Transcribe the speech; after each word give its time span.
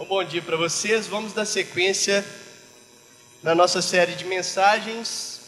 Um 0.00 0.04
bom 0.04 0.22
dia 0.22 0.40
para 0.40 0.56
vocês. 0.56 1.08
Vamos 1.08 1.32
dar 1.32 1.44
sequência 1.44 2.24
na 3.42 3.52
nossa 3.52 3.82
série 3.82 4.14
de 4.14 4.24
mensagens 4.24 5.40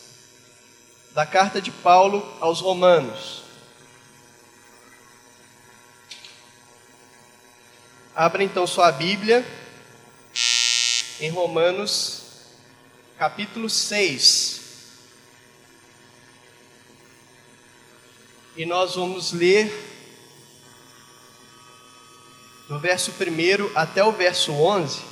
da 1.13 1.25
carta 1.25 1.63
de 1.63 1.71
Paulo 1.71 2.37
aos 2.41 2.61
Romanos. 2.61 3.45
Abra 8.13 8.43
então 8.43 8.67
sua 8.67 8.91
Bíblia 8.91 9.47
em 11.21 11.31
Romanos, 11.31 12.23
capítulo 13.17 13.71
6. 13.71 14.63
E 18.57 18.67
nós 18.67 18.97
vamos 18.97 19.33
ler 19.33 19.90
do 22.71 22.79
verso 22.79 23.11
1 23.11 23.73
até 23.75 24.05
o 24.05 24.13
verso 24.13 24.53
11. 24.53 25.03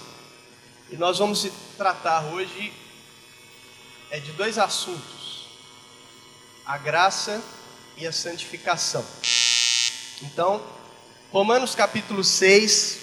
E 0.93 0.97
nós 0.97 1.19
vamos 1.19 1.51
tratar 1.77 2.25
hoje 2.27 2.73
é 4.13 4.21
de 4.21 4.31
dois 4.31 4.59
assuntos: 4.59 5.49
a 6.65 6.79
graça 6.79 7.43
e 7.97 8.07
a 8.07 8.13
santificação. 8.13 9.05
Então, 10.23 10.65
Romanos 11.33 11.75
capítulo 11.75 12.23
6, 12.23 12.99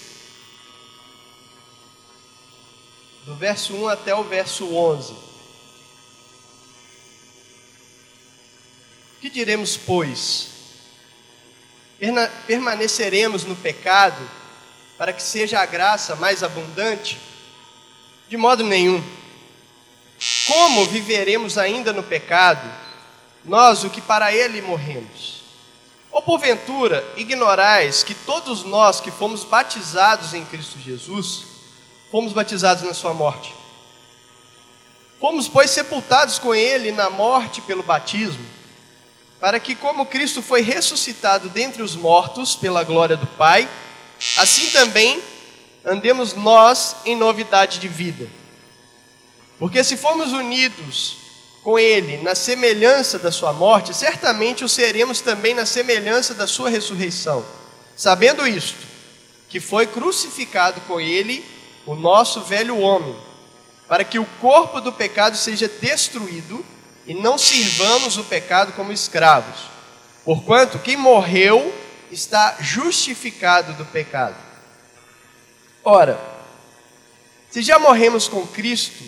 do 3.26 3.36
verso 3.36 3.74
1 3.74 3.88
até 3.88 4.14
o 4.14 4.24
verso 4.24 4.74
11. 4.74 5.14
Que 9.20 9.28
diremos, 9.28 9.76
pois? 9.76 10.48
Permaneceremos 12.46 13.44
no 13.44 13.54
pecado 13.54 14.45
para 14.98 15.12
que 15.12 15.22
seja 15.22 15.60
a 15.60 15.66
graça 15.66 16.16
mais 16.16 16.42
abundante? 16.42 17.20
De 18.28 18.36
modo 18.36 18.64
nenhum. 18.64 19.02
Como 20.46 20.86
viveremos 20.86 21.58
ainda 21.58 21.92
no 21.92 22.02
pecado, 22.02 22.66
nós 23.44 23.84
o 23.84 23.90
que 23.90 24.00
para 24.00 24.34
ele 24.34 24.62
morremos? 24.62 25.42
Ou 26.10 26.22
porventura 26.22 27.04
ignorais 27.16 28.02
que 28.02 28.14
todos 28.14 28.64
nós 28.64 29.00
que 29.00 29.10
fomos 29.10 29.44
batizados 29.44 30.32
em 30.32 30.44
Cristo 30.44 30.78
Jesus, 30.78 31.44
fomos 32.10 32.32
batizados 32.32 32.82
na 32.82 32.94
sua 32.94 33.12
morte. 33.12 33.54
Fomos, 35.20 35.48
pois, 35.48 35.70
sepultados 35.70 36.38
com 36.38 36.54
ele 36.54 36.92
na 36.92 37.08
morte 37.10 37.60
pelo 37.60 37.82
batismo, 37.82 38.44
para 39.40 39.58
que, 39.60 39.74
como 39.74 40.06
Cristo 40.06 40.42
foi 40.42 40.62
ressuscitado 40.62 41.48
dentre 41.48 41.82
os 41.82 41.94
mortos 41.94 42.54
pela 42.54 42.84
glória 42.84 43.16
do 43.16 43.26
Pai, 43.26 43.68
assim 44.36 44.70
também 44.70 45.22
andemos 45.84 46.34
nós 46.34 46.96
em 47.04 47.14
novidade 47.14 47.78
de 47.78 47.88
vida. 47.88 48.28
Porque 49.58 49.82
se 49.84 49.96
formos 49.96 50.32
unidos 50.32 51.16
com 51.62 51.78
Ele 51.78 52.18
na 52.18 52.34
semelhança 52.34 53.18
da 53.18 53.32
Sua 53.32 53.52
morte, 53.52 53.94
certamente 53.94 54.64
o 54.64 54.68
seremos 54.68 55.20
também 55.20 55.54
na 55.54 55.66
semelhança 55.66 56.34
da 56.34 56.46
Sua 56.46 56.68
ressurreição. 56.68 57.44
Sabendo 57.96 58.46
isto, 58.46 58.86
que 59.48 59.60
foi 59.60 59.86
crucificado 59.86 60.80
com 60.82 61.00
Ele 61.00 61.44
o 61.86 61.94
nosso 61.94 62.42
velho 62.42 62.78
homem, 62.78 63.16
para 63.88 64.04
que 64.04 64.18
o 64.18 64.26
corpo 64.40 64.80
do 64.80 64.92
pecado 64.92 65.36
seja 65.36 65.68
destruído 65.68 66.64
e 67.06 67.14
não 67.14 67.38
sirvamos 67.38 68.18
o 68.18 68.24
pecado 68.24 68.72
como 68.72 68.92
escravos. 68.92 69.60
Porquanto 70.24 70.80
quem 70.80 70.96
morreu 70.96 71.72
está 72.10 72.56
justificado 72.60 73.72
do 73.74 73.84
pecado. 73.84 74.36
Ora, 75.84 76.18
se 77.50 77.62
já 77.62 77.78
morremos 77.78 78.28
com 78.28 78.46
Cristo, 78.46 79.04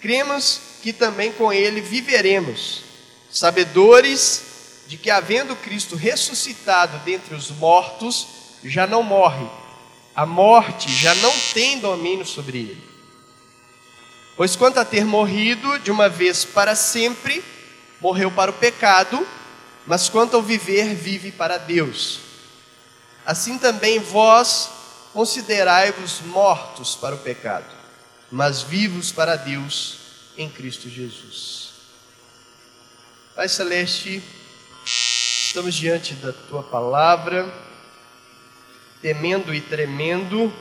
cremos 0.00 0.60
que 0.82 0.92
também 0.92 1.32
com 1.32 1.52
Ele 1.52 1.80
viveremos, 1.80 2.82
sabedores 3.30 4.42
de 4.86 4.96
que, 4.96 5.10
havendo 5.10 5.56
Cristo 5.56 5.96
ressuscitado 5.96 6.98
dentre 7.04 7.34
os 7.34 7.50
mortos, 7.50 8.26
já 8.64 8.86
não 8.86 9.02
morre 9.02 9.46
a 10.14 10.26
morte 10.26 10.90
já 10.92 11.14
não 11.16 11.32
tem 11.54 11.78
domínio 11.78 12.26
sobre 12.26 12.58
ele. 12.58 12.92
Pois 14.36 14.56
quanto 14.56 14.78
a 14.78 14.84
ter 14.84 15.04
morrido 15.04 15.78
de 15.78 15.90
uma 15.90 16.08
vez 16.08 16.44
para 16.44 16.74
sempre, 16.74 17.42
morreu 18.00 18.30
para 18.30 18.50
o 18.50 18.54
pecado, 18.54 19.26
mas 19.86 20.08
quanto 20.08 20.36
ao 20.36 20.42
viver, 20.42 20.94
vive 20.94 21.32
para 21.32 21.58
Deus. 21.58 22.20
Assim 23.24 23.58
também 23.58 23.98
vós 23.98 24.70
considerai-vos 25.12 26.20
mortos 26.20 26.94
para 26.94 27.14
o 27.14 27.18
pecado, 27.18 27.72
mas 28.30 28.62
vivos 28.62 29.12
para 29.12 29.36
Deus 29.36 29.98
em 30.36 30.48
Cristo 30.48 30.88
Jesus. 30.88 31.72
Pai 33.34 33.48
Celeste, 33.48 34.22
estamos 34.84 35.74
diante 35.74 36.14
da 36.14 36.32
tua 36.32 36.62
palavra 36.62 37.52
temendo 39.00 39.52
e 39.52 39.60
tremendo 39.60 40.52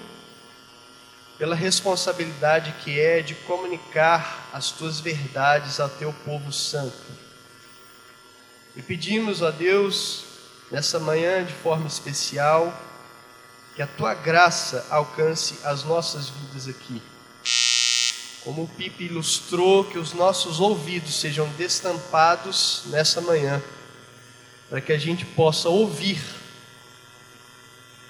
pela 1.38 1.56
responsabilidade 1.56 2.74
que 2.84 3.00
é 3.00 3.22
de 3.22 3.36
comunicar 3.36 4.50
as 4.52 4.72
tuas 4.72 5.00
verdades 5.00 5.80
ao 5.80 5.90
teu 5.90 6.12
povo 6.26 6.52
santo. 6.52 7.21
E 8.76 8.82
pedimos 8.82 9.44
a 9.44 9.52
Deus, 9.52 10.24
nessa 10.72 10.98
manhã 10.98 11.44
de 11.44 11.52
forma 11.52 11.88
especial, 11.88 12.74
que 13.76 13.82
a 13.82 13.88
tua 13.88 14.14
graça 14.14 14.86
alcance 14.90 15.59
as 15.66 15.84
nossas 15.84 16.30
vidas 16.30 16.68
aqui. 16.70 17.02
Como 18.44 18.64
o 18.64 18.68
Pipe 18.68 19.06
ilustrou, 19.06 19.84
que 19.84 19.98
os 19.98 20.14
nossos 20.14 20.59
ouvidos 20.59 21.20
sejam 21.20 21.48
destampados 21.58 22.84
nessa 22.86 23.20
manhã, 23.20 23.62
para 24.70 24.80
que 24.80 24.94
a 24.94 24.98
gente 24.98 25.26
possa 25.26 25.68
ouvir 25.68 26.22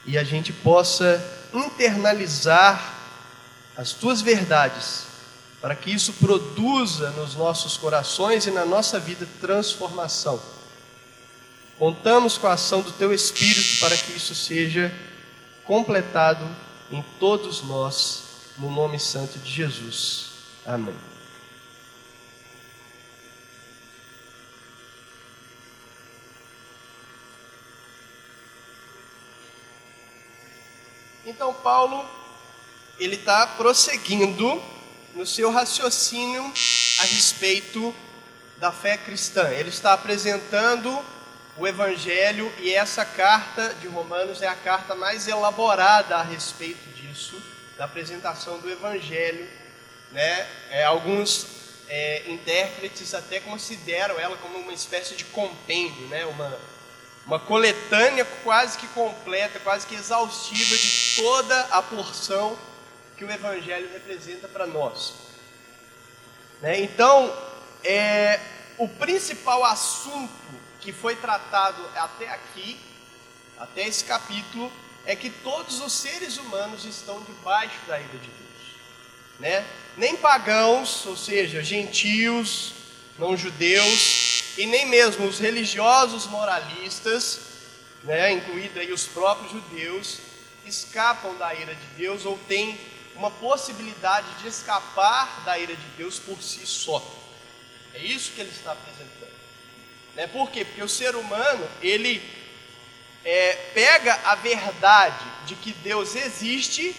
e 0.05 0.17
a 0.17 0.23
gente 0.23 0.53
possa 0.53 1.19
internalizar 1.53 2.99
as 3.75 3.93
tuas 3.93 4.21
verdades, 4.21 5.05
para 5.61 5.75
que 5.75 5.91
isso 5.91 6.13
produza 6.13 7.11
nos 7.11 7.35
nossos 7.35 7.77
corações 7.77 8.47
e 8.47 8.51
na 8.51 8.65
nossa 8.65 8.99
vida 8.99 9.27
transformação. 9.39 10.41
Contamos 11.77 12.37
com 12.37 12.47
a 12.47 12.53
ação 12.53 12.81
do 12.81 12.91
teu 12.91 13.13
Espírito 13.13 13.79
para 13.79 13.95
que 13.95 14.11
isso 14.13 14.33
seja 14.33 14.91
completado 15.63 16.43
em 16.91 17.03
todos 17.19 17.61
nós, 17.63 18.23
no 18.57 18.71
nome 18.71 18.99
santo 18.99 19.37
de 19.37 19.51
Jesus. 19.51 20.31
Amém. 20.65 20.95
Então 31.23 31.53
Paulo 31.53 32.03
ele 32.99 33.15
está 33.15 33.47
prosseguindo 33.47 34.61
no 35.15 35.25
seu 35.25 35.51
raciocínio 35.51 36.43
a 36.99 37.03
respeito 37.03 37.93
da 38.57 38.71
fé 38.71 38.97
cristã. 38.97 39.49
Ele 39.49 39.69
está 39.69 39.93
apresentando 39.93 41.03
o 41.57 41.67
Evangelho 41.67 42.51
e 42.59 42.73
essa 42.73 43.03
carta 43.03 43.73
de 43.81 43.87
Romanos 43.87 44.41
é 44.41 44.47
a 44.47 44.55
carta 44.55 44.95
mais 44.95 45.27
elaborada 45.27 46.15
a 46.15 46.23
respeito 46.23 46.89
disso, 46.95 47.41
da 47.77 47.85
apresentação 47.85 48.59
do 48.59 48.69
Evangelho. 48.69 49.47
Né? 50.11 50.47
É, 50.69 50.83
alguns 50.85 51.47
é, 51.89 52.23
intérpretes 52.27 53.13
até 53.13 53.39
consideram 53.39 54.19
ela 54.19 54.37
como 54.37 54.59
uma 54.59 54.73
espécie 54.73 55.15
de 55.15 55.25
compêndio, 55.25 56.07
né? 56.07 56.25
uma, 56.25 56.59
uma 57.25 57.39
coletânea 57.39 58.25
quase 58.43 58.77
que 58.77 58.87
completa, 58.87 59.59
quase 59.59 59.85
que 59.85 59.95
exaustiva 59.95 60.77
de 60.77 61.15
toda 61.17 61.59
a 61.71 61.81
porção 61.81 62.57
que 63.21 63.25
o 63.25 63.31
Evangelho 63.31 63.87
representa 63.93 64.47
para 64.47 64.65
nós. 64.65 65.13
Né? 66.59 66.81
Então, 66.81 67.31
é, 67.83 68.39
o 68.79 68.87
principal 68.89 69.63
assunto 69.63 70.33
que 70.79 70.91
foi 70.91 71.15
tratado 71.15 71.87
até 71.95 72.27
aqui, 72.29 72.79
até 73.59 73.87
esse 73.87 74.05
capítulo, 74.05 74.71
é 75.05 75.15
que 75.15 75.29
todos 75.29 75.81
os 75.81 75.93
seres 75.93 76.37
humanos 76.37 76.83
estão 76.83 77.21
debaixo 77.21 77.75
da 77.85 77.99
ira 77.99 78.17
de 78.17 78.27
Deus. 78.27 78.75
Né? 79.39 79.67
Nem 79.97 80.17
pagãos, 80.17 81.05
ou 81.05 81.15
seja, 81.15 81.63
gentios, 81.63 82.73
não 83.19 83.37
judeus, 83.37 84.55
e 84.57 84.65
nem 84.65 84.87
mesmo 84.87 85.27
os 85.27 85.37
religiosos 85.37 86.25
moralistas, 86.25 87.39
né, 88.03 88.31
incluídos 88.31 88.77
aí 88.77 88.91
os 88.91 89.05
próprios 89.05 89.51
judeus, 89.51 90.17
escapam 90.65 91.35
da 91.35 91.53
ira 91.53 91.75
de 91.75 91.85
Deus 91.95 92.25
ou 92.25 92.35
têm 92.47 92.79
uma 93.21 93.29
possibilidade 93.29 94.27
de 94.41 94.47
escapar 94.47 95.43
da 95.45 95.57
ira 95.59 95.75
de 95.75 95.87
Deus 95.95 96.17
por 96.17 96.41
si 96.41 96.65
só. 96.65 97.01
É 97.93 97.99
isso 97.99 98.31
que 98.31 98.41
ele 98.41 98.49
está 98.49 98.71
apresentando. 98.71 99.31
Né? 100.15 100.25
Por 100.25 100.49
quê? 100.49 100.65
Porque 100.65 100.81
o 100.81 100.89
ser 100.89 101.15
humano, 101.15 101.69
ele 101.83 102.21
é, 103.23 103.53
pega 103.75 104.19
a 104.23 104.33
verdade 104.33 105.23
de 105.45 105.55
que 105.55 105.71
Deus 105.71 106.15
existe 106.15 106.95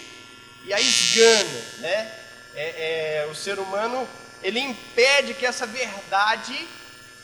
e 0.65 0.73
a 0.73 0.79
esgana, 0.79 1.65
né? 1.79 2.19
É, 2.55 3.25
é, 3.25 3.27
o 3.29 3.35
ser 3.35 3.59
humano 3.59 4.07
ele 4.41 4.59
impede 4.59 5.33
que 5.33 5.45
essa 5.45 5.65
verdade 5.65 6.67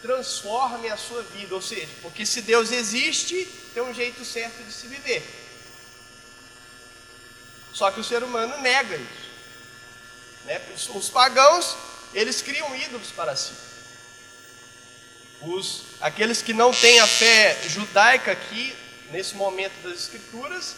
transforme 0.02 0.90
a 0.90 0.98
sua 0.98 1.22
vida, 1.24 1.56
ou 1.56 1.62
seja, 1.62 1.88
porque 2.02 2.26
se 2.26 2.42
Deus 2.42 2.72
existe, 2.72 3.46
tem 3.74 3.84
um 3.84 3.94
jeito 3.94 4.26
certo 4.26 4.64
de 4.64 4.74
se 4.74 4.88
viver. 4.88 5.24
Só 7.74 7.92
que 7.92 8.00
o 8.00 8.04
ser 8.04 8.24
humano 8.24 8.58
nega 8.62 8.96
isso. 8.96 9.30
Né? 10.46 10.62
Os, 10.74 10.90
os 10.90 11.10
pagãos, 11.10 11.76
eles 12.14 12.42
criam 12.42 12.76
ídolos 12.76 13.12
para 13.12 13.36
si. 13.36 13.54
Os, 15.42 15.84
aqueles 16.02 16.42
que 16.42 16.54
não 16.54 16.74
têm 16.74 17.00
a 17.00 17.08
fé 17.08 17.58
judaica 17.68 18.32
aqui, 18.32 18.76
nesse 19.12 19.36
momento 19.36 19.82
das 19.84 20.00
escrituras, 20.00 20.76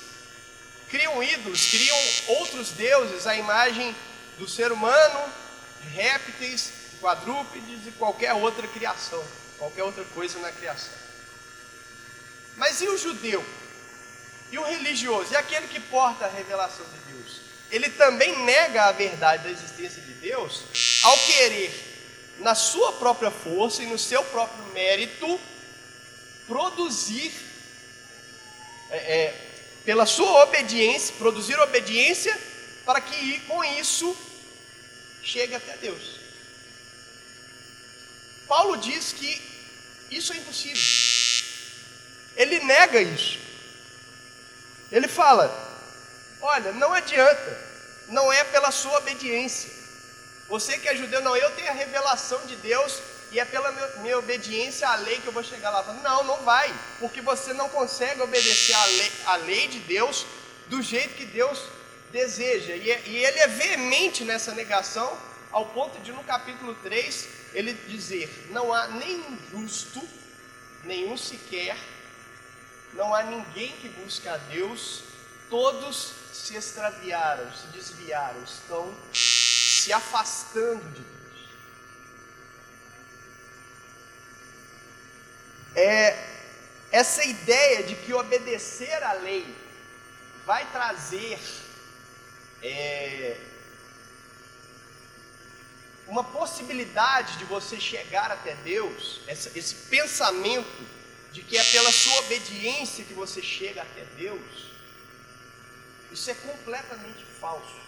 criam 0.90 1.24
ídolos, 1.24 1.70
criam 1.70 1.98
outros 2.40 2.70
deuses 2.72 3.26
à 3.26 3.36
imagem 3.36 3.96
do 4.38 4.48
ser 4.48 4.72
humano, 4.72 5.34
de 5.82 5.88
répteis, 5.90 6.72
quadrúpedes 7.00 7.88
e 7.88 7.92
qualquer 7.92 8.34
outra 8.34 8.68
criação, 8.68 9.24
qualquer 9.58 9.84
outra 9.84 10.04
coisa 10.14 10.38
na 10.40 10.52
criação. 10.52 10.94
Mas 12.58 12.82
e 12.82 12.88
o 12.88 12.98
judeu? 12.98 13.44
E 14.52 14.58
o 14.58 14.64
religioso? 14.64 15.32
E 15.34 15.36
aquele 15.38 15.68
que 15.68 15.80
porta 15.80 16.26
a 16.26 16.30
revelação 16.30 16.86
de 16.86 17.14
Deus? 17.14 17.42
Ele 17.72 17.90
também 17.90 18.38
nega 18.44 18.86
a 18.86 18.92
verdade 18.92 19.44
da 19.44 19.50
existência 19.50 20.02
de 20.02 20.14
Deus 20.14 20.64
ao 21.04 21.18
querer, 21.20 21.72
na 22.40 22.54
sua 22.54 22.94
própria 22.94 23.32
força 23.32 23.82
e 23.82 23.86
no 23.86 23.98
seu 23.98 24.24
próprio 24.26 24.64
mérito, 24.74 25.40
produzir, 26.48 27.32
é, 28.90 28.98
é, 28.98 29.52
pela 29.86 30.06
sua 30.06 30.44
obediência, 30.44 31.16
produzir 31.18 31.58
obediência 31.60 32.38
para 32.86 33.00
que 33.00 33.40
com 33.42 33.64
isso 33.64 34.18
chegue 35.24 35.56
até 35.56 35.78
Deus. 35.78 36.20
Paulo 38.48 38.76
diz 38.76 39.14
que 39.14 39.42
isso 40.10 40.34
é 40.34 40.38
impossível. 40.38 40.82
Ele 42.36 42.60
nega 42.60 43.02
isso. 43.02 43.51
Ele 44.92 45.08
fala: 45.08 45.50
olha, 46.42 46.72
não 46.74 46.94
adianta, 46.94 47.58
não 48.10 48.32
é 48.32 48.44
pela 48.44 48.72
sua 48.72 48.98
obediência. 48.98 49.72
Você 50.50 50.78
que 50.78 50.90
é 50.90 50.96
judeu, 50.96 51.22
não, 51.22 51.36
eu 51.36 51.50
tenho 51.52 51.70
a 51.70 51.74
revelação 51.74 52.46
de 52.46 52.58
Deus 52.58 53.00
e 53.32 53.40
é 53.40 53.46
pela 53.46 53.72
minha 54.00 54.18
obediência 54.18 54.88
à 54.88 54.96
lei 54.98 55.20
que 55.20 55.28
eu 55.28 55.32
vou 55.32 55.44
chegar 55.44 55.70
lá. 55.70 55.82
Não, 55.94 56.24
não 56.26 56.44
vai, 56.44 56.74
porque 57.00 57.22
você 57.22 57.54
não 57.54 57.70
consegue 57.70 58.22
obedecer 58.22 58.74
à 58.74 58.86
lei, 58.86 59.12
à 59.26 59.36
lei 59.38 59.68
de 59.70 59.80
Deus 59.80 60.26
do 60.68 60.82
jeito 60.82 61.16
que 61.16 61.26
Deus 61.26 61.58
deseja. 62.12 62.76
E, 62.76 62.92
é, 62.92 63.02
e 63.06 63.18
ele 63.24 63.40
é 63.40 63.48
veemente 63.48 64.26
nessa 64.26 64.52
negação, 64.52 65.18
ao 65.52 65.68
ponto 65.68 66.00
de 66.00 66.12
no 66.12 66.24
capítulo 66.24 66.76
3 66.76 67.28
ele 67.54 67.74
dizer: 67.88 68.48
Não 68.52 68.74
há 68.74 68.88
nenhum 68.88 69.38
justo, 69.52 70.02
nenhum 70.84 71.16
sequer, 71.16 71.78
não 72.94 73.14
há 73.14 73.24
ninguém 73.24 73.72
que 73.78 73.90
busque 73.90 74.28
a 74.28 74.38
Deus, 74.38 75.04
todos 75.50 76.14
se 76.34 76.56
extraviaram, 76.56 77.52
se 77.54 77.68
desviaram, 77.68 78.42
estão 78.44 78.96
se 79.14 79.92
afastando 79.94 80.84
de 80.92 81.02
Deus. 81.02 81.50
É 85.76 86.32
essa 86.92 87.24
ideia 87.24 87.84
de 87.84 87.96
que 87.96 88.14
obedecer 88.14 89.02
à 89.04 89.14
lei 89.14 89.56
vai 90.46 90.70
trazer 90.72 91.40
é, 92.62 93.38
uma 96.08 96.24
possibilidade 96.24 97.38
de 97.38 97.46
você 97.46 97.80
chegar 97.80 98.30
até 98.30 98.56
Deus, 98.56 99.22
essa, 99.28 99.58
esse 99.58 99.74
pensamento 99.90 100.86
de 101.32 101.42
que 101.42 101.58
é 101.58 101.64
pela 101.64 101.92
sua 101.92 102.20
obediência 102.20 103.06
que 103.06 103.14
você 103.14 103.42
chega 103.42 103.82
até 103.82 104.04
Deus, 104.18 104.72
isso 106.12 106.30
é 106.30 106.34
completamente 106.34 107.24
falso. 107.40 107.80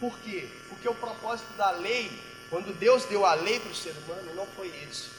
Por 0.00 0.18
quê? 0.20 0.48
Porque 0.68 0.88
o 0.88 0.94
propósito 0.94 1.52
da 1.52 1.70
lei, 1.70 2.10
quando 2.48 2.76
Deus 2.76 3.04
deu 3.04 3.26
a 3.26 3.34
lei 3.34 3.60
para 3.60 3.70
o 3.70 3.74
ser 3.74 3.94
humano, 4.04 4.34
não 4.34 4.46
foi 4.56 4.68
esse. 4.88 5.10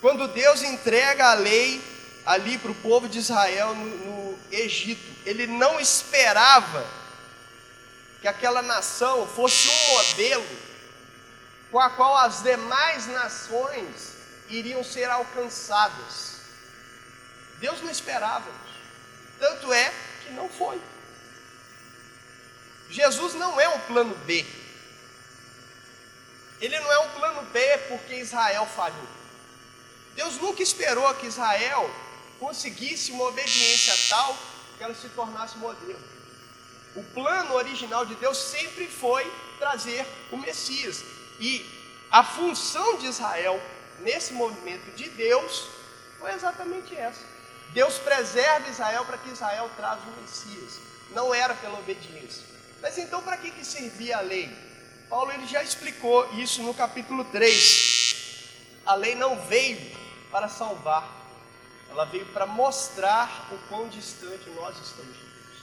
Quando 0.00 0.28
Deus 0.28 0.62
entrega 0.62 1.30
a 1.30 1.34
lei 1.34 1.82
ali 2.26 2.58
para 2.58 2.70
o 2.70 2.74
povo 2.76 3.08
de 3.08 3.18
Israel 3.18 3.74
no, 3.74 3.86
no 3.86 4.38
Egito, 4.50 5.02
ele 5.24 5.46
não 5.46 5.80
esperava 5.80 6.86
que 8.20 8.28
aquela 8.28 8.62
nação 8.62 9.26
fosse 9.26 9.68
um 9.68 9.94
modelo 9.94 10.46
com 11.70 11.80
a 11.80 11.90
qual 11.90 12.16
as 12.18 12.42
demais 12.42 13.06
nações 13.06 14.14
iriam 14.48 14.82
ser 14.84 15.10
alcançadas. 15.10 16.40
Deus 17.58 17.80
não 17.80 17.90
esperava. 17.90 18.50
Tanto 19.38 19.72
é 19.72 19.92
que 20.22 20.32
não 20.32 20.48
foi. 20.48 20.80
Jesus 22.88 23.34
não 23.34 23.60
é 23.60 23.68
um 23.68 23.80
plano 23.80 24.14
B. 24.26 24.46
Ele 26.60 26.78
não 26.78 26.92
é 26.92 26.98
um 27.00 27.10
plano 27.10 27.42
B 27.50 27.78
porque 27.88 28.14
Israel 28.16 28.66
falhou. 28.66 29.08
Deus 30.14 30.36
nunca 30.36 30.62
esperou 30.62 31.12
que 31.14 31.26
Israel 31.26 31.90
conseguisse 32.38 33.10
uma 33.10 33.24
obediência 33.24 33.94
tal 34.08 34.36
que 34.76 34.84
ela 34.84 34.94
se 34.94 35.08
tornasse 35.10 35.58
modelo. 35.58 35.98
O 36.94 37.02
plano 37.02 37.54
original 37.54 38.06
de 38.06 38.14
Deus 38.14 38.38
sempre 38.38 38.86
foi 38.86 39.30
trazer 39.58 40.06
o 40.30 40.36
Messias. 40.36 41.02
E 41.40 41.66
a 42.10 42.22
função 42.22 42.98
de 42.98 43.06
Israel 43.06 43.60
nesse 44.00 44.32
movimento 44.32 44.90
de 44.96 45.08
Deus 45.10 45.68
foi 46.18 46.32
exatamente 46.32 46.96
essa. 46.96 47.20
Deus 47.72 47.98
preserva 47.98 48.68
Israel 48.68 49.04
para 49.04 49.18
que 49.18 49.30
Israel 49.30 49.70
traga 49.76 50.00
o 50.02 50.20
Messias. 50.22 50.80
Não 51.10 51.34
era 51.34 51.54
pela 51.54 51.78
obediência. 51.78 52.44
Mas 52.80 52.96
então 52.98 53.22
para 53.22 53.36
que, 53.36 53.50
que 53.50 53.64
servia 53.64 54.18
a 54.18 54.20
lei? 54.20 54.50
Paulo 55.08 55.32
ele 55.32 55.46
já 55.46 55.62
explicou 55.62 56.28
isso 56.34 56.62
no 56.62 56.74
capítulo 56.74 57.24
3. 57.24 58.48
A 58.86 58.94
lei 58.94 59.14
não 59.14 59.40
veio 59.46 59.80
para 60.30 60.48
salvar, 60.48 61.08
ela 61.88 62.04
veio 62.04 62.26
para 62.26 62.46
mostrar 62.46 63.48
o 63.52 63.58
quão 63.68 63.88
distante 63.88 64.50
nós 64.50 64.76
estamos 64.78 65.14
de 65.14 65.22
Deus. 65.22 65.58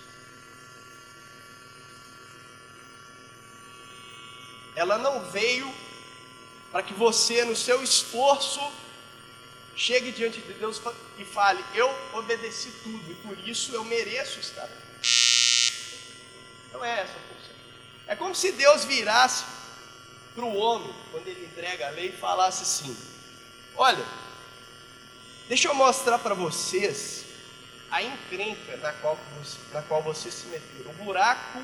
Ela 4.76 4.98
não 4.98 5.26
veio 5.26 5.72
para 6.72 6.84
que 6.84 6.94
você, 6.94 7.44
no 7.44 7.56
seu 7.56 7.84
esforço, 7.84 8.62
chegue 9.76 10.12
diante 10.12 10.40
de 10.40 10.54
Deus 10.54 10.82
e 11.18 11.26
fale: 11.26 11.64
Eu 11.76 11.94
obedeci 12.14 12.72
tudo 12.84 13.12
e 13.12 13.16
por 13.16 13.38
isso 13.48 13.74
eu 13.74 13.84
mereço 13.84 14.40
estar 14.40 14.64
aqui. 14.64 14.82
Não 16.72 16.84
é 16.84 17.02
essa 17.02 17.14
a 17.14 17.36
função. 17.36 17.56
É 18.08 18.16
como 18.16 18.34
se 18.34 18.52
Deus 18.54 18.86
virasse 18.86 19.44
para 20.34 20.46
o 20.46 20.56
homem, 20.56 20.94
quando 21.12 21.28
ele 21.28 21.46
entrega 21.46 21.88
a 21.88 21.92
lei, 21.92 22.10
e 22.10 22.18
falasse 22.18 22.64
assim: 22.64 22.98
Olha, 23.76 24.06
deixa 25.50 25.68
eu 25.68 25.74
mostrar 25.74 26.20
para 26.20 26.34
vocês 26.34 27.26
a 27.90 28.02
encrenca 28.02 28.78
na 28.78 28.94
qual, 28.94 29.20
na 29.74 29.82
qual 29.82 30.02
vocês 30.02 30.34
se 30.34 30.48
meteram, 30.48 30.92
o 30.92 31.04
buraco 31.04 31.62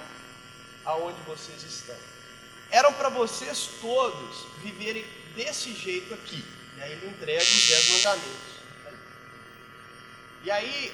aonde 0.84 1.20
vocês 1.22 1.64
estão 1.64 1.96
eram 2.72 2.94
para 2.94 3.10
vocês 3.10 3.70
todos 3.82 4.48
viverem 4.62 5.06
desse 5.36 5.74
jeito 5.74 6.14
aqui. 6.14 6.44
E 6.78 6.82
aí 6.82 6.92
ele 6.92 7.08
entrega 7.08 7.42
os 7.42 7.68
dez 7.68 7.90
mandamentos. 7.90 8.58
E 10.44 10.52
aí, 10.52 10.94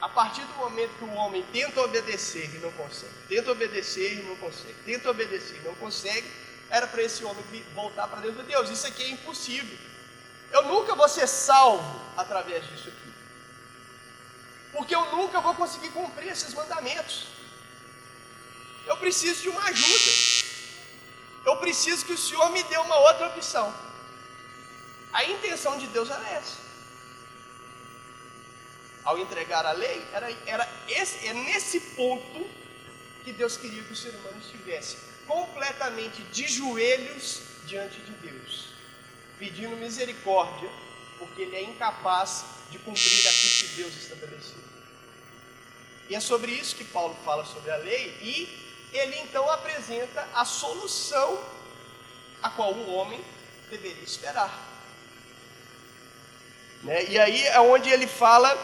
a 0.00 0.08
partir 0.08 0.42
do 0.42 0.54
momento 0.54 0.98
que 0.98 1.04
o 1.04 1.14
homem 1.14 1.44
tenta 1.52 1.80
obedecer 1.80 2.54
e 2.54 2.58
não 2.58 2.72
consegue, 2.72 3.14
tenta 3.28 3.52
obedecer 3.52 4.18
e 4.18 4.22
não 4.22 4.36
consegue, 4.36 4.74
tenta 4.84 5.10
obedecer 5.10 5.56
e 5.56 5.66
não 5.66 5.74
consegue, 5.76 6.28
era 6.70 6.86
para 6.86 7.02
esse 7.02 7.24
homem 7.24 7.44
voltar 7.74 8.08
para 8.08 8.20
Deus. 8.20 8.34
Deus, 8.46 8.70
isso 8.70 8.86
aqui 8.86 9.02
é 9.04 9.10
impossível. 9.10 9.78
Eu 10.50 10.64
nunca 10.64 10.94
vou 10.94 11.08
ser 11.08 11.26
salvo 11.26 12.00
através 12.16 12.66
disso 12.66 12.88
aqui. 12.88 13.12
Porque 14.72 14.94
eu 14.94 15.04
nunca 15.16 15.40
vou 15.40 15.54
conseguir 15.54 15.90
cumprir 15.90 16.32
esses 16.32 16.52
mandamentos. 16.52 17.26
Eu 18.86 18.96
preciso 18.96 19.42
de 19.42 19.48
uma 19.48 19.62
ajuda 19.62 20.53
eu 21.44 21.56
preciso 21.56 22.04
que 22.06 22.12
o 22.12 22.18
Senhor 22.18 22.50
me 22.50 22.62
dê 22.64 22.76
uma 22.78 22.98
outra 22.98 23.28
opção. 23.28 23.74
A 25.12 25.24
intenção 25.24 25.78
de 25.78 25.86
Deus 25.88 26.10
era 26.10 26.28
essa. 26.30 26.64
Ao 29.04 29.18
entregar 29.18 29.66
a 29.66 29.72
lei, 29.72 30.02
era, 30.12 30.30
era 30.46 30.68
esse, 30.88 31.26
é 31.26 31.34
nesse 31.34 31.78
ponto 31.80 32.46
que 33.22 33.32
Deus 33.32 33.56
queria 33.56 33.82
que 33.82 33.92
o 33.92 33.96
ser 33.96 34.10
humano 34.10 34.38
estivesse 34.40 34.96
completamente 35.26 36.22
de 36.22 36.46
joelhos 36.48 37.40
diante 37.66 38.00
de 38.00 38.12
Deus, 38.12 38.68
pedindo 39.38 39.76
misericórdia, 39.76 40.70
porque 41.18 41.42
ele 41.42 41.56
é 41.56 41.62
incapaz 41.62 42.44
de 42.70 42.78
cumprir 42.78 43.28
aquilo 43.28 43.52
que 43.52 43.76
Deus 43.76 43.94
estabeleceu. 43.96 44.64
E 46.08 46.14
é 46.14 46.20
sobre 46.20 46.52
isso 46.52 46.76
que 46.76 46.84
Paulo 46.84 47.16
fala 47.24 47.44
sobre 47.44 47.70
a 47.70 47.76
lei 47.76 48.18
e 48.20 48.63
ele 48.94 49.18
então 49.18 49.50
apresenta 49.50 50.26
a 50.32 50.44
solução 50.44 51.42
a 52.40 52.48
qual 52.48 52.72
o 52.72 52.94
homem 52.94 53.22
deveria 53.68 54.02
esperar. 54.02 54.56
Né? 56.82 57.04
E 57.06 57.18
aí 57.18 57.46
é 57.46 57.58
onde 57.60 57.90
ele 57.90 58.06
fala, 58.06 58.56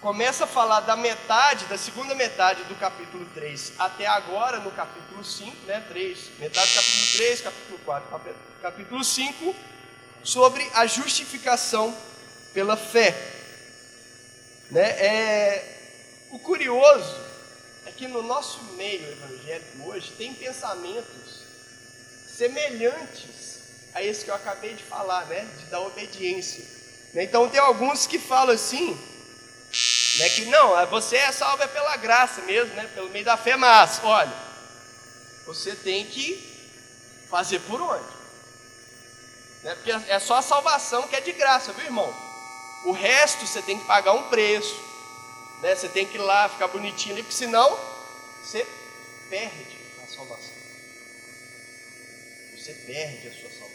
começa 0.00 0.44
a 0.44 0.46
falar 0.46 0.80
da 0.80 0.96
metade, 0.96 1.64
da 1.66 1.78
segunda 1.78 2.14
metade 2.14 2.64
do 2.64 2.74
capítulo 2.74 3.24
3 3.32 3.74
até 3.78 4.06
agora, 4.06 4.58
no 4.58 4.70
capítulo 4.72 5.24
5, 5.24 5.66
né? 5.66 5.84
3, 5.88 6.18
metade 6.38 6.68
do 6.68 6.74
capítulo 6.74 7.12
3, 7.16 7.40
capítulo 7.40 7.78
4, 7.84 8.20
capítulo 8.60 9.04
5, 9.04 9.56
sobre 10.24 10.68
a 10.74 10.86
justificação 10.86 11.96
pela 12.52 12.76
fé. 12.76 13.16
Né? 14.70 14.82
É, 14.82 16.26
o 16.32 16.38
curioso 16.38 17.31
é 17.92 17.98
que 17.98 18.08
no 18.08 18.22
nosso 18.22 18.62
meio 18.74 19.06
evangélico 19.12 19.88
hoje 19.88 20.12
tem 20.12 20.32
pensamentos 20.34 21.42
semelhantes 22.26 23.60
a 23.94 24.02
esse 24.02 24.24
que 24.24 24.30
eu 24.30 24.34
acabei 24.34 24.74
de 24.74 24.82
falar, 24.82 25.26
né? 25.26 25.46
De 25.58 25.66
dar 25.66 25.80
obediência. 25.80 26.64
Né? 27.12 27.24
Então 27.24 27.48
tem 27.48 27.60
alguns 27.60 28.06
que 28.06 28.18
falam 28.18 28.54
assim, 28.54 28.94
né? 30.18 30.28
Que 30.30 30.46
não, 30.46 30.86
você 30.86 31.16
é 31.16 31.30
salvo 31.30 31.62
é 31.62 31.68
pela 31.68 31.96
graça 31.98 32.40
mesmo, 32.42 32.74
né? 32.74 32.90
Pelo 32.94 33.10
meio 33.10 33.24
da 33.24 33.36
fé, 33.36 33.56
mas 33.56 34.00
olha, 34.02 34.32
você 35.46 35.74
tem 35.76 36.06
que 36.06 36.50
fazer 37.28 37.60
por 37.60 37.80
onde? 37.80 38.12
Né? 39.62 39.74
Porque 39.74 39.90
é 39.90 40.18
só 40.18 40.36
a 40.36 40.42
salvação 40.42 41.06
que 41.06 41.16
é 41.16 41.20
de 41.20 41.32
graça, 41.32 41.72
viu 41.72 41.84
irmão? 41.84 42.14
O 42.86 42.92
resto 42.92 43.46
você 43.46 43.60
tem 43.62 43.78
que 43.78 43.84
pagar 43.84 44.12
um 44.12 44.24
preço, 44.24 44.91
né? 45.62 45.74
Você 45.74 45.88
tem 45.88 46.06
que 46.06 46.16
ir 46.16 46.20
lá 46.20 46.48
ficar 46.48 46.68
bonitinho 46.68 47.14
ali, 47.14 47.22
porque 47.22 47.36
senão 47.36 47.78
você 48.42 48.66
perde 49.30 49.78
a 50.02 50.06
salvação. 50.06 50.52
Você 52.56 52.72
perde 52.72 53.28
a 53.28 53.30
sua 53.30 53.50
salvação. 53.50 53.72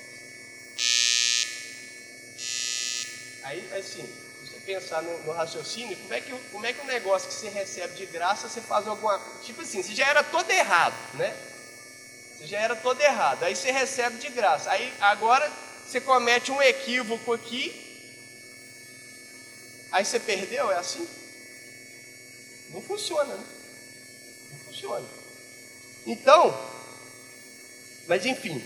Aí, 3.44 3.74
assim, 3.77 4.03
se 4.03 4.51
você 4.51 4.60
pensar 4.60 5.01
no, 5.01 5.24
no, 5.24 5.32
raciocínio, 5.32 5.96
como 5.98 6.13
é, 6.13 6.22
que, 6.22 6.32
como 6.51 6.65
é 6.65 6.74
que 6.74 6.82
o 6.82 6.86
negócio 6.86 7.29
que 7.29 7.34
você 7.34 7.48
recebe 7.48 7.96
de 7.96 8.06
graça, 8.06 8.50
você 8.50 8.60
faz 8.60 8.86
alguma 8.86 9.17
coisa? 9.17 9.44
Tipo 9.44 9.62
assim, 9.62 9.82
você 9.82 9.96
já 9.96 10.06
era 10.06 10.22
todo 10.24 10.51
errado, 10.51 10.96
né? 11.13 11.36
Você 12.38 12.48
já 12.48 12.60
era 12.60 12.75
todo 12.75 13.00
errado. 13.01 13.44
Aí 13.44 13.56
você 13.56 13.72
recebe 13.72 14.17
de 14.17 14.29
graça. 14.29 14.70
Aí 14.70 14.94
agora 15.00 15.50
você 15.86 16.01
comete 16.01 16.51
um 16.51 16.62
equívoco 16.62 17.32
aqui. 17.34 17.86
Aí 19.91 20.03
você 20.03 20.20
perdeu, 20.20 20.70
é 20.70 20.75
assim? 20.75 21.08
Não 22.69 22.81
funciona, 22.81 23.36
né? 23.36 23.45
Não 24.51 24.59
funciona. 24.59 25.07
Então, 26.05 26.57
mas 28.07 28.25
enfim, 28.25 28.63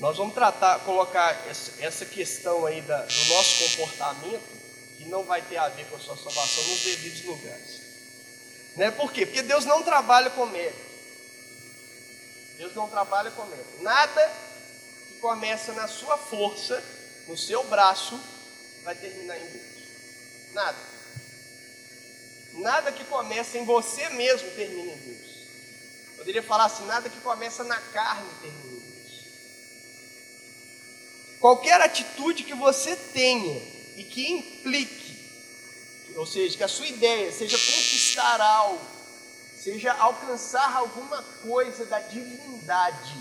nós 0.00 0.16
vamos 0.16 0.34
tratar, 0.34 0.78
colocar 0.80 1.44
essa 1.80 2.06
questão 2.06 2.64
aí 2.64 2.80
da, 2.82 3.02
do 3.02 3.24
nosso 3.24 3.70
comportamento, 3.70 4.58
que 4.96 5.04
não 5.06 5.24
vai 5.24 5.42
ter 5.42 5.56
a 5.56 5.68
ver 5.68 5.86
com 5.86 5.96
a 5.96 5.98
sua 5.98 6.16
salvação, 6.16 6.64
nos 6.64 6.84
devidos 6.84 7.24
lugares. 7.24 7.80
Né? 8.76 8.92
Por 8.92 9.12
quê? 9.12 9.26
Porque 9.26 9.42
Deus 9.42 9.64
não 9.64 9.82
trabalha 9.82 10.30
com 10.30 10.46
mérito. 10.46 10.88
Deus 12.58 12.74
não 12.74 12.88
trabalha 12.88 13.30
com 13.32 13.44
mérito. 13.46 13.82
Nada 13.82 14.32
que 15.08 15.14
começa 15.20 15.72
na 15.72 15.88
sua 15.88 16.16
força, 16.16 16.82
no 17.26 17.36
seu 17.36 17.64
braço, 17.64 18.20
vai 18.84 18.94
terminar 18.94 19.36
em 19.36 19.46
Deus. 19.46 19.64
Nada. 20.52 20.78
Nada 22.58 22.90
que 22.90 23.04
começa 23.04 23.56
em 23.56 23.64
você 23.64 24.08
mesmo 24.10 24.50
termina 24.50 24.92
em 24.92 24.96
Deus. 24.96 25.28
Poderia 26.16 26.42
falar 26.42 26.64
assim: 26.64 26.84
nada 26.86 27.08
que 27.08 27.20
começa 27.20 27.62
na 27.64 27.76
carne 27.76 28.28
termina 28.42 28.64
em 28.64 28.80
Deus. 28.80 29.24
Qualquer 31.40 31.80
atitude 31.80 32.42
que 32.42 32.54
você 32.54 32.96
tenha 32.96 33.62
e 33.96 34.02
que 34.04 34.28
implique, 34.28 35.16
ou 36.16 36.26
seja, 36.26 36.56
que 36.56 36.64
a 36.64 36.68
sua 36.68 36.86
ideia 36.86 37.30
seja 37.32 37.56
conquistar 37.56 38.40
algo, 38.40 38.84
seja 39.56 39.92
alcançar 39.92 40.76
alguma 40.76 41.22
coisa 41.42 41.84
da 41.84 42.00
divindade, 42.00 43.16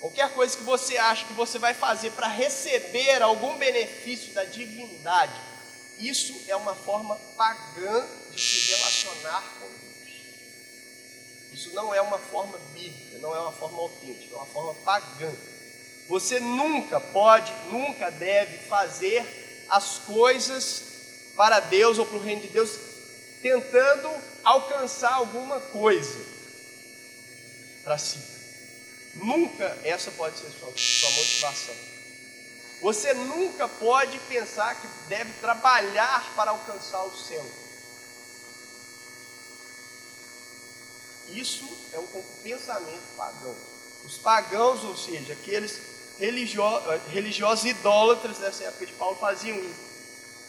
qualquer 0.00 0.34
coisa 0.34 0.56
que 0.56 0.64
você 0.64 0.96
acha 0.96 1.24
que 1.26 1.32
você 1.32 1.60
vai 1.60 1.74
fazer 1.74 2.10
para 2.10 2.26
receber 2.26 3.22
algum 3.22 3.56
benefício 3.56 4.34
da 4.34 4.42
divindade, 4.42 5.55
isso 5.98 6.34
é 6.48 6.56
uma 6.56 6.74
forma 6.74 7.16
pagã 7.36 8.06
de 8.30 8.40
se 8.40 8.70
relacionar 8.72 9.42
com 9.60 9.66
Deus. 9.66 10.20
Isso 11.52 11.74
não 11.74 11.94
é 11.94 12.00
uma 12.00 12.18
forma 12.18 12.58
bíblica, 12.74 13.18
não 13.18 13.34
é 13.34 13.40
uma 13.40 13.52
forma 13.52 13.78
autêntica, 13.78 14.34
é 14.34 14.36
uma 14.36 14.46
forma 14.46 14.74
pagã. 14.84 15.32
Você 16.08 16.38
nunca 16.38 17.00
pode, 17.00 17.52
nunca 17.70 18.10
deve 18.10 18.58
fazer 18.68 19.66
as 19.68 19.98
coisas 19.98 20.84
para 21.36 21.60
Deus 21.60 21.98
ou 21.98 22.06
para 22.06 22.16
o 22.16 22.22
reino 22.22 22.42
de 22.42 22.48
Deus 22.48 22.78
tentando 23.42 24.10
alcançar 24.44 25.14
alguma 25.14 25.60
coisa 25.60 26.18
para 27.82 27.98
si. 27.98 28.18
Nunca 29.14 29.78
essa 29.82 30.10
pode 30.10 30.38
ser 30.38 30.50
sua, 30.50 30.72
sua 30.76 31.10
motivação. 31.10 31.95
Você 32.80 33.14
nunca 33.14 33.66
pode 33.68 34.18
pensar 34.20 34.74
que 34.80 34.86
deve 35.08 35.32
trabalhar 35.40 36.32
para 36.34 36.50
alcançar 36.50 37.02
o 37.04 37.16
céu. 37.16 37.44
Isso 41.28 41.66
é 41.92 41.98
um 41.98 42.22
pensamento 42.42 43.16
pagão. 43.16 43.56
Os 44.04 44.18
pagãos, 44.18 44.84
ou 44.84 44.96
seja, 44.96 45.32
aqueles 45.32 45.80
religiosos, 46.18 47.64
idólatras 47.64 48.38
dessa 48.38 48.64
época 48.64 48.86
de 48.86 48.92
Paulo 48.92 49.16
faziam 49.16 49.58
isso. 49.58 49.86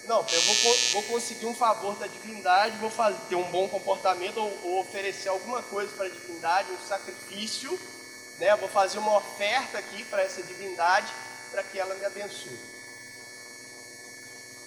Não, 0.05 0.25
eu 0.29 0.41
vou, 0.41 0.77
vou 0.93 1.03
conseguir 1.03 1.46
um 1.46 1.55
favor 1.55 1.96
da 1.96 2.07
divindade, 2.07 2.77
vou 2.77 2.89
fazer, 2.89 3.19
ter 3.27 3.36
um 3.36 3.51
bom 3.51 3.67
comportamento 3.67 4.38
ou, 4.38 4.60
ou 4.63 4.79
oferecer 4.79 5.27
alguma 5.27 5.62
coisa 5.63 5.91
para 5.93 6.05
a 6.05 6.10
divindade, 6.10 6.72
um 6.72 6.88
sacrifício, 6.88 7.77
né? 8.39 8.55
vou 8.55 8.69
fazer 8.69 9.00
uma 9.00 9.17
oferta 9.17 9.77
aqui 9.77 10.05
para 10.05 10.22
essa 10.22 10.41
divindade 10.43 11.12
para 11.51 11.63
que 11.63 11.80
ela 11.80 11.96
me 11.96 12.06
abençoe. 12.06 12.60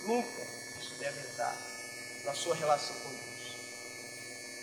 Nunca 0.06 0.42
isso 0.80 0.94
deve 0.98 1.20
entrar 1.20 1.56
na 2.24 2.34
sua 2.34 2.54
relação 2.54 2.96
com 3.00 3.10
Deus. 3.10 3.56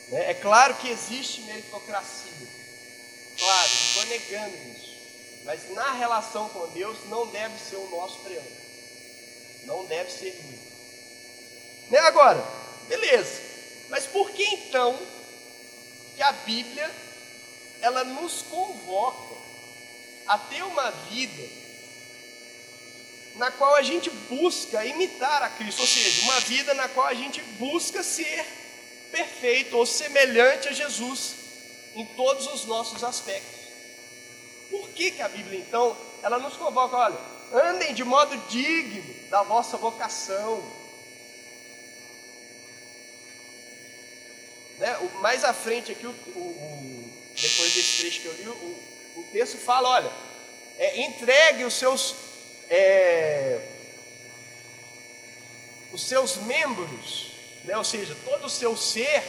Né? 0.10 0.32
É 0.32 0.34
claro 0.34 0.76
que 0.76 0.90
existe 0.90 1.42
meritocracia. 1.42 2.48
Claro, 3.38 3.70
estou 3.70 4.06
negando 4.06 4.58
isso. 4.76 4.98
Mas 5.46 5.70
na 5.72 5.92
relação 5.94 6.50
com 6.50 6.68
Deus 6.70 6.98
não 7.06 7.28
deve 7.28 7.58
ser 7.60 7.76
o 7.76 7.90
nosso 7.90 8.20
preâmbulo. 8.20 8.58
Não 9.64 9.86
deve 9.86 10.12
ser 10.12 10.32
ruim. 10.32 10.60
Né? 11.90 12.00
Agora, 12.00 12.44
beleza. 12.88 13.42
Mas 13.90 14.06
por 14.06 14.32
que 14.32 14.44
então 14.44 14.98
que 16.16 16.22
a 16.24 16.32
Bíblia 16.32 16.92
ela 17.82 18.04
nos 18.04 18.42
convoca 18.42 19.36
a 20.26 20.38
ter 20.38 20.64
uma 20.64 20.90
vida 20.92 21.67
na 23.38 23.52
qual 23.52 23.76
a 23.76 23.82
gente 23.82 24.10
busca 24.10 24.84
imitar 24.86 25.44
a 25.44 25.50
Cristo, 25.50 25.82
ou 25.82 25.88
seja, 25.88 26.22
uma 26.24 26.40
vida 26.42 26.74
na 26.74 26.88
qual 26.90 27.08
a 27.08 27.14
gente 27.14 27.42
busca 27.60 28.04
ser 28.04 28.46
perfeito 29.12 29.78
ou 29.78 29.86
semelhante 29.86 30.68
a 30.68 30.74
Jesus 30.74 31.36
em 31.96 32.06
todos 32.06 32.48
os 32.48 32.66
nossos 32.66 33.04
aspectos. 33.04 33.58
Por 34.70 34.90
que, 34.90 35.12
que 35.12 35.22
a 35.22 35.30
Bíblia 35.30 35.60
então 35.60 35.96
ela 36.22 36.40
nos 36.40 36.58
convoca, 36.58 36.98
olha, 36.98 37.18
andem 37.54 37.94
de 37.94 38.04
modo 38.04 38.36
digno 38.50 39.16
da 39.30 39.44
vossa 39.44 39.78
vocação. 39.78 40.64
Né? 44.78 44.98
O, 44.98 45.20
mais 45.20 45.44
à 45.44 45.54
frente 45.54 45.92
aqui, 45.92 46.06
o, 46.06 46.12
o, 46.12 47.14
depois 47.36 47.74
desse 47.74 48.00
trecho 48.00 48.22
que 48.22 48.28
eu 48.28 48.34
li, 48.34 48.48
o, 48.48 49.24
texto 49.32 49.58
fala, 49.58 49.90
olha, 49.90 50.12
é, 50.78 51.02
entregue 51.02 51.64
os 51.64 51.74
seus 51.74 52.16
é, 52.70 53.60
os 55.94 56.08
seus 56.08 56.38
membros, 56.38 57.32
né, 57.64 57.78
ou 57.78 57.84
seja, 57.84 58.16
todo 58.26 58.46
o 58.46 58.50
seu 58.50 58.76
ser, 58.78 59.24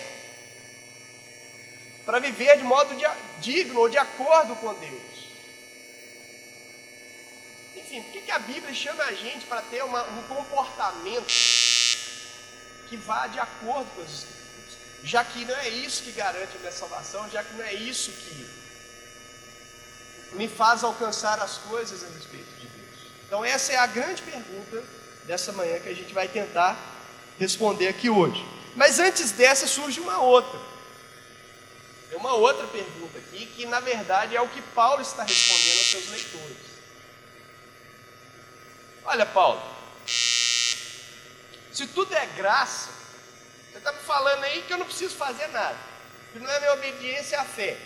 para 2.04 2.18
viver 2.18 2.56
de 2.56 2.64
modo 2.64 2.94
de, 2.94 3.04
digno 3.40 3.80
ou 3.80 3.88
de 3.88 3.98
acordo 3.98 4.56
com 4.56 4.72
Deus. 4.74 5.28
Enfim, 7.76 8.02
por 8.02 8.12
que, 8.12 8.20
que 8.22 8.30
a 8.30 8.38
Bíblia 8.38 8.74
chama 8.74 9.02
a 9.04 9.12
gente 9.12 9.46
para 9.46 9.62
ter 9.62 9.82
uma, 9.84 10.02
um 10.02 10.22
comportamento 10.24 11.26
que 12.88 12.96
vá 12.96 13.26
de 13.26 13.38
acordo 13.38 13.90
com 13.94 14.02
as 14.02 14.08
Escrituras? 14.08 14.38
Já 15.04 15.24
que 15.24 15.44
não 15.44 15.54
é 15.56 15.68
isso 15.68 16.02
que 16.02 16.12
garante 16.12 16.56
a 16.56 16.60
minha 16.60 16.72
salvação, 16.72 17.30
já 17.30 17.42
que 17.42 17.54
não 17.54 17.64
é 17.64 17.72
isso 17.72 18.10
que 18.10 18.58
me 20.32 20.48
faz 20.48 20.84
alcançar 20.84 21.40
as 21.40 21.58
coisas 21.58 22.02
a 22.04 22.08
respeito. 22.08 22.57
Então, 23.28 23.44
essa 23.44 23.74
é 23.74 23.76
a 23.76 23.86
grande 23.86 24.22
pergunta 24.22 24.82
dessa 25.24 25.52
manhã 25.52 25.78
que 25.80 25.90
a 25.90 25.94
gente 25.94 26.14
vai 26.14 26.26
tentar 26.26 26.74
responder 27.38 27.86
aqui 27.86 28.08
hoje. 28.08 28.42
Mas 28.74 28.98
antes 28.98 29.32
dessa 29.32 29.66
surge 29.66 30.00
uma 30.00 30.18
outra. 30.18 30.58
Tem 32.08 32.18
uma 32.18 32.32
outra 32.32 32.66
pergunta 32.66 33.18
aqui, 33.18 33.44
que 33.44 33.66
na 33.66 33.80
verdade 33.80 34.34
é 34.34 34.40
o 34.40 34.48
que 34.48 34.62
Paulo 34.62 35.02
está 35.02 35.24
respondendo 35.24 35.76
aos 35.76 35.90
seus 35.90 36.08
leitores. 36.08 36.56
Olha, 39.04 39.26
Paulo, 39.26 39.60
se 40.06 41.86
tudo 41.88 42.14
é 42.14 42.24
graça, 42.34 42.88
você 43.70 43.76
está 43.76 43.92
me 43.92 44.00
falando 44.00 44.42
aí 44.44 44.62
que 44.62 44.72
eu 44.72 44.78
não 44.78 44.86
preciso 44.86 45.14
fazer 45.16 45.48
nada, 45.48 45.76
que 46.32 46.38
não 46.38 46.50
é 46.50 46.60
minha 46.60 46.72
obediência 46.72 47.38
à 47.38 47.44
fé, 47.44 47.76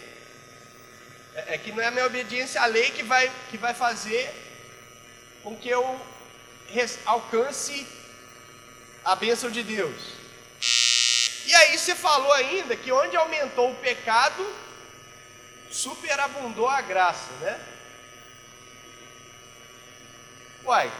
é, 1.35 1.55
é 1.55 1.59
que 1.59 1.73
não 1.73 1.83
é 1.83 1.91
minha 1.91 2.07
obediência 2.07 2.63
à 2.63 2.67
lei 2.67 2.93
que 2.93 3.03
vai, 3.03 3.29
que 3.51 3.59
vai 3.59 3.75
fazer 3.75 4.52
com 5.43 5.57
que 5.57 5.69
eu 5.69 6.01
alcance 7.05 7.87
a 9.05 9.15
bênção 9.17 9.51
de 9.51 9.63
Deus. 9.63 10.01
E 11.47 11.55
aí 11.55 11.77
você 11.77 11.95
falou 11.95 12.33
ainda 12.33 12.77
que 12.77 12.93
onde 12.93 13.17
aumentou 13.17 13.71
o 13.71 13.77
pecado, 13.77 14.55
superabundou 15.71 16.69
a 16.69 16.81
graça, 16.81 17.33
né? 17.41 17.61
Uai, 20.65 20.93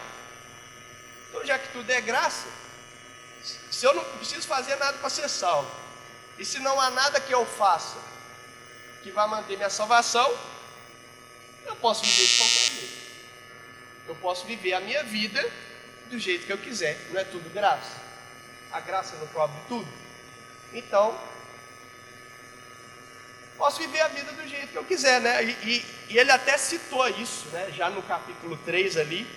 então 1.29 1.45
já 1.45 1.57
que 1.57 1.69
tudo 1.69 1.89
é 1.89 2.01
graça, 2.01 2.47
se 3.71 3.85
eu 3.85 3.93
não 3.93 4.03
preciso 4.03 4.45
fazer 4.45 4.75
nada 4.75 4.97
para 4.97 5.09
ser 5.09 5.29
salvo, 5.29 5.71
e 6.37 6.43
se 6.43 6.59
não 6.59 6.79
há 6.79 6.89
nada 6.89 7.21
que 7.21 7.33
eu 7.33 7.45
faça 7.45 7.97
que 9.01 9.11
vai 9.11 9.27
manter 9.27 9.55
minha 9.55 9.69
salvação, 9.69 10.37
eu 11.65 11.75
posso 11.77 12.03
viver 12.03 12.25
de 12.25 12.37
qualquer 12.37 12.71
jeito. 12.71 13.02
Eu 14.07 14.15
posso 14.15 14.45
viver 14.45 14.73
a 14.73 14.79
minha 14.79 15.03
vida 15.03 15.43
do 16.09 16.19
jeito 16.19 16.45
que 16.45 16.53
eu 16.53 16.57
quiser, 16.57 16.97
não 17.11 17.19
é 17.19 17.23
tudo 17.23 17.53
graça. 17.53 18.01
A 18.71 18.79
graça 18.79 19.15
não 19.17 19.27
cobre 19.27 19.55
tudo. 19.67 19.87
Então, 20.73 21.17
posso 23.57 23.79
viver 23.79 24.01
a 24.01 24.07
vida 24.07 24.31
do 24.31 24.47
jeito 24.47 24.67
que 24.67 24.77
eu 24.77 24.83
quiser, 24.83 25.21
né? 25.21 25.43
E, 25.43 25.49
e, 25.49 25.85
e 26.09 26.17
ele 26.17 26.31
até 26.31 26.57
citou 26.57 27.07
isso, 27.09 27.47
né? 27.49 27.71
Já 27.71 27.89
no 27.89 28.01
capítulo 28.03 28.57
3 28.57 28.97
ali, 28.97 29.27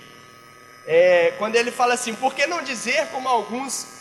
é, 0.87 1.35
quando 1.39 1.57
ele 1.57 1.71
fala 1.71 1.95
assim: 1.95 2.15
por 2.15 2.35
que 2.35 2.47
não 2.47 2.63
dizer 2.63 3.09
como 3.09 3.29
alguns 3.29 3.95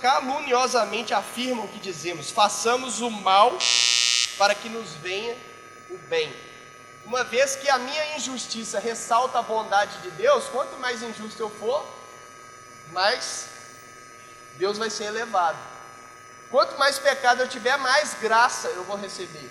caluniosamente 0.00 1.12
afirmam 1.12 1.66
que 1.66 1.78
dizemos, 1.78 2.30
façamos 2.30 3.00
o 3.00 3.10
mal 3.10 3.58
para 4.38 4.54
que 4.54 4.68
nos 4.68 4.94
venha 4.94 5.36
o 5.90 5.98
bem. 5.98 6.32
Uma 7.10 7.24
vez 7.24 7.56
que 7.56 7.68
a 7.68 7.76
minha 7.76 8.16
injustiça 8.16 8.78
ressalta 8.78 9.40
a 9.40 9.42
bondade 9.42 9.98
de 9.98 10.12
Deus, 10.12 10.44
quanto 10.44 10.78
mais 10.78 11.02
injusto 11.02 11.42
eu 11.42 11.50
for, 11.50 11.84
mais 12.92 13.48
Deus 14.54 14.78
vai 14.78 14.88
ser 14.90 15.06
elevado. 15.06 15.58
Quanto 16.52 16.78
mais 16.78 17.00
pecado 17.00 17.40
eu 17.40 17.48
tiver, 17.48 17.76
mais 17.78 18.14
graça 18.14 18.68
eu 18.68 18.84
vou 18.84 18.94
receber. 18.94 19.50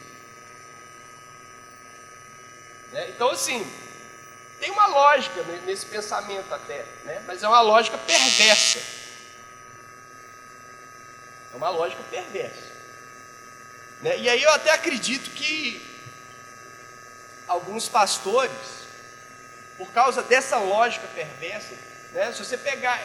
Né? 2.94 3.10
Então, 3.10 3.30
assim, 3.30 3.70
tem 4.62 4.72
uma 4.72 4.88
lógica 4.88 5.44
nesse 5.66 5.86
pensamento 5.86 6.54
até, 6.54 6.86
né? 7.04 7.22
mas 7.28 7.44
é 7.44 7.48
uma 7.50 7.60
lógica 7.60 7.98
perversa. 7.98 8.80
É 11.54 11.58
uma 11.58 11.72
lógica 11.72 12.04
perversa. 12.10 12.72
Né? 14.01 14.18
E 14.18 14.30
aí 14.30 14.42
eu 14.42 14.51
até 14.51 14.72
acredito 14.72 15.32
que 15.32 15.88
alguns 17.50 17.89
pastores, 17.89 18.51
por 19.77 19.91
causa 19.91 20.22
dessa 20.22 20.58
lógica 20.58 21.08
perversa, 21.08 21.75
né? 22.12 22.32
se 22.32 22.46
você 22.46 22.58
pegar 22.58 23.01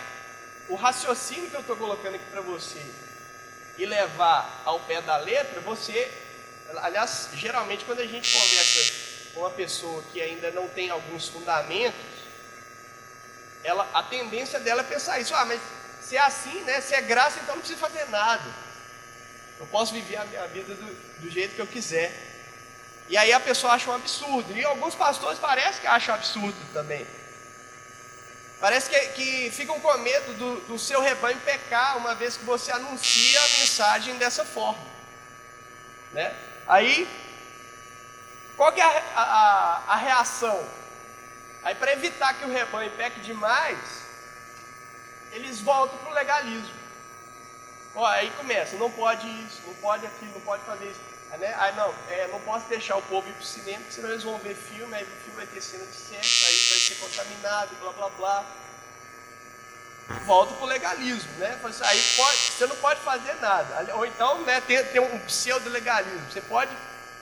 o 0.68 0.74
raciocínio 0.74 1.50
que 1.50 1.56
eu 1.56 1.60
estou 1.60 1.76
colocando 1.76 2.14
aqui 2.14 2.24
para 2.30 2.42
você 2.42 2.84
e 3.78 3.86
levar 3.86 4.62
ao 4.64 4.80
pé 4.80 5.00
da 5.00 5.16
letra, 5.16 5.60
você, 5.60 6.10
aliás, 6.76 7.30
geralmente 7.34 7.84
quando 7.84 8.00
a 8.00 8.06
gente 8.06 8.32
conversa 8.32 8.92
com 9.32 9.40
uma 9.40 9.50
pessoa 9.50 10.02
que 10.12 10.20
ainda 10.20 10.50
não 10.50 10.68
tem 10.68 10.90
alguns 10.90 11.28
fundamentos, 11.28 12.00
ela, 13.62 13.88
a 13.94 14.02
tendência 14.02 14.60
dela 14.60 14.82
é 14.82 14.84
pensar 14.84 15.18
isso, 15.18 15.34
ah, 15.34 15.44
mas 15.46 15.60
se 16.02 16.16
é 16.16 16.20
assim, 16.20 16.60
né, 16.64 16.82
se 16.82 16.94
é 16.94 17.00
graça, 17.00 17.40
então 17.42 17.54
não 17.54 17.62
precisa 17.62 17.80
fazer 17.80 18.04
nada. 18.10 18.44
Eu 19.58 19.66
posso 19.68 19.94
viver 19.94 20.16
a 20.16 20.24
minha 20.26 20.46
vida 20.48 20.74
do, 20.74 21.20
do 21.20 21.30
jeito 21.30 21.54
que 21.54 21.60
eu 21.60 21.66
quiser. 21.66 22.33
E 23.08 23.16
aí 23.16 23.32
a 23.32 23.40
pessoa 23.40 23.74
acha 23.74 23.90
um 23.90 23.94
absurdo. 23.94 24.56
E 24.56 24.64
alguns 24.64 24.94
pastores 24.94 25.38
parece 25.38 25.80
que 25.80 25.86
acham 25.86 26.14
absurdo 26.14 26.56
também. 26.72 27.06
Parece 28.60 28.88
que, 28.88 28.98
que 29.08 29.50
ficam 29.50 29.78
com 29.78 29.98
medo 29.98 30.32
do, 30.34 30.60
do 30.62 30.78
seu 30.78 31.00
rebanho 31.00 31.38
pecar, 31.40 31.98
uma 31.98 32.14
vez 32.14 32.36
que 32.36 32.44
você 32.44 32.72
anuncia 32.72 33.38
a 33.38 33.48
mensagem 33.60 34.16
dessa 34.16 34.44
forma. 34.44 34.82
Né? 36.12 36.34
Aí, 36.66 37.06
qual 38.56 38.72
que 38.72 38.80
é 38.80 38.84
a, 38.84 39.22
a, 39.22 39.82
a 39.88 39.96
reação? 39.96 40.66
Aí, 41.62 41.74
para 41.74 41.92
evitar 41.92 42.34
que 42.34 42.44
o 42.44 42.50
rebanho 42.50 42.90
peque 42.92 43.20
demais, 43.20 43.78
eles 45.32 45.60
voltam 45.60 45.98
para 45.98 46.10
o 46.10 46.14
legalismo. 46.14 46.84
Ó, 47.94 48.06
aí 48.06 48.30
começa, 48.30 48.76
não 48.76 48.90
pode 48.90 49.26
isso, 49.44 49.62
não 49.66 49.74
pode 49.74 50.06
aquilo, 50.06 50.32
não 50.32 50.40
pode 50.40 50.64
fazer 50.64 50.86
isso. 50.86 51.00
Aí, 51.34 51.40
né? 51.40 51.54
aí 51.58 51.74
não, 51.74 51.92
é, 52.08 52.28
não 52.28 52.40
posso 52.42 52.68
deixar 52.68 52.96
o 52.96 53.02
povo 53.02 53.28
ir 53.28 53.32
para 53.32 53.42
o 53.42 53.44
cinema, 53.44 53.78
porque 53.78 53.94
senão 53.94 54.10
eles 54.10 54.22
vão 54.22 54.38
ver 54.38 54.54
filme, 54.54 54.94
aí 54.94 55.02
o 55.02 55.06
filme 55.06 55.34
vai 55.34 55.46
ter 55.46 55.60
cena 55.60 55.84
de 55.84 55.96
sexo, 55.96 56.46
aí 56.46 56.56
vai 56.70 56.78
ser 56.78 56.94
contaminado, 56.94 57.76
blá 57.80 57.92
blá 57.92 58.08
blá. 58.10 58.46
Volta 60.26 60.54
para 60.54 60.64
o 60.64 60.66
legalismo, 60.66 61.32
né? 61.38 61.58
Assim, 61.64 61.84
aí 61.84 62.00
pode, 62.16 62.38
você 62.38 62.66
não 62.66 62.76
pode 62.76 63.00
fazer 63.00 63.34
nada. 63.40 63.96
Ou 63.96 64.06
então 64.06 64.42
né, 64.42 64.60
tem, 64.60 64.84
tem 64.84 65.00
um 65.00 65.18
pseudo-legalismo. 65.20 66.30
Você 66.30 66.42
pode 66.42 66.70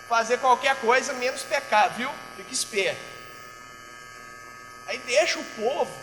fazer 0.08 0.38
qualquer 0.38 0.76
coisa 0.80 1.12
menos 1.14 1.42
pecar, 1.44 1.94
viu? 1.94 2.10
Fique 2.36 2.52
esperto. 2.52 3.00
Aí 4.88 4.98
deixa 4.98 5.38
o 5.38 5.44
povo 5.44 5.96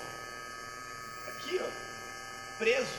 aqui, 1.27 1.61
ó, 1.63 2.57
preso. 2.57 2.89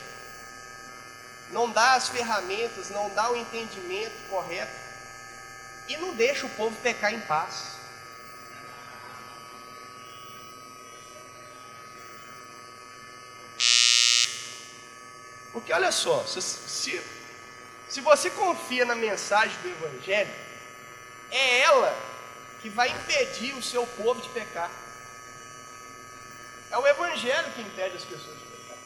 Não 1.49 1.69
dá 1.69 1.95
as 1.95 2.07
ferramentas, 2.07 2.89
não 2.91 3.09
dá 3.09 3.29
o 3.29 3.35
entendimento 3.35 4.29
correto 4.29 4.80
e 5.87 5.97
não 5.97 6.13
deixa 6.15 6.45
o 6.45 6.49
povo 6.49 6.75
pecar 6.81 7.13
em 7.13 7.19
paz. 7.21 7.81
Porque 15.51 15.73
olha 15.73 15.91
só, 15.91 16.25
se, 16.25 16.41
se, 16.41 17.01
se 17.89 18.01
você 18.01 18.29
confia 18.29 18.85
na 18.85 18.95
mensagem 18.95 19.57
do 19.61 19.69
Evangelho, 19.69 20.33
é 21.29 21.59
ela 21.59 21.95
que 22.61 22.69
vai 22.69 22.89
impedir 22.89 23.53
o 23.55 23.61
seu 23.61 23.85
povo 23.85 24.21
de 24.21 24.29
pecar. 24.29 24.71
É 26.69 26.77
o 26.77 26.87
Evangelho 26.87 27.51
que 27.51 27.61
impede 27.61 27.97
as 27.97 28.05
pessoas 28.05 28.37
de 28.37 28.45
pecar. 28.45 28.77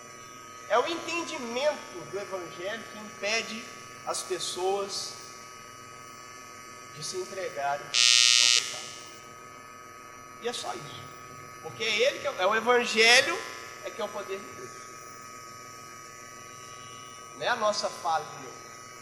É 0.70 0.80
o 0.80 0.88
entendimento 0.88 2.12
do 2.12 2.20
Evangelho 2.20 2.84
que 2.92 3.00
impede 3.00 3.64
as 4.08 4.24
pessoas 4.24 5.14
de 5.20 5.25
se 7.04 7.18
entregarem 7.18 7.86
ao 7.86 7.92
pecado. 7.92 8.86
E 10.42 10.48
é 10.48 10.54
só 10.54 10.74
isso. 10.74 11.04
Porque 11.62 11.84
é 11.84 12.02
ele 12.02 12.20
que 12.20 12.28
é, 12.28 12.34
é 12.40 12.46
o 12.46 12.56
Evangelho 12.56 13.38
é 13.84 13.90
que 13.90 14.02
é 14.02 14.06
o 14.06 14.10
poder 14.10 14.40
de 14.40 14.46
Deus. 14.46 14.70
Não 17.38 17.46
é 17.46 17.50
a 17.50 17.56
nossa 17.56 17.90
falha, 17.90 18.26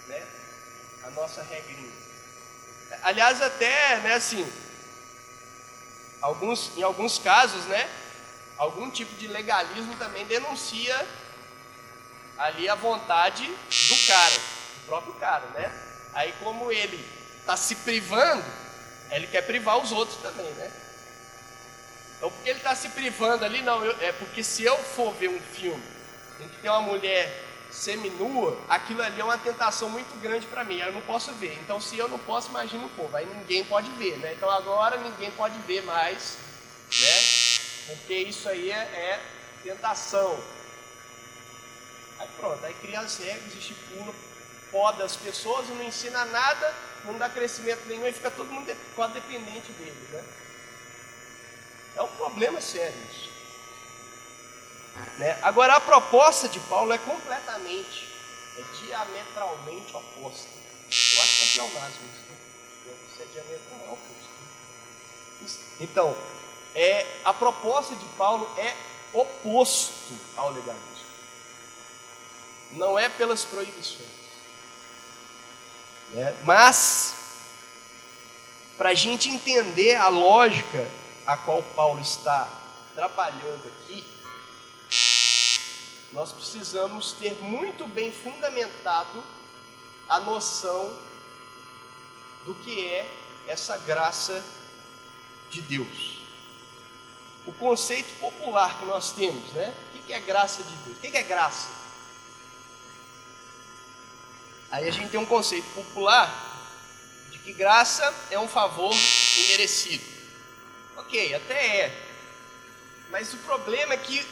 né? 0.08 0.26
A 1.04 1.10
nossa 1.12 1.44
regrinha. 1.44 1.92
Aliás, 3.02 3.42
até, 3.42 3.98
né, 3.98 4.14
assim, 4.14 4.50
alguns, 6.22 6.78
em 6.78 6.84
alguns 6.84 7.18
casos, 7.18 7.66
né, 7.66 7.90
algum 8.58 8.90
tipo 8.90 9.14
de 9.16 9.28
legalismo 9.28 9.96
também 9.98 10.26
denuncia 10.26 11.08
ali 12.38 12.70
a 12.70 12.76
vontade 12.76 13.46
do 13.46 14.08
cara, 14.08 14.36
do 14.36 14.86
próprio 14.86 15.14
cara, 15.16 15.46
né? 15.48 15.72
Aí 16.14 16.34
como 16.40 16.72
ele 16.72 17.23
está 17.44 17.58
se 17.58 17.76
privando, 17.76 18.44
ele 19.12 19.28
quer 19.28 19.42
privar 19.42 19.78
os 19.78 19.92
outros 19.92 20.18
também, 20.22 20.50
né? 20.54 20.72
Então, 22.18 22.32
porque 22.32 22.50
ele 22.50 22.60
está 22.60 22.74
se 22.74 22.90
privando 22.90 23.44
ali, 23.44 23.62
não, 23.62 23.84
eu, 23.84 23.96
é 24.00 24.14
porque 24.14 24.44
se 24.44 24.64
eu 24.64 24.78
for 24.78 25.14
ver 25.14 25.28
um 25.30 25.40
filme 25.40 25.84
em 26.40 26.48
que 26.48 26.62
tem 26.62 26.72
uma 26.72 26.82
mulher 26.82 27.44
seminua, 27.70 28.58
aquilo 28.70 29.02
ali 29.02 29.20
é 29.20 29.24
uma 29.24 29.38
tentação 29.38 29.90
muito 29.90 30.18
grande 30.22 30.48
para 30.48 30.64
mim, 30.64 30.80
eu 30.80 30.94
não 30.94 31.02
posso 31.02 31.34
ver. 31.34 31.58
Então, 31.62 31.82
se 31.82 31.98
eu 31.98 32.08
não 32.08 32.18
posso, 32.20 32.50
imagina 32.50 32.86
o 32.86 32.90
povo, 32.92 33.16
aí 33.16 33.26
ninguém 33.26 33.66
pode 33.66 33.90
ver, 33.92 34.18
né? 34.20 34.34
Então, 34.34 34.50
agora 34.50 34.98
ninguém 34.98 35.32
pode 35.32 35.58
ver 35.60 35.84
mais, 35.84 36.38
né? 36.90 37.94
Porque 37.94 38.14
isso 38.14 38.48
aí 38.48 38.72
é, 38.72 38.76
é 38.76 39.22
tentação. 39.64 40.42
Aí 42.20 42.28
pronto, 42.38 42.66
aí 42.66 42.74
cria 42.76 43.02
as 43.02 43.18
regras, 43.18 43.54
estipula, 43.54 44.14
poda 44.72 45.04
as 45.04 45.18
pessoas 45.18 45.68
não 45.68 45.84
ensina 45.84 46.24
nada 46.26 46.74
não 47.06 47.18
dá 47.18 47.30
crescimento 47.30 47.86
nenhum 47.88 48.08
e 48.08 48.14
fica 48.14 48.32
todo 48.32 48.52
mundo 48.52 48.76
quase 48.96 49.14
dependente 49.14 49.72
dele, 49.74 50.08
né? 50.12 50.24
É 51.96 52.02
um 52.02 52.08
problema 52.08 52.60
sério 52.60 52.98
isso. 53.12 53.30
Né? 55.18 55.38
Agora 55.42 55.76
a 55.76 55.80
proposta 55.80 56.48
de 56.48 56.60
Paulo 56.62 56.94
é 56.94 56.98
completamente 56.98 58.14
é 58.58 58.86
diametralmente 58.86 59.96
oposta. 59.96 60.48
Eu 60.48 61.22
acho 61.22 61.54
que 61.54 61.60
é 61.60 61.64
pleonasmo 61.64 62.10
isso. 62.14 62.24
Né? 62.30 62.96
Isso 63.12 63.22
é 63.22 63.26
diametralmente 63.26 63.90
oposto. 63.90 64.24
Então, 65.80 66.18
é, 66.76 67.20
a 67.26 67.34
proposta 67.34 67.96
de 67.96 68.06
Paulo 68.18 68.50
é 68.58 68.76
oposto 69.12 70.14
ao 70.36 70.52
legalismo. 70.52 70.84
Não 72.72 72.98
é 72.98 73.10
pelas 73.10 73.44
proibições. 73.46 74.23
Né? 76.14 76.36
Mas, 76.44 77.16
para 78.78 78.90
a 78.90 78.94
gente 78.94 79.30
entender 79.30 79.96
a 79.96 80.08
lógica 80.08 80.88
a 81.26 81.36
qual 81.38 81.64
Paulo 81.76 82.02
está 82.02 82.48
trabalhando 82.94 83.68
aqui, 83.68 84.06
nós 86.12 86.32
precisamos 86.32 87.14
ter 87.14 87.34
muito 87.42 87.88
bem 87.88 88.12
fundamentado 88.12 89.24
a 90.08 90.20
noção 90.20 90.96
do 92.46 92.54
que 92.56 92.86
é 92.86 93.10
essa 93.48 93.78
graça 93.78 94.44
de 95.50 95.62
Deus. 95.62 96.20
O 97.46 97.54
conceito 97.54 98.20
popular 98.20 98.80
que 98.80 98.86
nós 98.86 99.12
temos, 99.12 99.52
né? 99.54 99.74
O 99.96 100.04
que 100.04 100.14
é 100.14 100.20
graça 100.20 100.64
de 100.64 100.76
Deus? 100.76 100.98
O 100.98 101.02
que 101.02 101.18
é 101.18 101.24
graça? 101.24 101.83
Aí 104.74 104.88
a 104.88 104.92
gente 104.92 105.10
tem 105.10 105.20
um 105.20 105.26
conceito 105.26 105.70
popular 105.76 106.68
de 107.30 107.38
que 107.38 107.54
graça 107.54 108.12
é 108.32 108.40
um 108.40 108.48
favor 108.48 108.92
imerecido. 109.38 110.04
Ok, 110.98 111.36
até 111.36 111.78
é. 111.78 112.08
Mas 113.12 113.32
o 113.36 113.38
problema 113.38 113.94
é 113.94 113.98
que 113.98 114.26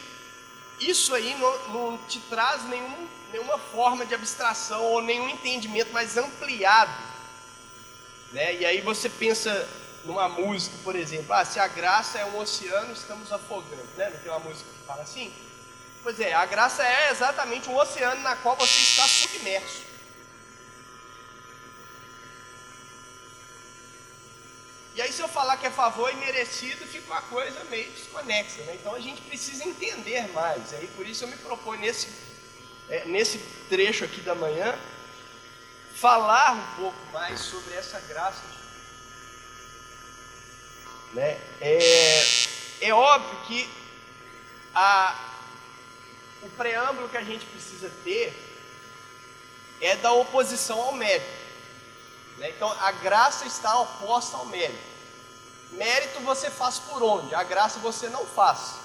isso 0.80 1.14
aí 1.14 1.32
não, 1.38 1.68
não 1.68 1.98
te 2.08 2.18
traz 2.22 2.64
nenhum, 2.64 3.08
nenhuma 3.30 3.56
forma 3.56 4.04
de 4.04 4.16
abstração 4.16 4.82
ou 4.82 5.00
nenhum 5.00 5.28
entendimento 5.28 5.92
mais 5.92 6.16
ampliado. 6.16 6.90
Né? 8.32 8.56
E 8.56 8.66
aí 8.66 8.80
você 8.80 9.08
pensa 9.08 9.68
numa 10.04 10.28
música, 10.28 10.76
por 10.82 10.96
exemplo, 10.96 11.32
ah, 11.34 11.44
se 11.44 11.60
a 11.60 11.68
graça 11.68 12.18
é 12.18 12.24
um 12.24 12.38
oceano, 12.40 12.92
estamos 12.92 13.32
afogando. 13.32 13.86
Né? 13.96 14.10
Não 14.10 14.18
tem 14.18 14.32
uma 14.32 14.40
música 14.40 14.68
que 14.68 14.86
fala 14.88 15.02
assim? 15.02 15.32
Pois 16.02 16.18
é, 16.18 16.34
a 16.34 16.44
graça 16.46 16.82
é 16.82 17.12
exatamente 17.12 17.68
um 17.68 17.76
oceano 17.76 18.20
na 18.22 18.34
qual 18.34 18.56
você 18.56 18.80
está 18.80 19.06
submerso. 19.06 19.92
E 24.94 25.00
aí, 25.00 25.10
se 25.10 25.22
eu 25.22 25.28
falar 25.28 25.51
que 25.62 25.68
é 25.68 25.70
favor 25.70 26.12
e 26.12 26.16
merecido, 26.16 26.84
fica 26.88 27.06
uma 27.06 27.22
coisa 27.22 27.62
meio 27.70 27.88
desconexa. 27.92 28.62
Né? 28.64 28.74
Então, 28.74 28.96
a 28.96 28.98
gente 28.98 29.22
precisa 29.22 29.64
entender 29.64 30.26
mais. 30.32 30.74
Aí, 30.74 30.88
por 30.88 31.06
isso, 31.06 31.22
eu 31.22 31.28
me 31.28 31.36
proponho 31.36 31.80
nesse, 31.80 32.08
é, 32.90 33.04
nesse 33.04 33.38
trecho 33.68 34.04
aqui 34.04 34.20
da 34.22 34.34
manhã, 34.34 34.76
falar 35.94 36.52
um 36.54 36.82
pouco 36.82 36.98
mais 37.12 37.38
sobre 37.38 37.74
essa 37.74 38.00
graça. 38.00 38.42
Né? 41.12 41.40
É, 41.60 42.18
é 42.80 42.92
óbvio 42.92 43.38
que 43.46 43.70
a, 44.74 45.36
o 46.42 46.48
preâmbulo 46.50 47.08
que 47.08 47.18
a 47.18 47.22
gente 47.22 47.46
precisa 47.46 47.88
ter 48.02 48.34
é 49.80 49.94
da 49.94 50.10
oposição 50.10 50.80
ao 50.80 50.94
mérito. 50.94 51.42
Né? 52.38 52.50
Então 52.50 52.68
a 52.80 52.90
graça 52.90 53.46
está 53.46 53.78
oposta 53.78 54.38
ao 54.38 54.46
mérito. 54.46 54.91
Mérito 55.72 56.20
você 56.20 56.50
faz 56.50 56.78
por 56.78 57.02
onde? 57.02 57.34
A 57.34 57.42
graça 57.42 57.78
você 57.78 58.08
não 58.08 58.26
faz. 58.26 58.76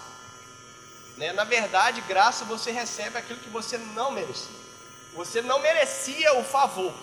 Né? 1.17 1.34
Na 1.34 1.43
verdade, 1.43 2.02
graça 2.02 2.45
você 2.45 2.71
recebe 2.71 3.17
aquilo 3.17 3.39
que 3.39 3.50
você 3.50 3.78
não 3.78 4.12
merecia. 4.12 4.56
Você 5.13 5.41
não 5.41 5.60
merecia 5.60 6.34
o 6.36 6.43
favor 6.43 6.93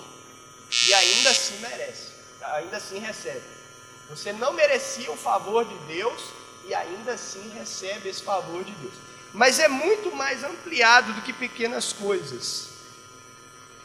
e 0.87 0.95
ainda 0.95 1.31
assim 1.31 1.59
merece, 1.59 2.13
ainda 2.43 2.77
assim 2.77 2.99
recebe. 2.99 3.45
Você 4.09 4.33
não 4.33 4.53
merecia 4.53 5.11
o 5.11 5.17
favor 5.17 5.65
de 5.65 5.77
Deus 5.93 6.23
e 6.67 6.75
ainda 6.75 7.13
assim 7.13 7.49
recebe 7.51 8.09
esse 8.09 8.23
favor 8.23 8.63
de 8.65 8.73
Deus. 8.73 8.95
Mas 9.33 9.59
é 9.59 9.67
muito 9.67 10.15
mais 10.15 10.45
ampliado 10.45 11.13
do 11.13 11.23
que 11.23 11.33
pequenas 11.33 11.93
coisas. 11.93 12.69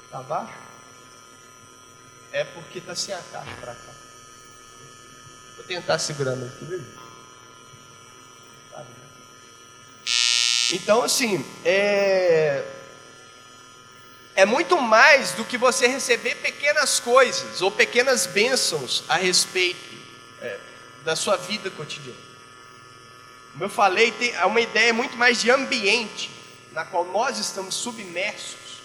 Está 0.06 0.20
abaixo? 0.20 0.70
é 2.32 2.44
porque 2.44 2.80
está 2.80 2.96
sem 2.96 3.14
a 3.14 3.22
caixa 3.32 3.56
para 3.60 3.74
cá. 3.74 3.92
Vou 5.60 5.66
tentar 5.68 5.96
aqui, 5.96 6.14
beleza? 6.14 6.86
Tá 8.72 8.86
então, 10.72 11.04
assim, 11.04 11.46
é, 11.66 12.64
é 14.36 14.46
muito 14.46 14.80
mais 14.80 15.34
do 15.34 15.44
que 15.44 15.58
você 15.58 15.86
receber 15.86 16.36
pequenas 16.36 17.02
coisas 17.02 17.62
ou 17.62 17.70
pequenas 17.70 18.26
bênçãos 18.26 19.04
a 19.10 19.18
respeito 19.18 19.94
é, 20.42 20.58
da 21.04 21.14
sua 21.14 21.36
vida 21.36 21.70
cotidiana. 21.70 22.18
Como 23.52 23.66
eu 23.66 23.70
falei, 23.70 24.14
tem 24.14 24.34
uma 24.46 24.62
ideia 24.62 24.94
muito 24.94 25.18
mais 25.18 25.42
de 25.42 25.52
ambiente 25.52 26.32
na 26.72 26.86
qual 26.86 27.04
nós 27.04 27.38
estamos 27.38 27.76
submersos 27.76 28.80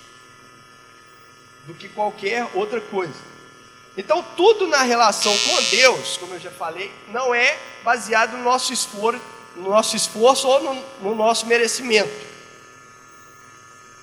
do 1.69 1.75
que 1.75 1.89
qualquer 1.89 2.51
outra 2.53 2.81
coisa. 2.81 3.34
Então, 3.96 4.22
tudo 4.37 4.66
na 4.66 4.83
relação 4.83 5.37
com 5.38 5.62
Deus, 5.70 6.16
como 6.16 6.35
eu 6.35 6.40
já 6.40 6.50
falei, 6.50 6.92
não 7.09 7.35
é 7.35 7.59
baseado 7.85 8.33
no 8.33 8.42
nosso 8.42 8.72
esforço, 8.72 9.22
no 9.54 9.70
nosso 9.70 9.94
esforço 9.94 10.48
ou 10.48 10.62
no, 10.62 10.74
no 11.00 11.14
nosso 11.14 11.46
merecimento. 11.46 12.12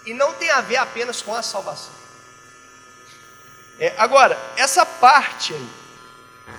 E 0.06 0.14
não 0.14 0.34
tem 0.34 0.50
a 0.50 0.62
ver 0.62 0.78
apenas 0.78 1.22
com 1.22 1.36
a 1.36 1.42
salvação. 1.42 1.94
É, 3.78 3.94
agora, 3.98 4.40
essa 4.56 4.86
parte 4.86 5.54
aí, 5.54 5.68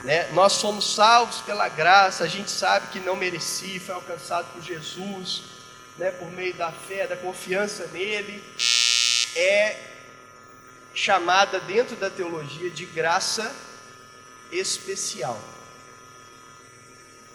né, 0.04 0.28
nós 0.32 0.54
somos 0.54 0.94
salvos 0.94 1.40
pela 1.40 1.68
graça, 1.68 2.24
a 2.24 2.28
gente 2.28 2.50
sabe 2.50 2.88
que 2.88 3.00
não 3.00 3.16
merecia, 3.16 3.80
foi 3.80 3.94
alcançado 3.94 4.46
por 4.52 4.62
Jesus, 4.62 5.44
né, 5.96 6.10
por 6.10 6.30
meio 6.30 6.54
da 6.54 6.70
fé, 6.70 7.06
da 7.06 7.16
confiança 7.16 7.86
nele, 7.92 8.44
é 9.34 9.91
chamada 10.94 11.60
dentro 11.60 11.96
da 11.96 12.10
teologia 12.10 12.70
de 12.70 12.84
graça 12.86 13.54
especial. 14.50 15.40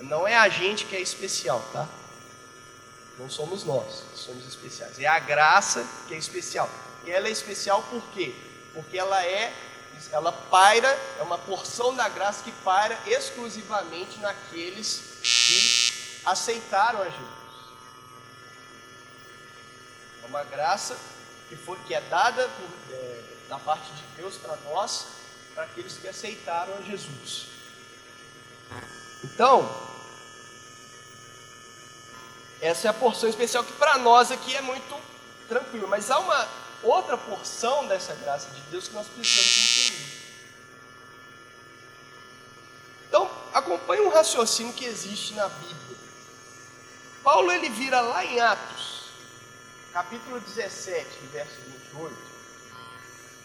Não 0.01 0.27
é 0.27 0.35
a 0.35 0.47
gente 0.47 0.85
que 0.85 0.95
é 0.95 1.01
especial, 1.01 1.63
tá? 1.73 1.87
Não 3.17 3.29
somos 3.29 3.63
nós 3.63 4.03
que 4.11 4.19
somos 4.19 4.47
especiais. 4.47 4.99
É 4.99 5.07
a 5.07 5.17
graça 5.17 5.85
que 6.07 6.13
é 6.13 6.17
especial. 6.17 6.69
E 7.03 7.11
ela 7.11 7.27
é 7.27 7.31
especial 7.31 7.81
por 7.83 8.01
quê? 8.13 8.35
Porque 8.73 8.97
ela 8.97 9.23
é, 9.25 9.51
ela 10.11 10.31
paira, 10.31 10.87
é 11.19 11.23
uma 11.23 11.37
porção 11.37 11.95
da 11.95 12.07
graça 12.09 12.43
que 12.43 12.51
paira 12.63 12.97
exclusivamente 13.07 14.19
naqueles 14.19 15.17
que 15.23 16.21
aceitaram 16.25 17.01
a 17.01 17.05
Jesus. 17.05 17.27
É 20.23 20.27
uma 20.27 20.43
graça 20.43 20.95
que, 21.49 21.55
foi, 21.55 21.77
que 21.87 21.95
é 21.95 22.01
dada 22.01 22.47
por, 22.47 22.93
é, 22.93 23.16
da 23.47 23.57
parte 23.59 23.89
de 23.91 24.03
Deus 24.15 24.35
para 24.37 24.55
nós, 24.57 25.07
para 25.53 25.63
aqueles 25.63 25.97
que 25.97 26.07
aceitaram 26.07 26.75
a 26.77 26.81
Jesus. 26.81 27.47
Então, 29.23 29.69
essa 32.61 32.87
é 32.87 32.89
a 32.89 32.93
porção 32.93 33.29
especial 33.29 33.63
que 33.63 33.73
para 33.73 33.97
nós 33.97 34.31
aqui 34.31 34.55
é 34.55 34.61
muito 34.61 34.99
tranquilo, 35.47 35.87
mas 35.87 36.11
há 36.11 36.19
uma 36.19 36.47
outra 36.83 37.17
porção 37.17 37.87
dessa 37.87 38.13
graça 38.15 38.49
de 38.49 38.61
Deus 38.69 38.87
que 38.87 38.93
nós 38.93 39.07
precisamos 39.07 39.89
entender. 39.89 40.17
Então, 43.07 43.31
acompanhe 43.53 44.01
um 44.01 44.09
raciocínio 44.09 44.73
que 44.73 44.85
existe 44.85 45.33
na 45.33 45.47
Bíblia. 45.47 45.97
Paulo 47.23 47.51
ele 47.51 47.69
vira 47.69 48.01
lá 48.01 48.23
em 48.23 48.39
Atos, 48.39 49.09
capítulo 49.91 50.39
17, 50.39 51.07
verso 51.31 51.55
28, 51.93 52.26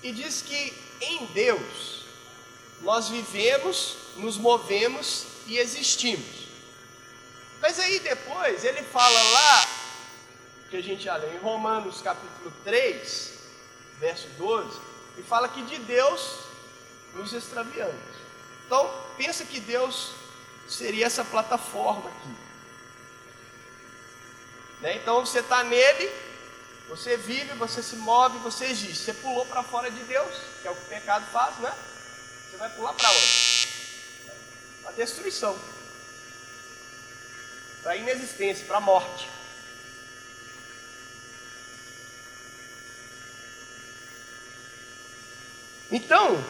e 0.03 0.13
diz 0.13 0.43
que 0.43 0.73
em 1.01 1.27
Deus 1.27 2.05
nós 2.81 3.09
vivemos, 3.09 3.97
nos 4.17 4.37
movemos 4.37 5.27
e 5.47 5.59
existimos. 5.59 6.43
Mas 7.61 7.79
aí 7.79 8.01
depois 8.01 8.65
ele 8.65 8.83
fala 8.83 9.23
lá, 9.23 9.67
que 10.69 10.77
a 10.77 10.83
gente 10.83 11.05
já 11.05 11.17
leu 11.17 11.35
em 11.35 11.39
Romanos 11.39 12.03
capítulo 12.03 12.53
3, 12.65 13.33
verso 14.01 14.29
12, 14.39 14.81
e 15.19 15.23
fala 15.23 15.49
que 15.49 15.63
de 15.63 15.79
Deus 15.79 16.39
nos 17.15 17.33
extraviamos. 17.33 17.95
Então, 18.67 18.91
pensa 19.17 19.45
que 19.45 19.61
Deus 19.61 20.13
seria 20.69 21.07
essa 21.07 21.25
plataforma 21.25 22.09
aqui. 22.09 22.35
Né? 24.81 24.97
Então 24.97 25.25
você 25.25 25.39
está 25.39 25.63
nele, 25.63 26.11
você 26.89 27.17
vive, 27.17 27.55
você 27.55 27.83
se 27.83 27.97
move, 27.97 28.39
você 28.39 28.67
existe. 28.67 29.05
Você 29.05 29.15
pulou 29.15 29.47
para 29.47 29.63
fora 29.63 29.91
de 29.91 30.03
Deus, 30.05 30.35
que 30.61 30.69
é 30.69 30.71
o 30.71 30.75
que 30.75 30.83
o 30.83 30.89
pecado 30.89 31.25
faz, 31.33 31.57
né? 31.59 31.73
Você 32.51 32.57
vai 32.57 32.71
pular 32.71 32.93
para 32.93 33.11
onde? 33.11 33.69
Para 34.83 34.93
destruição. 34.93 35.59
Para 37.83 37.97
inexistência, 37.97 38.67
para 38.67 38.81
morte. 38.81 39.29
Então, 45.91 46.43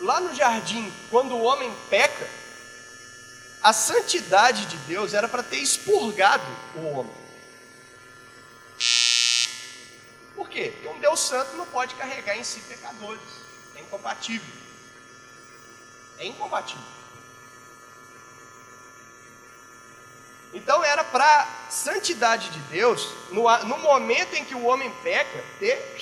lá 0.00 0.20
no 0.20 0.34
jardim, 0.34 0.92
quando 1.10 1.34
o 1.34 1.42
homem 1.42 1.74
peca, 1.90 2.28
a 3.60 3.72
santidade 3.72 4.66
de 4.66 4.76
Deus 4.78 5.14
era 5.14 5.26
para 5.26 5.42
ter 5.42 5.56
expurgado 5.56 6.44
o 6.76 6.86
homem. 6.86 7.24
Por 10.36 10.43
quê? 10.54 10.70
Porque 10.72 10.88
um 10.88 11.00
Deus 11.00 11.20
santo 11.20 11.56
não 11.56 11.66
pode 11.66 11.94
carregar 11.96 12.38
em 12.38 12.44
si 12.44 12.60
pecadores. 12.60 13.20
É 13.74 13.80
incompatível. 13.80 14.54
É 16.18 16.26
incompatível. 16.26 16.94
Então 20.52 20.84
era 20.84 21.02
para 21.02 21.42
a 21.42 21.70
santidade 21.70 22.48
de 22.50 22.60
Deus, 22.70 23.12
no, 23.30 23.42
no 23.64 23.78
momento 23.78 24.34
em 24.34 24.44
que 24.44 24.54
o 24.54 24.64
homem 24.64 24.88
peca, 25.02 25.44
ter 25.58 26.00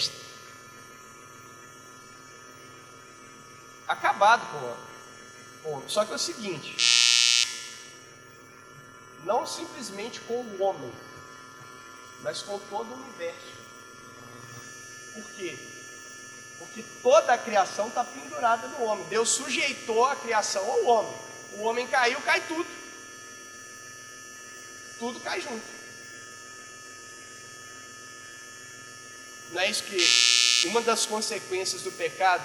acabado 3.88 4.46
com 5.62 5.68
o 5.68 5.72
homem. 5.72 5.88
Só 5.88 6.04
que 6.04 6.12
é 6.12 6.16
o 6.16 6.18
seguinte: 6.18 6.76
não 9.24 9.46
simplesmente 9.46 10.20
com 10.20 10.34
o 10.34 10.62
homem, 10.62 10.92
mas 12.20 12.42
com 12.42 12.58
todo 12.58 12.90
o 12.90 12.94
universo. 12.94 13.61
Por 15.14 15.24
quê? 15.32 15.58
Porque 16.58 16.84
toda 17.02 17.32
a 17.34 17.38
criação 17.38 17.88
está 17.88 18.04
pendurada 18.04 18.68
no 18.68 18.84
homem. 18.84 19.06
Deus 19.06 19.28
sujeitou 19.30 20.04
a 20.04 20.16
criação 20.16 20.64
ao 20.70 20.84
homem. 20.84 21.14
O 21.52 21.62
homem 21.62 21.86
caiu, 21.86 22.20
cai 22.22 22.40
tudo. 22.46 22.68
Tudo 24.98 25.20
cai 25.20 25.40
junto. 25.40 25.64
Não 29.50 29.60
é 29.60 29.68
isso 29.68 29.82
que 29.82 30.68
uma 30.68 30.80
das 30.80 31.04
consequências 31.04 31.82
do 31.82 31.92
pecado 31.92 32.44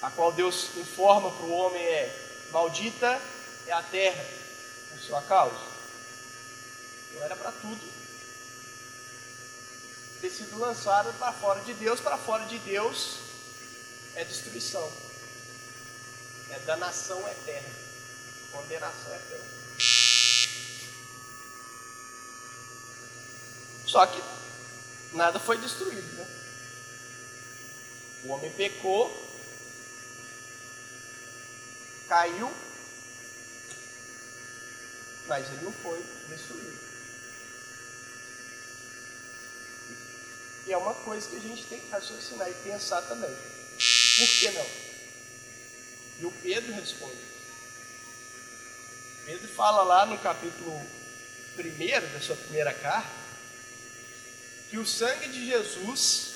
a 0.00 0.10
qual 0.10 0.30
Deus 0.32 0.68
informa 0.76 1.30
para 1.30 1.46
o 1.46 1.52
homem 1.52 1.82
é: 1.82 2.14
maldita 2.52 3.20
é 3.66 3.72
a 3.72 3.82
terra 3.82 4.24
por 4.90 5.00
sua 5.00 5.22
causa. 5.22 5.56
Então 7.10 7.24
era 7.24 7.34
para 7.34 7.50
tudo 7.50 8.03
ter 10.24 10.30
sido 10.30 10.58
lançado 10.58 11.12
para 11.18 11.34
fora 11.34 11.60
de 11.60 11.74
Deus, 11.74 12.00
para 12.00 12.16
fora 12.16 12.46
de 12.46 12.58
Deus 12.60 13.18
é 14.14 14.24
destruição, 14.24 14.90
é 16.48 16.58
danação 16.60 17.28
eterna, 17.28 17.68
condenação 18.50 19.14
eterna. 19.14 19.44
Só 23.86 24.06
que 24.06 24.22
nada 25.12 25.38
foi 25.38 25.58
destruído, 25.58 26.10
né? 26.16 26.26
O 28.24 28.28
homem 28.30 28.50
pecou, 28.52 29.12
caiu, 32.08 32.50
mas 35.26 35.46
ele 35.48 35.64
não 35.64 35.72
foi 35.72 36.02
destruído. 36.30 36.93
E 40.66 40.72
é 40.72 40.76
uma 40.76 40.94
coisa 40.94 41.28
que 41.28 41.36
a 41.36 41.40
gente 41.40 41.64
tem 41.64 41.80
que 41.80 41.90
raciocinar 41.90 42.48
e 42.48 42.54
pensar 42.54 43.02
também. 43.02 43.30
Por 43.30 44.28
que 44.38 44.50
não? 44.50 44.66
E 46.20 46.24
o 46.26 46.32
Pedro 46.42 46.72
responde. 46.72 47.18
Pedro 49.26 49.48
fala 49.48 49.82
lá 49.82 50.06
no 50.06 50.18
capítulo 50.18 50.72
1 51.58 52.12
da 52.12 52.20
sua 52.20 52.36
primeira 52.36 52.72
carta 52.72 53.24
que 54.70 54.78
o 54.78 54.86
sangue 54.86 55.28
de 55.28 55.46
Jesus 55.46 56.34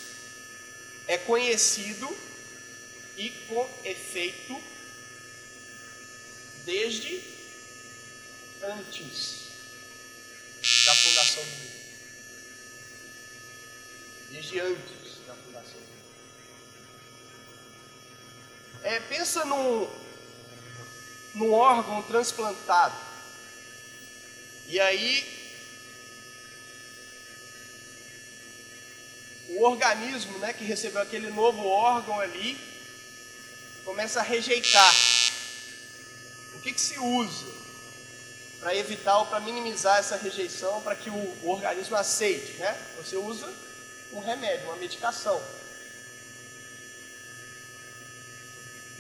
é 1.07 1.19
conhecido 1.19 2.09
e 3.17 3.31
com 3.49 3.69
efeito 3.85 4.63
desde 6.65 7.21
antes 8.63 9.49
da 10.85 10.95
fundação 10.95 11.43
do 11.43 11.51
mundo. 11.51 11.78
Desde 14.31 14.61
antes 14.61 15.27
da 15.27 15.35
fundação. 15.35 15.81
É, 18.83 19.01
pensa 19.01 19.45
num, 19.45 19.89
num 21.35 21.53
órgão 21.53 22.03
transplantado. 22.03 22.95
E 24.67 24.79
aí 24.79 25.39
o 29.49 29.63
organismo 29.63 30.39
né, 30.39 30.53
que 30.53 30.65
recebeu 30.65 31.01
aquele 31.01 31.31
novo 31.31 31.67
órgão 31.67 32.21
ali 32.21 32.59
começa 33.85 34.21
a 34.21 34.23
rejeitar 34.23 34.95
o 36.55 36.61
que, 36.61 36.73
que 36.73 36.81
se 36.81 36.99
usa 36.99 37.47
para 38.61 38.75
evitar 38.75 39.19
ou 39.19 39.27
para 39.27 39.41
minimizar 39.41 39.99
essa 39.99 40.17
rejeição, 40.17 40.83
para 40.83 40.97
que 40.97 41.09
o, 41.09 41.15
o 41.15 41.51
organismo 41.51 41.97
aceite? 41.97 42.55
Né? 42.55 42.77
Você 42.99 43.17
usa 43.17 43.49
um 44.13 44.21
remédio, 44.21 44.67
uma 44.67 44.77
medicação. 44.77 45.41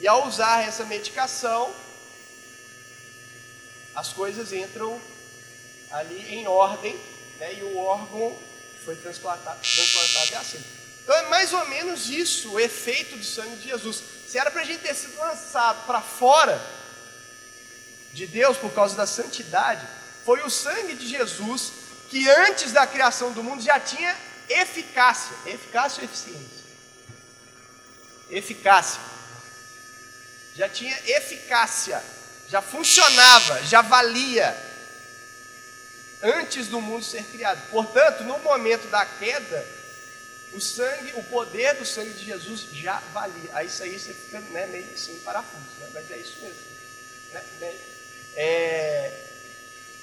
E 0.00 0.06
ao 0.06 0.26
usar 0.28 0.66
essa 0.66 0.84
medicação, 0.84 1.74
as 3.94 4.12
coisas 4.12 4.52
entram 4.52 5.00
ali 5.90 6.34
em 6.34 6.46
ordem, 6.46 6.94
né? 7.38 7.54
e 7.54 7.62
o 7.62 7.78
órgão 7.78 8.36
foi 8.84 8.94
transplantado, 8.96 9.60
transplantado 9.60 10.32
e 10.32 10.34
aceito. 10.36 10.78
Então 11.02 11.16
é 11.16 11.28
mais 11.28 11.52
ou 11.52 11.66
menos 11.68 12.08
isso 12.08 12.52
o 12.52 12.60
efeito 12.60 13.16
do 13.16 13.24
sangue 13.24 13.56
de 13.56 13.68
Jesus. 13.68 14.02
Se 14.28 14.38
era 14.38 14.50
para 14.50 14.60
a 14.60 14.64
gente 14.64 14.80
ter 14.80 14.94
sido 14.94 15.18
lançado 15.18 15.84
para 15.86 16.00
fora 16.00 16.60
de 18.12 18.26
Deus 18.26 18.56
por 18.58 18.72
causa 18.72 18.94
da 18.94 19.06
santidade, 19.06 19.86
foi 20.24 20.42
o 20.42 20.50
sangue 20.50 20.94
de 20.94 21.08
Jesus 21.08 21.72
que 22.10 22.28
antes 22.28 22.72
da 22.72 22.86
criação 22.86 23.32
do 23.32 23.42
mundo 23.42 23.62
já 23.62 23.80
tinha 23.80 24.14
eficácia. 24.48 25.36
Eficácia 25.46 26.02
ou 26.02 26.04
eficiência? 26.04 26.64
Eficácia. 28.30 29.00
Já 30.54 30.68
tinha 30.68 30.98
eficácia, 31.06 32.02
já 32.48 32.60
funcionava, 32.60 33.62
já 33.62 33.80
valia 33.80 34.56
antes 36.22 36.66
do 36.66 36.80
mundo 36.80 37.04
ser 37.04 37.24
criado. 37.24 37.70
Portanto, 37.70 38.24
no 38.24 38.38
momento 38.40 38.88
da 38.88 39.06
queda, 39.06 39.66
o 40.52 40.60
sangue, 40.60 41.12
o 41.14 41.22
poder 41.24 41.74
do 41.74 41.86
sangue 41.86 42.12
de 42.12 42.24
Jesus 42.24 42.68
já 42.72 42.98
valia. 43.12 43.50
Aí 43.52 43.66
isso 43.66 43.82
aí 43.82 43.98
você 43.98 44.12
fica 44.12 44.40
né, 44.40 44.66
meio 44.66 44.92
assim, 44.92 45.20
parafuso, 45.20 45.78
né? 45.78 45.90
mas 45.94 46.10
é 46.10 46.16
isso 46.16 46.38
mesmo. 46.40 46.60
Né? 47.60 47.76
É, 48.34 49.26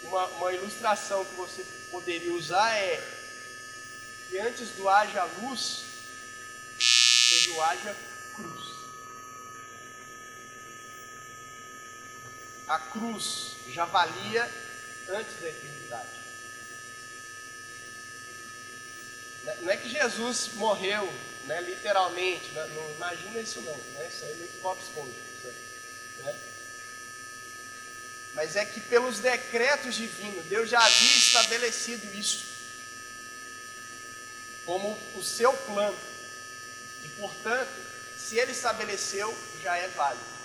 uma, 0.03 0.25
uma 0.27 0.53
ilustração 0.53 1.25
que 1.25 1.35
você 1.35 1.65
poderia 1.91 2.31
usar 2.33 2.75
é 2.75 3.01
que 4.29 4.39
antes 4.39 4.69
do 4.69 4.89
haja 4.89 5.23
luz, 5.41 5.83
teve 6.77 7.51
o 7.51 7.61
haja 7.61 7.95
cruz. 8.35 8.75
A 12.67 12.79
cruz 12.79 13.57
já 13.67 13.85
valia 13.85 14.43
antes 15.09 15.39
da 15.39 15.49
eternidade. 15.49 16.25
Não 19.61 19.71
é 19.71 19.77
que 19.77 19.89
Jesus 19.89 20.49
morreu, 20.55 21.07
né, 21.43 21.61
literalmente, 21.61 22.51
né, 22.51 22.65
não 22.73 22.91
imagina 22.95 23.39
isso 23.39 23.61
não, 23.61 23.77
né, 23.77 24.07
isso 24.07 24.25
aí 24.25 24.31
é 24.31 24.35
muito 24.35 24.61
pop 24.61 24.81
esponja. 24.81 25.25
Né? 26.23 26.39
mas 28.35 28.55
é 28.57 28.65
que 28.65 28.81
pelos 28.81 29.19
decretos 29.19 29.95
divinos, 29.95 30.45
Deus 30.45 30.69
já 30.69 30.79
havia 30.79 31.17
estabelecido 31.17 32.13
isso 32.17 32.54
como 34.65 34.97
o 35.15 35.23
seu 35.23 35.53
plano. 35.53 35.97
E 37.03 37.09
portanto, 37.09 37.71
se 38.17 38.37
ele 38.37 38.51
estabeleceu, 38.51 39.35
já 39.61 39.77
é 39.77 39.87
válido. 39.89 40.35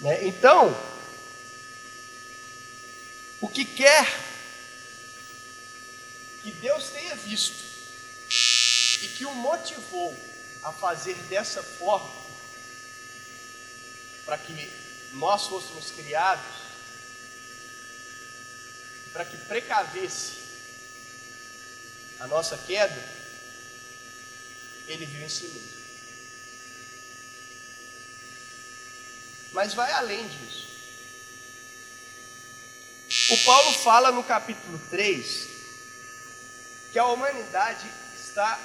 Né? 0.00 0.26
Então, 0.26 0.74
o 3.40 3.48
que 3.48 3.64
quer 3.64 4.06
que 6.42 6.50
Deus 6.52 6.90
tenha 6.90 7.14
visto 7.16 7.64
e 9.02 9.08
que 9.16 9.24
o 9.24 9.34
motivou 9.34 10.16
a 10.62 10.72
fazer 10.72 11.14
dessa 11.28 11.62
forma 11.62 12.10
para 14.24 14.38
que 14.38 14.72
nós 15.12 15.46
fôssemos 15.46 15.90
criados, 15.92 16.65
para 19.16 19.24
que 19.24 19.36
precavesse 19.38 20.44
a 22.20 22.26
nossa 22.26 22.58
queda, 22.58 23.02
ele 24.86 25.06
viu 25.06 25.24
em 25.24 25.28
si 25.28 25.44
mesmo. 25.44 25.76
Mas 29.52 29.72
vai 29.72 29.90
além 29.92 30.28
disso. 30.28 30.66
O 33.30 33.44
Paulo 33.46 33.72
fala 33.78 34.12
no 34.12 34.22
capítulo 34.22 34.78
3 34.90 35.48
que 36.92 36.98
a 36.98 37.06
humanidade 37.06 37.90
está 38.14 38.60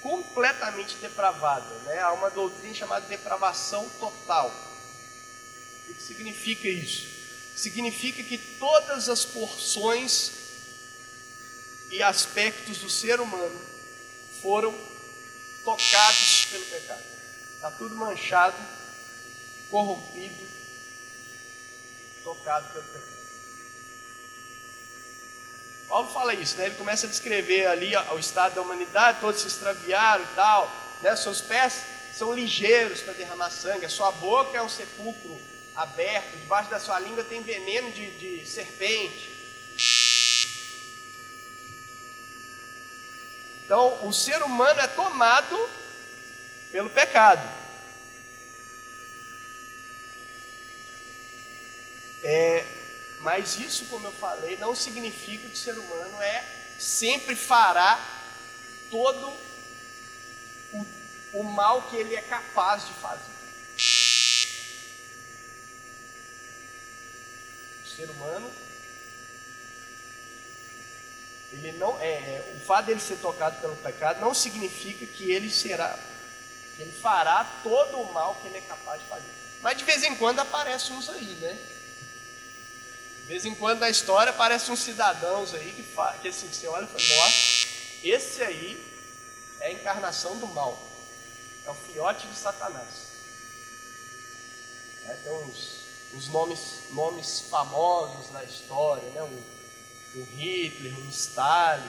completamente 0.00 0.96
depravada. 0.96 1.68
Né? 1.80 2.00
Há 2.00 2.12
uma 2.12 2.30
doutrina 2.30 2.74
chamada 2.74 3.06
depravação 3.06 3.86
total. 4.00 4.48
O 5.86 5.94
que 5.94 6.02
significa 6.02 6.66
isso? 6.66 7.23
Significa 7.54 8.22
que 8.22 8.36
todas 8.36 9.08
as 9.08 9.24
porções 9.24 10.32
e 11.90 12.02
aspectos 12.02 12.78
do 12.78 12.90
ser 12.90 13.20
humano 13.20 13.60
foram 14.42 14.76
tocados 15.64 16.46
pelo 16.50 16.64
pecado. 16.64 17.02
Está 17.54 17.70
tudo 17.70 17.94
manchado, 17.94 18.56
corrompido, 19.70 20.48
tocado 22.24 22.72
pelo 22.72 22.84
pecado. 22.84 23.14
Paulo 25.88 26.10
fala 26.12 26.34
isso, 26.34 26.56
né? 26.56 26.66
ele 26.66 26.74
começa 26.74 27.06
a 27.06 27.10
descrever 27.10 27.66
ali 27.66 27.96
o 27.96 28.18
estado 28.18 28.56
da 28.56 28.62
humanidade, 28.62 29.20
todos 29.20 29.40
se 29.42 29.46
extraviaram 29.46 30.24
e 30.24 30.34
tal, 30.34 30.70
né? 31.02 31.14
seus 31.14 31.40
pés 31.40 31.82
são 32.12 32.32
ligeiros 32.32 33.00
para 33.00 33.12
derramar 33.12 33.50
sangue, 33.50 33.86
a 33.86 33.90
sua 33.90 34.10
boca 34.10 34.56
é 34.56 34.62
um 34.62 34.68
sepulcro 34.68 35.53
aberto, 35.76 36.36
debaixo 36.38 36.70
da 36.70 36.78
sua 36.78 36.98
língua 37.00 37.24
tem 37.24 37.42
veneno 37.42 37.90
de, 37.90 38.10
de 38.12 38.46
serpente. 38.46 39.34
Então, 43.64 44.06
o 44.06 44.12
ser 44.12 44.42
humano 44.42 44.80
é 44.80 44.86
tomado 44.86 45.58
pelo 46.70 46.90
pecado. 46.90 47.48
É, 52.22 52.64
mas 53.20 53.58
isso, 53.58 53.86
como 53.86 54.06
eu 54.06 54.12
falei, 54.12 54.56
não 54.58 54.74
significa 54.74 55.48
que 55.48 55.54
o 55.54 55.56
ser 55.56 55.78
humano 55.78 56.22
é 56.22 56.44
sempre 56.78 57.34
fará 57.34 57.98
todo 58.90 59.28
o, 60.72 60.86
o 61.34 61.42
mal 61.42 61.82
que 61.82 61.96
ele 61.96 62.14
é 62.14 62.22
capaz 62.22 62.86
de 62.86 62.92
fazer. 62.94 63.34
O 67.83 67.83
ser 67.94 68.10
humano, 68.10 68.50
ele 71.52 71.72
não 71.72 72.00
é, 72.00 72.12
é, 72.12 72.54
o 72.56 72.66
fato 72.66 72.86
dele 72.86 73.00
ser 73.00 73.16
tocado 73.16 73.60
pelo 73.60 73.76
pecado 73.76 74.20
não 74.20 74.34
significa 74.34 75.06
que 75.06 75.30
ele 75.30 75.50
será, 75.50 75.96
que 76.76 76.82
ele 76.82 76.92
fará 76.92 77.44
todo 77.62 78.00
o 78.00 78.12
mal 78.12 78.36
que 78.40 78.48
ele 78.48 78.58
é 78.58 78.62
capaz 78.62 79.00
de 79.00 79.08
fazer. 79.08 79.30
Mas 79.62 79.78
de 79.78 79.84
vez 79.84 80.02
em 80.02 80.14
quando 80.16 80.40
aparece 80.40 80.92
uns 80.92 81.08
aí, 81.08 81.24
né? 81.40 81.58
De 83.20 83.28
vez 83.28 83.46
em 83.46 83.54
quando 83.54 83.78
na 83.78 83.88
história 83.88 84.30
aparecem 84.30 84.74
uns 84.74 84.80
cidadãos 84.80 85.54
aí 85.54 85.72
que, 85.72 85.82
fala, 85.82 86.18
que 86.18 86.28
assim, 86.28 86.46
você 86.46 86.66
olha 86.66 86.84
e 86.84 86.88
fala, 86.88 87.22
nossa, 87.22 87.66
esse 88.02 88.42
aí 88.42 88.94
é 89.60 89.68
a 89.68 89.72
encarnação 89.72 90.36
do 90.36 90.46
mal. 90.48 90.78
É 91.64 91.70
o 91.70 91.74
fiote 91.74 92.26
de 92.26 92.36
Satanás. 92.36 93.14
É, 95.06 95.14
tem 95.14 95.32
uns, 95.32 95.83
uns 96.14 96.28
nomes, 96.28 96.60
nomes 96.92 97.40
famosos 97.50 98.30
na 98.30 98.44
história, 98.44 99.08
né? 99.10 99.22
Um, 99.22 99.54
Hitler, 100.36 100.96
um 101.00 101.08
Stalin. 101.08 101.82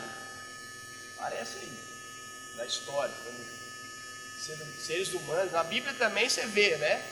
Aparece 1.17 1.57
aí 1.59 2.55
na 2.55 2.65
história. 2.65 3.13
Seres 4.79 5.13
humanos. 5.13 5.51
Na 5.51 5.63
Bíblia 5.63 5.93
também 5.93 6.27
você 6.27 6.45
vê, 6.47 6.75
né? 6.77 7.03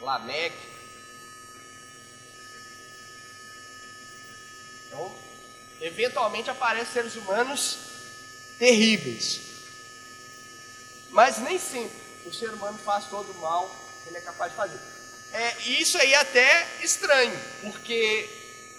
Lameque. 0.00 0.68
Então, 4.86 5.14
eventualmente 5.80 6.50
aparecem 6.50 6.92
seres 6.92 7.16
humanos 7.16 7.78
terríveis. 8.58 9.40
Mas 11.10 11.38
nem 11.38 11.58
sempre 11.58 12.07
o 12.26 12.32
ser 12.32 12.50
humano 12.50 12.78
faz 12.78 13.06
todo 13.06 13.30
o 13.32 13.40
mal 13.40 13.74
que 14.02 14.10
ele 14.10 14.18
é 14.18 14.20
capaz 14.20 14.52
de 14.52 14.56
fazer. 14.56 14.80
É, 15.32 15.56
isso 15.62 15.98
aí 15.98 16.14
é 16.14 16.16
até 16.16 16.68
estranho, 16.82 17.38
porque 17.62 18.28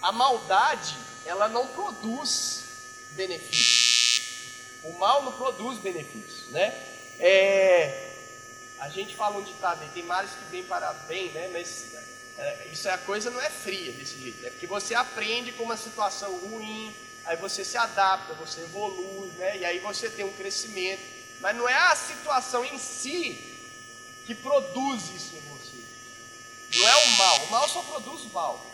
a 0.01 0.11
maldade 0.11 0.97
ela 1.25 1.47
não 1.47 1.67
produz 1.67 2.63
benefícios. 3.11 4.29
O 4.83 4.93
mal 4.93 5.23
não 5.23 5.33
produz 5.33 5.77
benefícios, 5.77 6.49
né? 6.49 6.73
É, 7.19 8.09
a 8.79 8.89
gente 8.89 9.15
fala 9.15 9.37
um 9.37 9.43
ditado 9.43 9.81
aí, 9.83 9.89
tem 9.89 10.03
males 10.03 10.31
que 10.31 10.51
vêm 10.51 10.63
para 10.63 10.91
bem, 11.07 11.31
né? 11.31 11.49
Mas 11.51 11.93
é, 12.37 12.67
isso 12.71 12.87
é 12.87 12.93
a 12.93 12.97
coisa 12.97 13.29
não 13.29 13.41
é 13.41 13.49
fria 13.49 13.91
desse 13.91 14.17
jeito. 14.17 14.45
É 14.45 14.49
porque 14.49 14.65
você 14.65 14.95
aprende 14.95 15.51
com 15.51 15.63
uma 15.63 15.77
situação 15.77 16.33
ruim, 16.37 16.95
aí 17.25 17.35
você 17.35 17.65
se 17.65 17.77
adapta, 17.77 18.33
você 18.35 18.61
evolui, 18.61 19.29
né? 19.37 19.57
E 19.57 19.65
aí 19.65 19.79
você 19.79 20.09
tem 20.09 20.25
um 20.25 20.33
crescimento. 20.33 21.18
Mas 21.39 21.55
não 21.55 21.67
é 21.67 21.73
a 21.73 21.95
situação 21.95 22.65
em 22.65 22.77
si 22.77 23.45
que 24.25 24.35
produz 24.35 25.09
isso 25.09 25.35
em 25.35 25.41
você. 25.41 25.77
Não 26.77 26.87
é 26.87 26.95
o 26.95 27.09
mal. 27.17 27.43
O 27.45 27.51
mal 27.51 27.69
só 27.69 27.81
produz 27.81 28.31
mal. 28.31 28.65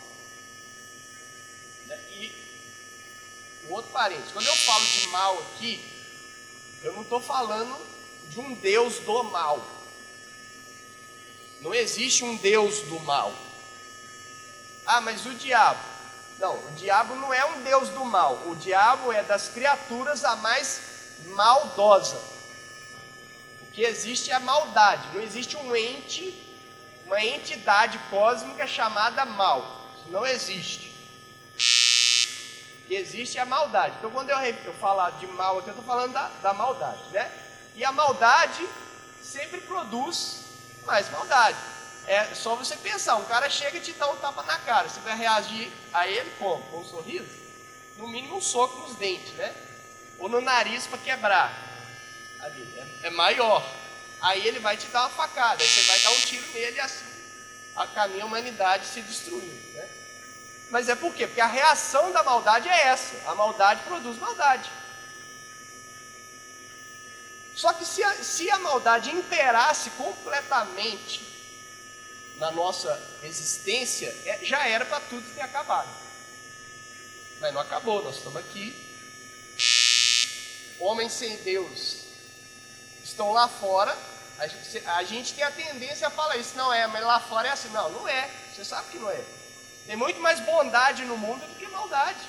Né? 1.86 1.98
E 2.10 3.66
o 3.68 3.72
outro 3.72 3.90
parênteses, 3.92 4.32
quando 4.32 4.46
eu 4.46 4.56
falo 4.56 4.84
de 4.84 5.08
mal 5.08 5.38
aqui, 5.38 5.96
eu 6.82 6.92
não 6.92 7.02
estou 7.02 7.20
falando 7.20 7.76
de 8.28 8.40
um 8.40 8.54
Deus 8.54 8.98
do 8.98 9.22
mal. 9.24 9.64
Não 11.60 11.72
existe 11.74 12.24
um 12.24 12.36
Deus 12.36 12.80
do 12.82 13.00
mal. 13.00 13.32
Ah, 14.84 15.00
mas 15.00 15.24
o 15.24 15.34
diabo. 15.34 15.80
Não, 16.38 16.54
o 16.54 16.70
diabo 16.72 17.14
não 17.14 17.32
é 17.32 17.44
um 17.46 17.62
Deus 17.62 17.88
do 17.88 18.04
mal. 18.04 18.42
O 18.46 18.56
diabo 18.56 19.10
é 19.10 19.22
das 19.22 19.48
criaturas 19.48 20.24
a 20.24 20.36
mais 20.36 20.80
maldosa. 21.28 22.35
Que 23.76 23.84
existe 23.84 24.32
a 24.32 24.40
maldade. 24.40 25.02
Não 25.12 25.20
existe 25.20 25.54
um 25.54 25.76
ente, 25.76 26.34
uma 27.04 27.22
entidade 27.22 27.98
cósmica 28.08 28.66
chamada 28.66 29.26
mal. 29.26 29.90
Isso 29.98 30.10
não 30.10 30.24
existe. 30.24 30.96
Que 32.88 32.94
existe 32.94 33.38
a 33.38 33.44
maldade. 33.44 33.96
Então, 33.98 34.10
quando 34.10 34.30
eu, 34.30 34.38
eu 34.38 34.72
falar 34.72 35.10
de 35.18 35.26
mal 35.26 35.58
aqui, 35.58 35.68
eu 35.68 35.72
estou 35.72 35.84
falando 35.84 36.14
da, 36.14 36.28
da 36.42 36.54
maldade, 36.54 37.02
né? 37.12 37.30
E 37.74 37.84
a 37.84 37.92
maldade 37.92 38.66
sempre 39.22 39.60
produz 39.60 40.44
mais 40.86 41.10
maldade. 41.10 41.58
É 42.06 42.34
só 42.34 42.54
você 42.54 42.76
pensar, 42.76 43.16
um 43.16 43.26
cara 43.26 43.50
chega 43.50 43.76
e 43.76 43.80
te 43.82 43.92
dá 43.92 44.08
um 44.08 44.16
tapa 44.16 44.42
na 44.44 44.58
cara, 44.60 44.88
você 44.88 45.00
vai 45.00 45.18
reagir 45.18 45.70
a 45.92 46.08
ele 46.08 46.32
como? 46.38 46.62
Com 46.70 46.78
um 46.78 46.84
sorriso? 46.84 47.28
No 47.98 48.08
mínimo 48.08 48.36
um 48.36 48.40
soco 48.40 48.88
nos 48.88 48.96
dentes, 48.96 49.34
né? 49.34 49.54
Ou 50.18 50.30
no 50.30 50.40
nariz 50.40 50.86
para 50.86 50.96
quebrar. 50.96 51.65
Ali, 52.46 52.62
é, 52.76 53.06
é, 53.08 53.10
maior. 53.10 53.68
Aí 54.20 54.46
ele 54.46 54.60
vai 54.60 54.76
te 54.76 54.86
dar 54.86 55.00
uma 55.00 55.10
facada, 55.10 55.60
aí 55.60 55.68
você 55.68 55.82
vai 55.82 55.98
dar 55.98 56.10
um 56.10 56.20
tiro 56.20 56.46
nele 56.52 56.76
e 56.76 56.80
assim 56.80 57.04
a 57.74 57.86
caminho 57.88 58.22
a 58.22 58.26
humanidade 58.26 58.86
se 58.86 59.02
destruindo. 59.02 59.72
Né? 59.72 59.88
Mas 60.70 60.88
é 60.88 60.94
por 60.94 61.12
quê? 61.12 61.26
Porque 61.26 61.40
a 61.40 61.46
reação 61.46 62.12
da 62.12 62.22
maldade 62.22 62.68
é 62.68 62.82
essa. 62.86 63.28
A 63.28 63.34
maldade 63.34 63.82
produz 63.82 64.16
maldade. 64.18 64.70
Só 67.54 67.72
que 67.72 67.84
se 67.84 68.02
a, 68.02 68.14
se 68.22 68.48
a 68.50 68.58
maldade 68.58 69.10
imperasse 69.10 69.90
completamente 69.90 71.26
na 72.38 72.50
nossa 72.52 73.00
existência, 73.24 74.14
é, 74.24 74.38
já 74.42 74.68
era 74.68 74.84
para 74.84 75.00
tudo 75.00 75.34
ter 75.34 75.40
acabado. 75.40 75.88
Mas 77.40 77.52
não 77.52 77.60
acabou, 77.60 78.04
nós 78.04 78.16
estamos 78.16 78.38
aqui. 78.38 78.74
Homens 80.78 81.12
sem 81.12 81.36
Deus 81.38 82.05
estão 83.08 83.32
lá 83.32 83.48
fora. 83.48 83.96
A 84.38 84.46
gente, 84.46 84.86
a 84.86 85.02
gente 85.04 85.34
tem 85.34 85.44
a 85.44 85.50
tendência 85.50 86.08
a 86.08 86.10
falar 86.10 86.36
isso, 86.36 86.56
não 86.56 86.72
é, 86.72 86.86
mas 86.86 87.02
lá 87.02 87.18
fora 87.20 87.48
é 87.48 87.52
assim. 87.52 87.68
Não, 87.68 87.90
não 87.90 88.08
é. 88.08 88.30
Você 88.54 88.64
sabe 88.64 88.90
que 88.90 88.98
não 88.98 89.10
é. 89.10 89.24
Tem 89.86 89.96
muito 89.96 90.20
mais 90.20 90.40
bondade 90.40 91.04
no 91.04 91.16
mundo 91.16 91.46
do 91.46 91.54
que 91.58 91.66
maldade. 91.68 92.20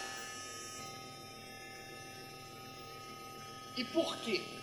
E 3.75 3.83
por 3.83 4.15
quê? 4.17 4.57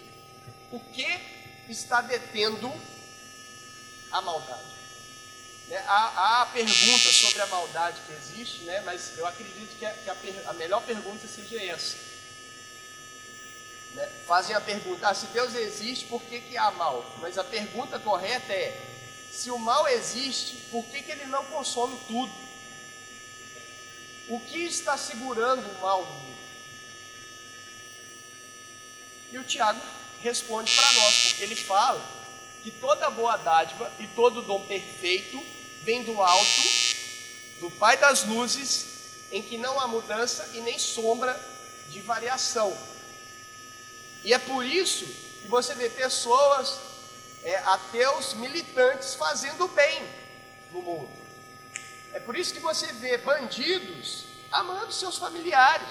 o 0.75 0.81
que 0.81 1.21
está 1.69 2.01
detendo 2.01 2.73
a 4.11 4.21
maldade. 4.21 4.75
Né? 5.69 5.79
Há, 5.87 5.93
há, 5.93 6.43
a 6.43 6.47
pergunta 6.47 7.13
sobre 7.13 7.41
a 7.43 7.47
maldade 7.47 8.01
que 8.07 8.13
existe, 8.13 8.65
né? 8.65 8.83
mas 8.85 9.17
eu 9.17 9.27
acredito 9.27 9.79
que, 9.79 9.87
a, 9.87 9.93
que 9.93 10.11
a, 10.11 10.51
a, 10.51 10.53
melhor 10.55 10.83
pergunta 10.83 11.27
seja 11.29 11.63
essa. 11.63 11.97
Né? 13.95 14.07
Fazem 14.27 14.55
a 14.55 14.61
pergunta, 14.61 15.09
ah, 15.09 15.15
se 15.15 15.27
Deus 15.27 15.55
existe, 15.55 16.07
por 16.07 16.21
que, 16.23 16.41
que 16.41 16.57
há 16.57 16.71
mal? 16.73 17.05
Mas 17.21 17.39
a 17.39 17.45
pergunta 17.45 17.99
correta 17.99 18.53
é, 18.53 18.81
se 19.31 19.51
o 19.51 19.59
mal 19.59 19.87
existe, 19.89 20.57
por 20.71 20.85
que, 20.87 21.03
que 21.03 21.13
ele 21.13 21.27
não 21.27 21.45
consome 21.47 21.99
tudo? 22.07 22.33
O 24.29 24.41
que 24.41 24.59
está 24.65 24.97
segurando 24.97 25.65
o 25.65 25.81
mal? 25.81 26.07
E 29.31 29.39
o 29.39 29.45
Tiago 29.45 29.81
responde 30.21 30.75
para 30.75 30.93
nós, 30.93 31.27
porque 31.29 31.43
ele 31.45 31.57
fala 31.57 32.03
que 32.63 32.71
toda 32.71 33.11
boa 33.11 33.37
dádiva 33.37 33.93
e 34.01 34.07
todo 34.09 34.43
dom 34.43 34.65
perfeito 34.67 35.45
vem 35.83 36.03
do 36.03 36.21
alto, 36.21 36.63
do 37.61 37.71
Pai 37.73 37.97
das 37.97 38.25
luzes, 38.25 38.87
em 39.31 39.43
que 39.43 39.59
não 39.59 39.79
há 39.79 39.87
mudança 39.87 40.51
e 40.55 40.61
nem 40.61 40.79
sombra 40.79 41.39
de 41.91 42.01
variação. 42.01 42.77
E 44.25 44.33
é 44.33 44.39
por 44.39 44.65
isso 44.65 45.05
que 45.43 45.49
você 45.49 45.75
vê 45.75 45.91
pessoas, 45.91 46.81
é, 47.43 47.57
ateus 47.59 48.33
militantes, 48.35 49.15
fazendo 49.15 49.69
bem 49.69 50.03
no 50.73 50.81
mundo. 50.81 51.13
É 52.15 52.19
por 52.21 52.35
isso 52.35 52.55
que 52.55 52.61
você 52.61 52.87
vê 52.95 53.19
bandidos 53.19 54.25
amando 54.51 54.93
seus 54.93 55.19
familiares. 55.19 55.89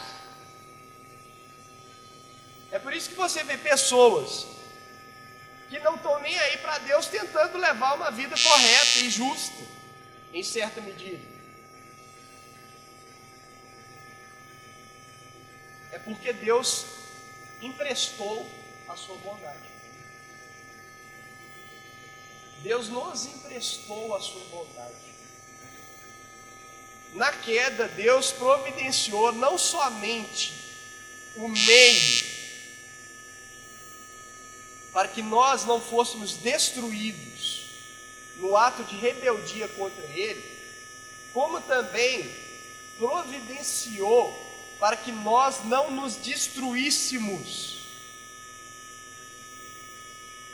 É 2.72 2.80
por 2.80 2.92
isso 2.92 3.10
que 3.10 3.16
você 3.16 3.44
vê 3.44 3.56
pessoas 3.56 4.48
que 5.70 5.80
não 5.80 5.96
estão 5.96 6.20
nem 6.20 6.38
aí 6.40 6.58
para 6.58 6.80
Deus 6.80 7.06
tentando 7.08 7.58
levar 7.58 7.96
uma 7.96 8.10
vida 8.10 8.36
correta 8.36 9.00
e 9.00 9.10
justa, 9.10 9.64
em 10.34 10.44
certa 10.44 10.82
medida. 10.82 11.24
É 15.92 16.00
porque 16.00 16.34
Deus 16.34 16.93
emprestou 17.66 18.50
a 18.88 18.96
sua 18.96 19.16
bondade. 19.18 19.74
Deus 22.62 22.88
nos 22.90 23.26
emprestou 23.26 24.16
a 24.16 24.22
sua 24.22 24.42
bondade. 24.46 25.14
Na 27.14 27.32
queda, 27.32 27.88
Deus 27.90 28.32
providenciou 28.32 29.32
não 29.32 29.58
somente 29.58 30.54
o 31.36 31.48
meio 31.48 32.34
para 34.92 35.08
que 35.08 35.22
nós 35.22 35.66
não 35.66 35.82
fôssemos 35.82 36.38
destruídos 36.38 37.64
no 38.38 38.56
ato 38.56 38.84
de 38.84 38.96
rebeldia 38.96 39.68
contra 39.70 40.04
Ele, 40.06 40.44
como 41.34 41.60
também 41.62 42.30
providenciou 42.98 44.32
para 44.84 44.98
que 44.98 45.14
nós 45.14 45.64
não 45.64 45.90
nos 45.92 46.18
destruíssemos 46.18 47.88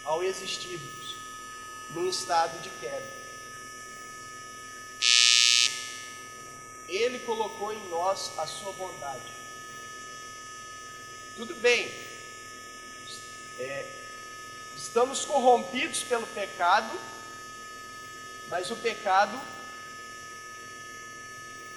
ao 0.04 0.22
existirmos 0.22 1.16
num 1.90 2.08
estado 2.08 2.62
de 2.62 2.70
queda. 2.70 3.12
Ele 6.88 7.18
colocou 7.26 7.74
em 7.74 7.90
nós 7.90 8.38
a 8.38 8.46
sua 8.46 8.72
bondade. 8.74 9.34
Tudo 11.36 11.56
bem, 11.56 11.88
é, 13.58 13.96
Estamos 14.78 15.26
corrompidos 15.26 16.04
pelo 16.04 16.28
pecado, 16.28 16.96
mas 18.48 18.70
o 18.70 18.76
pecado 18.76 19.42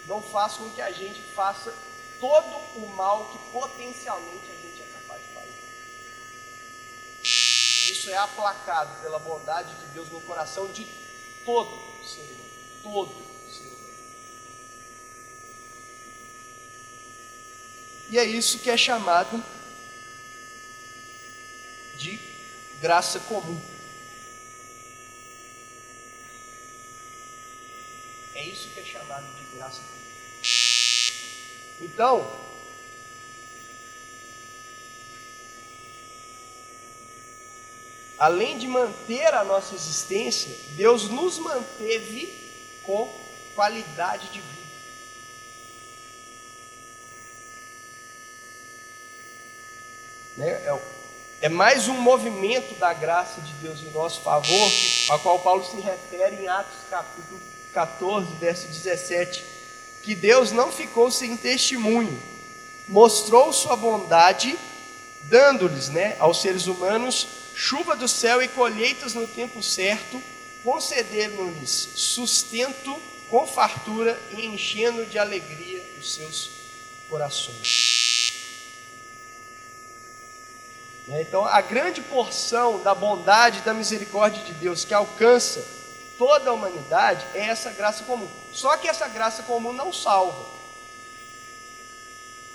não 0.07 0.21
faz 0.21 0.53
com 0.59 0.69
que 0.69 0.83
a 0.83 0.91
gente 0.91 1.23
faça 1.35 1.75
todo 2.23 2.57
o 2.77 2.87
mal 2.95 3.25
que 3.33 3.39
potencialmente 3.51 4.49
a 4.49 4.55
gente 4.55 4.81
é 4.81 4.87
capaz 4.87 5.21
de 5.21 5.35
fazer. 5.35 5.61
Isso 7.21 8.11
é 8.11 8.17
aplacado 8.17 9.03
pela 9.03 9.19
bondade 9.19 9.75
de 9.75 9.87
Deus 9.87 10.09
no 10.09 10.21
coração 10.21 10.71
de 10.71 10.87
todo 11.45 12.07
ser 12.07 12.21
humano. 12.21 12.43
Todo 12.85 13.13
ser 13.51 13.67
humano. 13.67 13.95
E 18.09 18.19
é 18.19 18.25
isso 18.25 18.61
que 18.61 18.71
é 18.71 18.77
chamado 18.77 19.45
de 21.97 22.21
graça 22.81 23.19
comum. 23.19 23.61
É 28.33 28.45
isso 28.47 28.69
que 28.69 28.79
é 28.79 28.85
chamado 28.85 29.27
de 29.35 29.57
graça 29.57 29.83
comum. 29.83 30.02
Então, 31.83 32.31
além 38.17 38.57
de 38.57 38.69
manter 38.69 39.35
a 39.35 39.43
nossa 39.43 39.75
existência, 39.75 40.57
Deus 40.77 41.09
nos 41.09 41.39
manteve 41.39 42.81
com 42.85 43.13
qualidade 43.57 44.29
de 44.29 44.41
vida. 44.41 44.63
Né? 50.37 50.49
É 50.51 50.93
é 51.43 51.49
mais 51.49 51.89
um 51.89 51.95
movimento 51.95 52.79
da 52.79 52.93
graça 52.93 53.41
de 53.41 53.53
Deus 53.55 53.81
em 53.81 53.91
nosso 53.91 54.21
favor, 54.21 54.71
a 55.11 55.19
qual 55.19 55.41
Paulo 55.41 55.65
se 55.65 55.81
refere 55.81 56.37
em 56.37 56.47
Atos 56.47 56.79
capítulo 56.89 57.41
14, 57.75 58.33
verso 58.37 58.69
17, 58.69 59.45
que 60.03 60.15
Deus 60.15 60.51
não 60.53 60.73
ficou 60.73 61.11
sem 61.11 61.37
testemunho, 61.37 62.21
mostrou 62.89 63.53
sua 63.53 63.77
bondade, 63.77 64.59
dando-lhes, 65.23 65.89
né, 65.89 66.17
aos 66.19 66.43
seres 66.43 66.67
humanos, 66.67 67.27
chuva 67.55 67.95
do 67.95 68.09
céu 68.09 68.43
e 68.43 68.49
colheitas 68.49 69.15
no 69.15 69.27
tempo 69.27 69.63
certo, 69.63 70.21
concedendo-lhes 70.65 71.71
sustento 71.95 73.01
com 73.29 73.47
fartura 73.47 74.21
e 74.31 74.47
enchendo 74.47 75.07
de 75.07 75.19
alegria 75.19 75.83
os 75.99 76.15
seus 76.15 76.51
corações. 77.09 78.33
Né? 81.07 81.23
Então, 81.23 81.45
a 81.45 81.61
grande 81.61 82.01
porção 82.01 82.83
da 82.83 82.95
bondade 82.95 83.59
e 83.59 83.63
da 83.63 83.75
misericórdia 83.75 84.43
de 84.43 84.53
Deus 84.55 84.85
que 84.85 84.95
alcança 84.95 85.82
toda 86.23 86.51
a 86.51 86.53
humanidade 86.53 87.27
é 87.35 87.41
essa 87.41 87.73
graça 87.73 88.05
comum. 88.05 88.31
Só 88.53 88.77
que 88.77 88.87
essa 88.87 89.09
graça 89.09 89.43
comum 89.43 89.73
não 89.73 89.93
salva, 89.93 90.49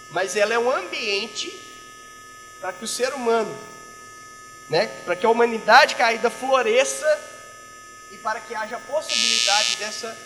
mas 0.10 0.38
ela 0.38 0.54
é 0.54 0.58
um 0.58 0.72
ambiente 0.72 1.52
para 2.62 2.72
que 2.72 2.86
o 2.86 2.88
ser 2.88 3.14
humano, 3.14 3.54
né, 4.70 4.88
para 5.04 5.18
que 5.18 5.26
a 5.26 5.30
humanidade 5.30 5.96
caída 5.96 6.30
floresça 6.30 7.06
e 8.10 8.18
para 8.18 8.40
que 8.40 8.56
haja 8.56 8.78
a 8.78 8.80
possibilidade 8.80 9.76
dessa 9.76 10.18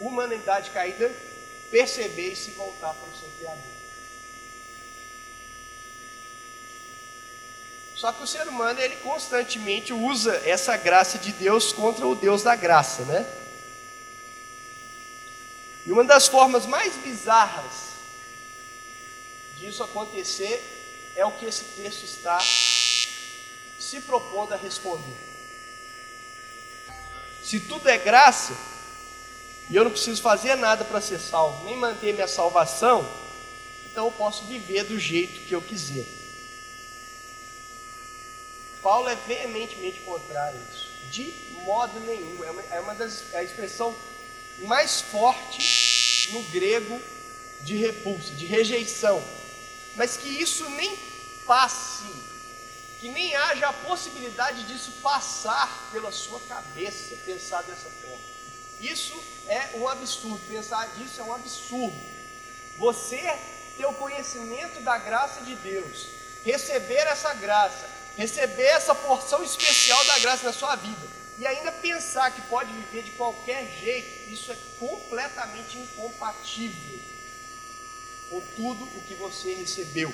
humanidade 0.00 0.70
caída 0.70 1.08
perceber 1.70 2.32
e 2.32 2.36
se 2.36 2.50
voltar 2.50 2.94
para 2.94 3.08
o 3.08 3.16
seu 3.16 3.28
Criador. 3.38 3.77
Só 7.98 8.12
que 8.12 8.22
o 8.22 8.26
ser 8.28 8.46
humano 8.46 8.78
ele 8.78 8.94
constantemente 8.98 9.92
usa 9.92 10.40
essa 10.44 10.76
graça 10.76 11.18
de 11.18 11.32
Deus 11.32 11.72
contra 11.72 12.06
o 12.06 12.14
Deus 12.14 12.44
da 12.44 12.54
graça, 12.54 13.02
né? 13.02 13.26
E 15.84 15.90
uma 15.90 16.04
das 16.04 16.28
formas 16.28 16.64
mais 16.64 16.94
bizarras 16.94 17.88
disso 19.56 19.82
acontecer 19.82 21.12
é 21.16 21.24
o 21.24 21.32
que 21.32 21.46
esse 21.46 21.64
texto 21.64 22.04
está 22.04 22.38
se 22.38 24.00
propondo 24.06 24.52
a 24.52 24.56
responder. 24.56 25.16
Se 27.42 27.58
tudo 27.58 27.88
é 27.88 27.98
graça, 27.98 28.56
e 29.68 29.74
eu 29.74 29.82
não 29.82 29.90
preciso 29.90 30.22
fazer 30.22 30.54
nada 30.54 30.84
para 30.84 31.00
ser 31.00 31.18
salvo, 31.18 31.64
nem 31.64 31.76
manter 31.76 32.14
minha 32.14 32.28
salvação, 32.28 33.10
então 33.90 34.04
eu 34.04 34.12
posso 34.12 34.44
viver 34.44 34.84
do 34.84 35.00
jeito 35.00 35.48
que 35.48 35.52
eu 35.52 35.60
quiser. 35.60 36.17
Paulo 38.82 39.08
é 39.08 39.16
veementemente 39.16 40.00
contrário 40.00 40.58
a 40.58 40.74
isso. 40.74 40.88
De 41.10 41.48
modo 41.64 41.98
nenhum. 42.00 42.42
É 42.44 42.50
uma, 42.50 42.62
é 42.72 42.80
uma 42.80 42.94
das 42.94 43.32
é 43.32 43.38
a 43.38 43.42
expressão 43.42 43.94
mais 44.60 45.00
forte 45.00 46.30
no 46.32 46.42
grego 46.44 47.00
de 47.60 47.76
repulsa, 47.76 48.32
de 48.34 48.46
rejeição. 48.46 49.22
Mas 49.96 50.16
que 50.16 50.28
isso 50.28 50.68
nem 50.70 50.96
passe, 51.46 52.04
que 53.00 53.08
nem 53.08 53.34
haja 53.34 53.68
a 53.68 53.72
possibilidade 53.72 54.64
disso 54.64 54.92
passar 55.02 55.90
pela 55.92 56.12
sua 56.12 56.40
cabeça, 56.40 57.16
pensar 57.24 57.62
dessa 57.62 57.88
forma. 57.88 58.18
Isso 58.80 59.14
é 59.46 59.70
um 59.74 59.88
absurdo, 59.88 60.40
pensar 60.48 60.86
disso 60.96 61.20
é 61.20 61.24
um 61.24 61.34
absurdo. 61.34 61.98
Você 62.76 63.18
ter 63.76 63.86
o 63.86 63.94
conhecimento 63.94 64.80
da 64.82 64.98
graça 64.98 65.40
de 65.42 65.54
Deus, 65.56 66.08
receber 66.44 67.06
essa 67.06 67.34
graça, 67.34 67.88
receber 68.18 68.64
essa 68.64 68.96
porção 68.96 69.44
especial 69.44 70.04
da 70.04 70.18
graça 70.18 70.42
na 70.42 70.52
sua 70.52 70.74
vida 70.74 71.06
e 71.38 71.46
ainda 71.46 71.70
pensar 71.70 72.32
que 72.32 72.42
pode 72.42 72.72
viver 72.72 73.04
de 73.04 73.12
qualquer 73.12 73.64
jeito, 73.80 74.28
isso 74.28 74.50
é 74.50 74.56
completamente 74.80 75.78
incompatível 75.78 76.98
com 78.28 78.40
tudo 78.56 78.84
o 78.84 79.02
que 79.02 79.14
você 79.14 79.54
recebeu. 79.54 80.12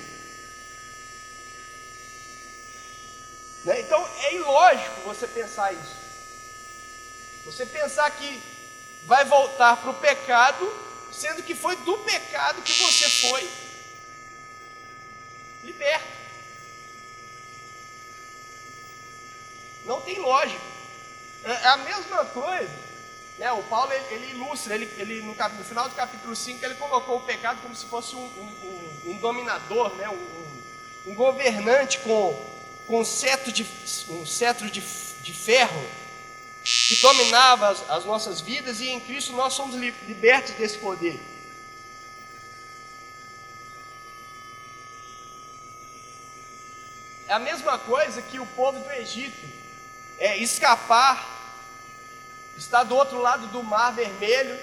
Né? 3.63 3.81
Então 3.81 4.07
é 4.19 4.35
ilógico 4.35 5.01
você 5.01 5.27
pensar 5.27 5.73
isso. 5.73 6.05
Você 7.45 7.65
pensar 7.65 8.11
que 8.11 8.41
vai 9.05 9.25
voltar 9.25 9.77
para 9.77 9.89
o 9.89 9.95
pecado, 9.95 10.71
sendo 11.11 11.41
que 11.41 11.55
foi 11.55 11.75
do 11.77 11.97
pecado 11.99 12.61
que 12.61 12.73
você 12.83 13.09
foi 13.27 13.49
liberto. 15.63 16.14
Não 19.85 20.01
tem 20.01 20.19
lógica. 20.19 20.61
É, 21.43 21.51
é 21.51 21.67
a 21.67 21.77
mesma 21.77 22.25
coisa 22.25 22.69
Né, 23.37 23.51
o 23.51 23.61
Paulo 23.63 23.91
ele, 23.93 24.05
ele 24.15 24.31
ilustra, 24.31 24.73
ele, 24.73 24.91
ele 24.97 25.21
no, 25.21 25.35
cap, 25.35 25.55
no, 25.55 25.63
final 25.63 25.87
do 25.87 25.95
capítulo 25.95 26.35
5, 26.35 26.63
ele 26.65 26.75
colocou 26.75 27.17
o 27.17 27.21
pecado 27.21 27.61
como 27.61 27.75
se 27.75 27.85
fosse 27.85 28.15
um, 28.15 28.19
um, 28.19 29.01
um, 29.05 29.11
um 29.11 29.17
dominador, 29.17 29.93
né, 29.95 30.09
um, 30.09 31.13
governante 31.13 31.99
com, 31.99 32.33
com 32.87 33.01
um 33.01 33.05
cetro 33.05 33.51
de, 33.51 33.65
um 34.09 34.25
cetro 34.25 34.69
de, 34.69 34.81
de 34.81 35.33
ferro 35.33 35.85
que 36.63 36.95
dominava 37.01 37.69
as, 37.69 37.89
as 37.89 38.05
nossas 38.05 38.41
vidas 38.41 38.79
e 38.79 38.89
em 38.89 38.99
Cristo 38.99 39.33
nós 39.33 39.53
somos 39.53 39.75
libertos 39.75 40.53
desse 40.53 40.79
poder. 40.79 41.19
É 47.27 47.33
a 47.33 47.39
mesma 47.39 47.77
coisa 47.77 48.21
que 48.21 48.39
o 48.39 48.45
povo 48.47 48.79
do 48.79 48.91
Egito 48.91 49.64
é 50.17 50.37
escapar, 50.37 51.27
está 52.57 52.83
do 52.83 52.95
outro 52.95 53.19
lado 53.19 53.47
do 53.47 53.63
mar 53.63 53.91
vermelho. 53.93 54.59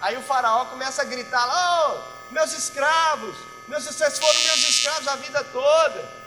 Aí 0.00 0.16
o 0.16 0.22
faraó 0.22 0.66
começa 0.66 1.02
a 1.02 1.04
gritar 1.04 1.44
lá, 1.44 1.90
oh, 1.90 2.32
meus 2.32 2.52
escravos, 2.52 3.36
meus, 3.68 3.84
vocês 3.84 4.18
foram 4.18 4.40
meus 4.40 4.58
escravos 4.68 5.08
a 5.08 5.16
vida 5.16 5.44
toda. 5.44 6.20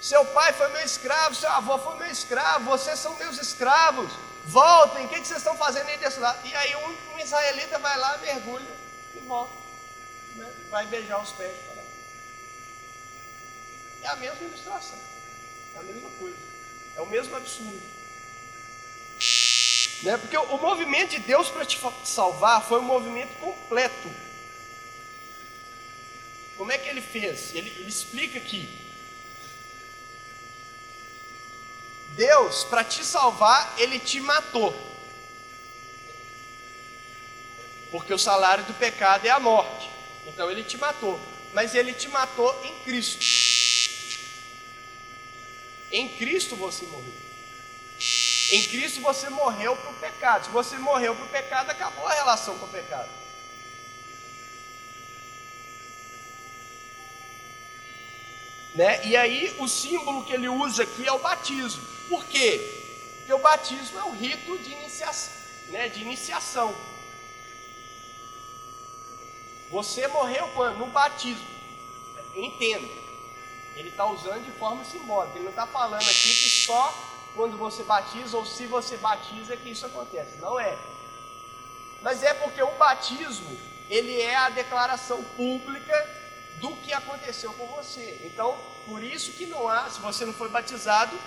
Seu 0.00 0.24
pai 0.26 0.52
foi 0.52 0.68
meu 0.68 0.82
escravo, 0.82 1.34
seu 1.34 1.50
avô 1.50 1.78
foi 1.78 1.96
meu 1.96 2.06
escravo, 2.06 2.70
vocês 2.70 2.98
são 2.98 3.14
meus 3.16 3.38
escravos. 3.38 4.12
Voltem, 4.44 5.04
o 5.04 5.08
que, 5.08 5.16
vocês 5.16 5.38
estão 5.38 5.56
fazendo 5.56 5.88
aí 5.88 5.98
desse 5.98 6.18
lado? 6.18 6.46
E 6.46 6.54
aí 6.54 6.74
um, 6.76 7.14
um 7.14 7.18
israelita 7.18 7.78
vai 7.78 7.96
lá, 7.98 8.16
mergulha 8.18 8.74
e 9.14 9.18
volta. 9.20 9.52
Né? 10.36 10.50
Vai 10.70 10.86
beijar 10.86 11.20
os 11.20 11.32
pés. 11.32 11.54
É 14.02 14.08
a 14.08 14.16
mesma 14.16 14.42
ilustração. 14.42 14.98
É 15.74 15.78
a 15.78 15.82
mesma 15.82 16.10
coisa. 16.18 16.36
É 16.96 17.00
o 17.00 17.06
mesmo 17.06 17.36
absurdo. 17.36 17.80
Né? 20.02 20.16
Porque 20.16 20.36
o, 20.36 20.58
movimento 20.58 21.10
de 21.10 21.18
Deus 21.20 21.48
para 21.48 21.64
te 21.64 21.78
salvar 22.04 22.66
foi 22.66 22.80
um 22.80 22.84
movimento 22.84 23.38
completo. 23.38 24.10
Como 26.56 26.72
é 26.72 26.78
que 26.78 26.88
ele 26.88 27.00
fez? 27.00 27.54
Ele, 27.54 27.70
ele 27.70 27.88
explica 27.88 28.38
aqui. 28.38 28.68
Deus, 32.10 32.64
para 32.64 32.84
te 32.84 33.04
salvar, 33.04 33.74
ele 33.78 33.98
te 33.98 34.20
matou. 34.20 34.74
Porque 37.90 38.12
o 38.12 38.18
salário 38.18 38.64
do 38.64 38.74
pecado 38.74 39.26
é 39.26 39.30
a 39.30 39.40
morte. 39.40 39.90
Então 40.26 40.50
ele 40.50 40.62
te 40.62 40.76
matou. 40.76 41.20
Mas 41.52 41.74
ele 41.74 41.92
te 41.92 42.08
matou 42.08 42.58
em 42.64 42.78
Cristo. 42.84 43.18
Em 45.90 46.08
Cristo 46.16 46.56
você 46.56 46.84
morreu. 46.86 47.14
Em 48.52 48.64
Cristo 48.64 49.00
você 49.00 49.28
morreu 49.28 49.76
para 49.76 49.90
o 49.90 49.94
pecado. 49.94 50.44
Se 50.46 50.50
você 50.50 50.78
morreu 50.78 51.14
para 51.14 51.24
o 51.24 51.28
pecado, 51.28 51.70
acabou 51.70 52.06
a 52.06 52.14
relação 52.14 52.58
com 52.58 52.66
o 52.66 52.70
pecado. 52.70 53.08
Né? 58.74 59.04
E 59.06 59.16
aí 59.16 59.54
o 59.58 59.68
símbolo 59.68 60.24
que 60.24 60.32
ele 60.32 60.48
usa 60.48 60.84
aqui 60.84 61.06
é 61.06 61.12
o 61.12 61.18
batismo. 61.18 61.84
Por 62.08 62.24
quê? 62.26 62.60
Porque 63.18 63.32
o 63.32 63.38
batismo 63.38 63.98
é 63.98 64.04
o 64.04 64.12
rito 64.12 64.58
de 64.58 64.72
iniciação. 64.72 65.32
Né? 65.68 65.88
De 65.88 66.00
iniciação. 66.00 66.74
Você 69.70 70.06
morreu 70.08 70.48
quando? 70.54 70.78
No 70.78 70.86
batismo. 70.86 71.46
Entenda. 72.34 72.99
Ele 73.76 73.88
está 73.88 74.04
usando 74.06 74.44
de 74.44 74.50
forma 74.52 74.84
simbólica. 74.84 75.36
Ele 75.36 75.44
não 75.44 75.50
está 75.50 75.66
falando 75.66 76.02
aqui 76.02 76.34
que 76.34 76.66
só 76.66 76.94
quando 77.34 77.56
você 77.56 77.82
batiza 77.84 78.36
ou 78.36 78.44
se 78.44 78.66
você 78.66 78.96
batiza 78.96 79.56
que 79.56 79.70
isso 79.70 79.86
acontece. 79.86 80.38
Não 80.38 80.58
é. 80.58 80.76
Mas 82.02 82.22
é 82.22 82.34
porque 82.34 82.62
o 82.62 82.70
batismo, 82.72 83.58
ele 83.88 84.20
é 84.20 84.34
a 84.34 84.48
declaração 84.48 85.22
pública 85.22 86.20
do 86.56 86.74
que 86.76 86.92
aconteceu 86.92 87.52
com 87.54 87.66
você. 87.68 88.20
Então, 88.24 88.56
por 88.86 89.02
isso 89.02 89.32
que 89.32 89.46
não 89.46 89.68
há, 89.68 89.88
se 89.88 90.00
você 90.00 90.24
não 90.24 90.32
foi 90.32 90.48
batizado 90.48 91.18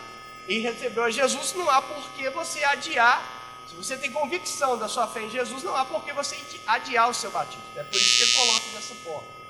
e 0.47 0.59
recebeu 0.59 1.03
a 1.03 1.11
Jesus, 1.11 1.53
não 1.53 1.69
há 1.69 1.81
por 1.81 2.09
que 2.11 2.29
você 2.29 2.63
adiar. 2.63 3.41
Se 3.67 3.75
você 3.75 3.97
tem 3.97 4.11
convicção 4.11 4.77
da 4.77 4.87
sua 4.87 5.07
fé 5.07 5.21
em 5.21 5.29
Jesus, 5.29 5.63
não 5.63 5.75
há 5.75 5.85
por 5.85 6.03
que 6.03 6.11
você 6.11 6.37
adiar 6.67 7.09
o 7.09 7.13
seu 7.13 7.31
batismo. 7.31 7.63
É 7.75 7.83
por 7.83 7.95
isso 7.95 8.17
que 8.17 8.23
ele 8.23 8.33
coloca 8.33 8.65
dessa 8.73 8.95
forma. 8.95 9.42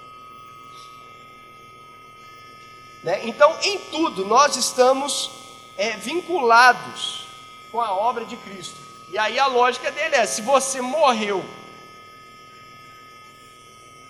Né? 3.04 3.28
Então, 3.28 3.56
em 3.62 3.78
tudo, 3.91 4.26
nós 4.26 4.56
estamos 4.56 5.30
é, 5.78 5.97
vinculados 5.97 7.28
com 7.72 7.82
a 7.82 7.93
obra 7.93 8.26
de 8.26 8.38
Cristo. 8.38 8.78
E 9.10 9.18
aí 9.18 9.38
a 9.38 9.47
lógica 9.47 9.91
dele 9.91 10.16
é: 10.16 10.26
se 10.26 10.41
você 10.41 10.80
morreu 10.80 11.43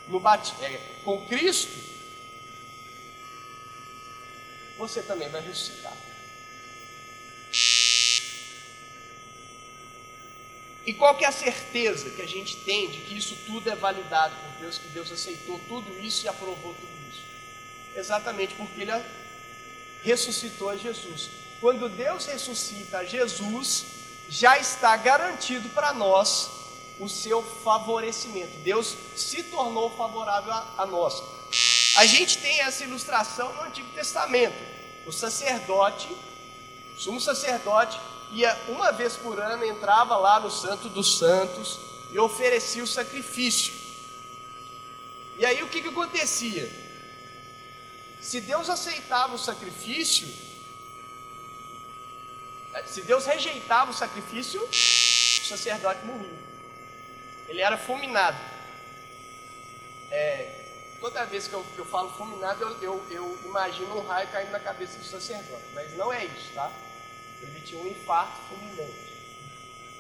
no. 0.08 0.22
É, 0.62 0.94
com 1.04 1.26
Cristo, 1.26 1.76
você 4.78 5.02
também 5.02 5.28
vai 5.30 5.42
ressuscitar. 5.42 5.94
E 10.86 10.94
qual 10.94 11.16
que 11.16 11.24
é 11.24 11.28
a 11.30 11.32
certeza 11.32 12.10
que 12.10 12.22
a 12.22 12.28
gente 12.28 12.58
tem 12.58 12.90
de 12.90 13.00
que 13.00 13.18
isso 13.18 13.38
tudo 13.46 13.70
é 13.70 13.76
validado 13.76 14.36
por 14.36 14.60
Deus, 14.60 14.78
que 14.78 14.88
Deus 14.90 15.12
aceitou 15.12 15.60
tudo 15.68 15.98
isso 16.00 16.26
e 16.26 16.28
aprovou 16.28 16.74
tudo 16.74 17.03
Exatamente 17.96 18.56
porque 18.56 18.82
ele 18.82 18.92
ressuscitou 20.02 20.70
a 20.70 20.76
Jesus. 20.76 21.30
Quando 21.62 21.88
Deus 21.88 22.26
ressuscita 22.26 23.00
a 23.00 23.06
Jesus, 23.06 23.86
já 24.28 24.58
está 24.58 24.96
garantido 24.98 25.70
para 25.70 25.94
nós 25.94 26.50
o 27.00 27.08
seu 27.08 27.42
favorecimento. 27.42 28.58
Deus 28.60 28.96
se 29.16 29.44
tornou 29.44 29.90
favorável 29.96 30.52
a, 30.52 30.74
a 30.80 30.86
nós. 30.86 31.24
A 31.96 32.06
gente 32.06 32.40
tem 32.40 32.62
essa 32.62 32.84
ilustração 32.84 33.54
no 33.54 33.62
Antigo 33.62 33.90
Testamento. 33.94 34.56
O 35.06 35.12
sacerdote, 35.12 36.10
o 36.96 37.00
sumo 37.00 37.22
sacerdote, 37.22 38.00
ia 38.32 38.58
uma 38.68 38.92
vez 38.92 39.16
por 39.16 39.40
ano, 39.40 39.64
entrava 39.64 40.18
lá 40.18 40.40
no 40.40 40.50
Santo 40.50 40.90
dos 40.90 41.18
Santos 41.18 41.80
e 42.12 42.20
oferecia 42.20 42.84
o 42.84 42.88
sacrifício. 42.88 43.74
E 45.38 45.46
aí 45.46 45.62
o 45.64 45.68
que, 45.68 45.82
que 45.82 45.90
acontecia? 45.90 46.83
Se 48.24 48.40
Deus 48.40 48.70
aceitava 48.70 49.36
o 49.36 49.38
sacrifício, 49.38 50.26
eh, 52.74 52.84
se 52.84 53.02
Deus 53.02 53.26
rejeitava 53.26 53.92
o 53.92 53.94
sacrifício, 53.94 54.64
o 54.64 55.46
sacerdote 55.46 56.06
morria. 56.06 56.40
Ele 57.50 57.60
era 57.60 57.78
fulminado. 57.78 58.38
É, 60.10 60.70
toda 61.02 61.26
vez 61.26 61.50
que 61.50 61.54
eu, 61.54 61.66
que 61.76 61.80
eu 61.80 61.86
falo 61.86 62.10
fulminado, 62.12 62.64
eu, 62.64 62.82
eu, 62.82 63.06
eu, 63.12 63.40
imagino 63.44 63.98
um 63.98 64.08
raio 64.08 64.30
caindo 64.30 64.52
na 64.52 64.60
cabeça 64.60 64.98
do 64.98 65.04
sacerdote. 65.04 65.66
Mas 65.74 65.94
não 65.98 66.12
é 66.12 66.24
isso, 66.24 66.54
tá? 66.56 66.72
Ele 67.42 67.60
tinha 67.60 67.82
um 67.82 67.88
infarto 67.88 68.40
fulminante. 68.48 69.14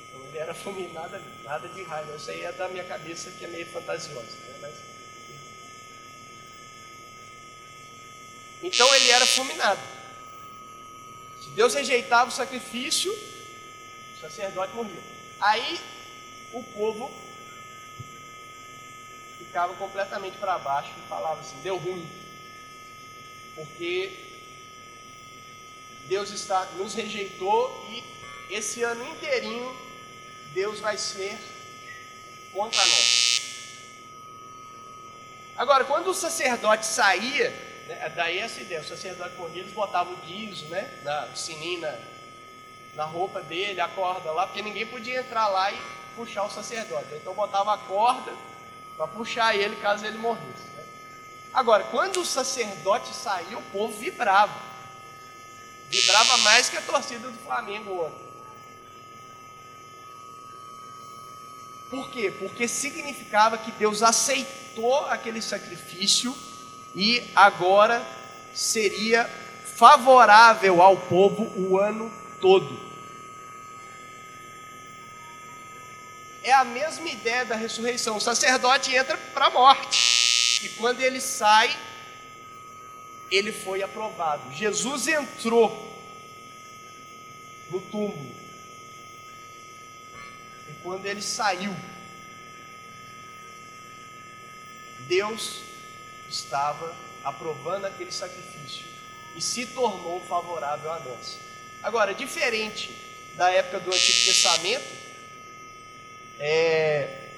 Então 0.07 0.25
ele 0.27 0.37
era 0.37 0.53
fulminado 0.55 1.13
ali, 1.13 1.43
nada 1.43 1.67
de 1.67 1.83
raio. 1.83 2.15
Isso 2.15 2.31
aí 2.31 2.45
é 2.45 2.53
da 2.53 2.69
minha 2.69 2.85
cabeça 2.85 3.31
que 3.31 3.43
é 3.43 3.49
meio 3.49 3.65
fantasiosa. 3.65 4.21
Né? 4.21 4.59
Mas 4.61 4.92
Então 8.63 8.95
ele 8.95 9.09
era 9.09 9.25
fulminado. 9.25 9.81
Se 11.41 11.49
Deus 11.49 11.73
rejeitava 11.73 12.29
o 12.29 12.33
sacrifício, 12.33 13.11
o 13.11 14.21
sacerdote 14.21 14.73
morria. 14.73 15.03
Aí 15.41 15.79
o 16.53 16.63
povo 16.63 17.11
ficava 19.37 19.73
completamente 19.73 20.37
para 20.37 20.57
baixo 20.57 20.91
e 20.97 21.09
falava 21.09 21.41
assim: 21.41 21.59
deu 21.61 21.75
ruim, 21.75 22.09
porque 23.53 24.17
Deus 26.07 26.31
está, 26.31 26.63
nos 26.77 26.93
rejeitou 26.93 27.85
e 27.89 28.01
esse 28.49 28.81
ano 28.81 29.05
inteirinho 29.11 29.75
Deus 30.53 30.79
vai 30.79 30.97
ser 30.97 31.37
contra 32.53 32.79
nós. 32.79 33.41
Agora, 35.57 35.83
quando 35.83 36.07
o 36.07 36.13
sacerdote 36.13 36.85
saía? 36.85 37.72
Daí 38.15 38.39
essa 38.39 38.61
ideia, 38.61 38.81
o 38.81 38.85
sacerdote 38.85 39.35
morria, 39.35 39.61
eles 39.61 39.73
botavam 39.73 40.13
o 40.13 40.17
guiso, 40.17 40.65
né? 40.67 40.89
Na 41.03 41.27
sininho 41.35 41.81
na, 42.95 43.03
roupa 43.03 43.41
dele, 43.41 43.81
a 43.81 43.87
corda 43.87 44.31
lá, 44.31 44.47
porque 44.47 44.61
ninguém 44.61 44.85
podia 44.85 45.19
entrar 45.19 45.47
lá 45.47 45.71
e 45.71 45.77
puxar 46.15 46.43
o 46.43 46.49
sacerdote. 46.51 47.07
Então 47.15 47.33
botava 47.33 47.73
a 47.73 47.77
corda 47.77 48.31
para 48.95 49.07
puxar 49.07 49.55
ele 49.55 49.75
caso 49.77 50.05
ele 50.05 50.17
morresse. 50.17 50.67
Né? 50.75 50.85
Agora, 51.53 51.83
quando 51.85 52.21
o 52.21 52.25
sacerdote 52.25 53.13
saía, 53.13 53.57
o 53.57 53.63
povo 53.63 53.97
vibrava. 53.97 54.53
Vibrava 55.89 56.37
mais 56.37 56.69
que 56.69 56.77
a 56.77 56.81
torcida 56.81 57.29
do 57.29 57.37
Flamengo 57.39 58.05
ontem. 58.05 58.23
Por 61.89 62.09
quê? 62.09 62.33
Porque 62.39 62.67
significava 62.67 63.57
que 63.57 63.71
Deus 63.73 64.01
aceitou 64.01 65.05
aquele 65.05 65.41
sacrifício 65.41 66.35
e 66.95 67.23
agora 67.35 68.05
seria 68.53 69.29
favorável 69.75 70.81
ao 70.81 70.97
povo 70.97 71.51
o 71.55 71.79
ano 71.79 72.11
todo. 72.39 72.93
é 76.43 76.51
a 76.51 76.65
mesma 76.65 77.09
ideia 77.09 77.45
da 77.45 77.55
ressurreição. 77.55 78.17
O 78.17 78.21
sacerdote 78.21 78.93
entra 78.93 79.17
para 79.33 79.45
a 79.45 79.49
morte. 79.49 80.65
E 80.65 80.69
quando 80.69 80.99
ele 80.99 81.21
sai, 81.21 81.75
ele 83.31 83.51
foi 83.51 83.81
aprovado. 83.81 84.53
Jesus 84.53 85.07
entrou 85.07 85.71
no 87.71 87.79
túmulo. 87.79 88.35
E 90.69 90.73
quando 90.83 91.05
ele 91.05 91.21
saiu, 91.21 91.73
Deus 95.07 95.61
estava 96.33 96.93
aprovando 97.23 97.85
aquele 97.85 98.11
sacrifício 98.11 98.85
e 99.35 99.41
se 99.41 99.67
tornou 99.67 100.19
favorável 100.21 100.91
a 100.91 100.99
nós. 100.99 101.37
Agora, 101.81 102.13
diferente 102.13 102.91
da 103.35 103.51
época 103.51 103.79
do 103.79 103.91
Antigo 103.91 104.25
Testamento, 104.25 105.03
é, 106.39 107.29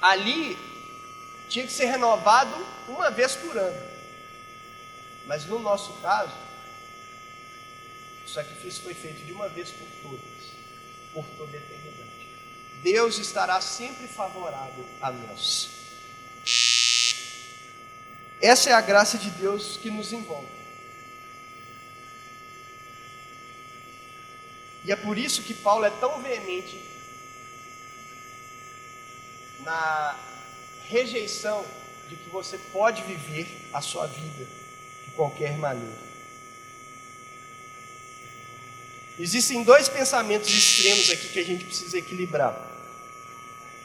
ali 0.00 0.56
tinha 1.48 1.66
que 1.66 1.72
ser 1.72 1.86
renovado 1.86 2.54
uma 2.88 3.10
vez 3.10 3.36
por 3.36 3.56
ano. 3.56 3.88
Mas 5.26 5.44
no 5.44 5.58
nosso 5.58 5.92
caso, 6.00 6.34
o 8.24 8.28
sacrifício 8.28 8.82
foi 8.82 8.94
feito 8.94 9.24
de 9.24 9.32
uma 9.32 9.48
vez 9.48 9.70
por 9.70 9.86
todas, 10.02 10.52
por 11.12 11.24
toda 11.36 11.56
a 11.56 11.60
eternidade. 11.60 11.77
Deus 12.82 13.18
estará 13.18 13.60
sempre 13.60 14.06
favorável 14.06 14.84
a 15.00 15.10
nós. 15.10 15.70
Essa 18.40 18.70
é 18.70 18.72
a 18.72 18.80
graça 18.80 19.18
de 19.18 19.30
Deus 19.30 19.76
que 19.76 19.90
nos 19.90 20.12
envolve. 20.12 20.58
E 24.84 24.92
é 24.92 24.96
por 24.96 25.18
isso 25.18 25.42
que 25.42 25.52
Paulo 25.52 25.84
é 25.84 25.90
tão 25.90 26.22
veemente 26.22 26.82
na 29.60 30.16
rejeição 30.88 31.66
de 32.08 32.16
que 32.16 32.30
você 32.30 32.56
pode 32.72 33.02
viver 33.02 33.68
a 33.72 33.82
sua 33.82 34.06
vida 34.06 34.46
de 35.04 35.10
qualquer 35.10 35.58
maneira. 35.58 36.08
Existem 39.18 39.64
dois 39.64 39.88
pensamentos 39.88 40.48
extremos 40.48 41.10
aqui 41.10 41.28
que 41.28 41.40
a 41.40 41.44
gente 41.44 41.64
precisa 41.64 41.98
equilibrar. 41.98 42.67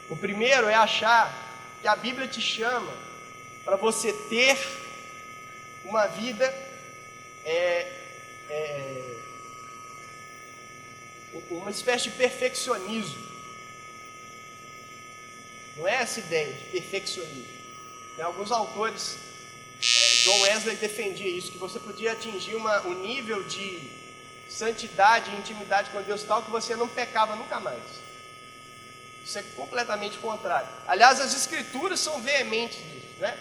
O 0.08 0.16
primeiro 0.16 0.68
é 0.68 0.74
achar 0.74 1.32
que 1.80 1.88
a 1.88 1.96
Bíblia 1.96 2.28
te 2.28 2.40
chama 2.40 2.92
para 3.64 3.76
você 3.76 4.12
ter 4.12 4.58
uma 5.84 6.06
vida 6.06 6.44
é, 7.44 7.92
é, 8.50 9.16
uma 11.50 11.70
espécie 11.70 12.04
de 12.04 12.16
perfeccionismo. 12.16 13.24
Não 15.76 15.88
é 15.88 15.94
essa 15.94 16.20
ideia 16.20 16.52
de 16.52 16.64
perfeccionismo. 16.66 17.54
Alguns 18.22 18.52
autores, 18.52 19.16
é, 19.78 20.22
John 20.24 20.40
Wesley 20.42 20.76
defendia 20.76 21.28
isso, 21.28 21.50
que 21.50 21.58
você 21.58 21.80
podia 21.80 22.12
atingir 22.12 22.54
uma, 22.54 22.82
um 22.86 22.94
nível 23.02 23.42
de 23.42 23.90
santidade 24.48 25.30
e 25.30 25.36
intimidade 25.36 25.90
com 25.90 26.00
Deus 26.02 26.22
tal 26.22 26.42
que 26.42 26.50
você 26.50 26.76
não 26.76 26.86
pecava 26.86 27.34
nunca 27.34 27.58
mais. 27.58 28.03
Isso 29.24 29.38
é 29.38 29.42
completamente 29.56 30.18
contrário. 30.18 30.68
Aliás, 30.86 31.18
as 31.18 31.34
escrituras 31.34 31.98
são 31.98 32.20
veementes 32.20 32.78
nisso, 32.78 33.14
né? 33.18 33.38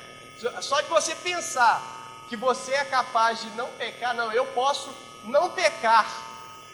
Só 0.61 0.79
de 0.79 0.87
você 0.87 1.13
pensar 1.15 2.25
que 2.29 2.37
você 2.37 2.73
é 2.73 2.85
capaz 2.85 3.41
de 3.41 3.49
não 3.51 3.67
pecar, 3.73 4.15
não, 4.15 4.31
eu 4.31 4.45
posso 4.47 4.95
não 5.25 5.49
pecar 5.49 6.07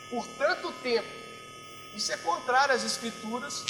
por 0.09 0.25
tanto 0.27 0.71
tempo. 0.73 1.07
Isso 1.95 2.11
é 2.11 2.17
contrário 2.17 2.73
às 2.73 2.83
escrituras, 2.83 3.65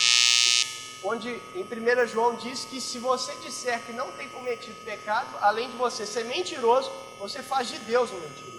onde 1.03 1.29
em 1.55 1.63
1 1.63 2.07
João 2.07 2.35
diz 2.35 2.65
que 2.65 2.81
se 2.81 2.99
você 2.99 3.33
disser 3.35 3.81
que 3.83 3.93
não 3.93 4.11
tem 4.11 4.27
cometido 4.29 4.75
pecado, 4.83 5.37
além 5.41 5.71
de 5.71 5.77
você 5.77 6.05
ser 6.05 6.25
mentiroso, 6.25 6.91
você 7.17 7.41
faz 7.41 7.69
de 7.69 7.79
Deus 7.79 8.11
um 8.11 8.19
mentiroso. 8.19 8.58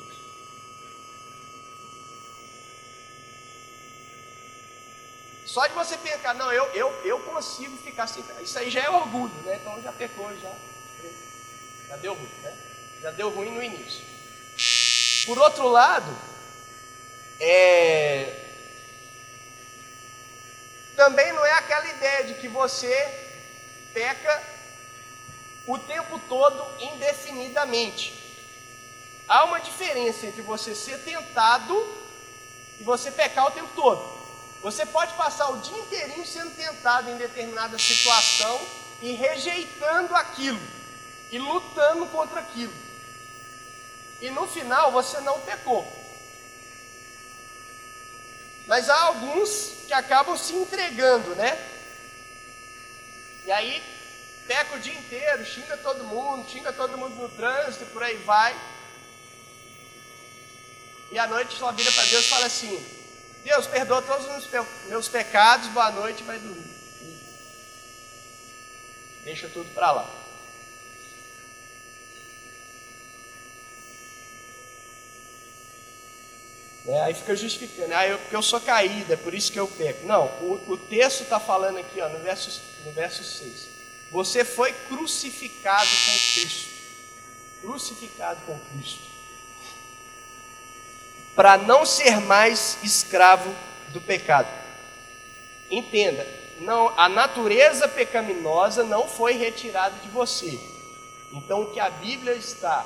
Só 5.50 5.66
de 5.66 5.74
você 5.74 5.98
pensar, 5.98 6.32
não, 6.36 6.52
eu, 6.52 6.64
eu, 6.66 6.92
eu 7.04 7.18
consigo 7.18 7.76
ficar 7.78 8.06
sem 8.06 8.22
Isso 8.40 8.56
aí 8.56 8.70
já 8.70 8.84
é 8.84 8.88
orgulho, 8.88 9.34
né? 9.44 9.58
Então 9.60 9.82
já 9.82 9.90
pecou, 9.90 10.30
já. 10.38 10.52
Já 11.88 11.96
deu 11.96 12.14
ruim, 12.14 12.30
né? 12.40 12.56
Já 13.02 13.10
deu 13.10 13.30
ruim 13.30 13.50
no 13.50 13.60
início. 13.60 14.04
Por 15.26 15.36
outro 15.38 15.66
lado, 15.66 16.16
é... 17.40 18.44
também 20.94 21.32
não 21.32 21.44
é 21.44 21.52
aquela 21.54 21.86
ideia 21.88 22.24
de 22.28 22.34
que 22.34 22.46
você 22.46 22.94
peca 23.92 24.40
o 25.66 25.76
tempo 25.78 26.20
todo 26.28 26.64
indefinidamente. 26.80 28.38
Há 29.26 29.46
uma 29.46 29.58
diferença 29.58 30.26
entre 30.26 30.42
você 30.42 30.76
ser 30.76 30.98
tentado 30.98 31.74
e 32.78 32.84
você 32.84 33.10
pecar 33.10 33.48
o 33.48 33.50
tempo 33.50 33.70
todo. 33.74 34.19
Você 34.62 34.84
pode 34.84 35.14
passar 35.14 35.48
o 35.50 35.58
dia 35.58 35.78
inteirinho 35.78 36.26
sendo 36.26 36.54
tentado 36.54 37.10
em 37.10 37.16
determinada 37.16 37.78
situação 37.78 38.60
e 39.00 39.12
rejeitando 39.12 40.14
aquilo 40.14 40.60
e 41.30 41.38
lutando 41.38 42.06
contra 42.06 42.40
aquilo. 42.40 42.74
E 44.20 44.30
no 44.30 44.46
final 44.46 44.92
você 44.92 45.18
não 45.20 45.40
pecou. 45.40 45.86
Mas 48.66 48.90
há 48.90 49.00
alguns 49.04 49.84
que 49.86 49.92
acabam 49.92 50.36
se 50.36 50.52
entregando, 50.52 51.34
né? 51.34 51.58
E 53.46 53.50
aí 53.50 53.82
peca 54.46 54.76
o 54.76 54.78
dia 54.78 54.94
inteiro, 54.94 55.44
xinga 55.44 55.76
todo 55.78 56.04
mundo, 56.04 56.48
xinga 56.48 56.72
todo 56.72 56.98
mundo 56.98 57.14
no 57.16 57.28
trânsito, 57.30 57.86
por 57.86 58.02
aí 58.02 58.16
vai. 58.18 58.54
E 61.10 61.18
à 61.18 61.26
noite 61.26 61.56
só 61.56 61.72
vira 61.72 61.90
para 61.90 62.04
Deus 62.04 62.26
e 62.26 62.28
fala 62.28 62.46
assim: 62.46 62.99
Deus, 63.44 63.66
perdoa 63.66 64.02
todos 64.02 64.26
os 64.26 64.50
meus 64.88 65.08
pecados, 65.08 65.68
boa 65.68 65.90
noite, 65.90 66.22
vai 66.22 66.38
dormir. 66.38 66.70
Deixa 69.24 69.48
tudo 69.48 69.72
para 69.74 69.92
lá. 69.92 70.16
É, 76.86 77.02
aí 77.02 77.14
fica 77.14 77.36
justificando, 77.36 77.94
ah, 77.94 78.06
eu, 78.06 78.18
porque 78.18 78.34
eu 78.34 78.42
sou 78.42 78.60
caída, 78.60 79.14
é 79.14 79.16
por 79.16 79.34
isso 79.34 79.52
que 79.52 79.60
eu 79.60 79.68
peco. 79.68 80.06
Não, 80.06 80.26
o, 80.40 80.72
o 80.72 80.76
texto 80.76 81.22
está 81.22 81.38
falando 81.38 81.78
aqui, 81.78 82.00
ó, 82.00 82.08
no, 82.08 82.18
verso, 82.18 82.60
no 82.84 82.92
verso 82.92 83.22
6. 83.22 83.68
Você 84.10 84.44
foi 84.44 84.72
crucificado 84.72 85.88
com 85.88 86.40
Cristo. 86.40 86.70
Crucificado 87.60 88.40
com 88.46 88.58
Cristo 88.58 89.09
para 91.40 91.56
não 91.56 91.86
ser 91.86 92.20
mais 92.20 92.76
escravo 92.82 93.50
do 93.94 93.98
pecado. 93.98 94.46
Entenda, 95.70 96.26
não, 96.58 96.92
a 96.98 97.08
natureza 97.08 97.88
pecaminosa 97.88 98.84
não 98.84 99.08
foi 99.08 99.38
retirada 99.38 99.98
de 100.00 100.10
você. 100.10 100.60
Então 101.32 101.62
o 101.62 101.70
que 101.70 101.80
a 101.80 101.88
Bíblia 101.88 102.34
está 102.34 102.84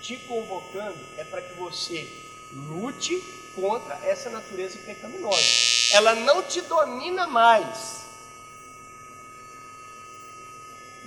te 0.00 0.16
convocando 0.18 1.00
é 1.16 1.24
para 1.24 1.42
que 1.42 1.54
você 1.54 2.08
lute 2.52 3.20
contra 3.56 3.98
essa 4.04 4.30
natureza 4.30 4.78
pecaminosa. 4.78 5.42
Ela 5.94 6.14
não 6.14 6.44
te 6.44 6.60
domina 6.60 7.26
mais. 7.26 8.04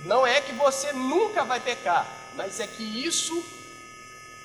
Não 0.04 0.26
é 0.26 0.42
que 0.42 0.52
você 0.52 0.92
nunca 0.92 1.44
vai 1.44 1.60
pecar, 1.60 2.06
mas 2.34 2.60
é 2.60 2.66
que 2.66 2.82
isso 2.82 3.42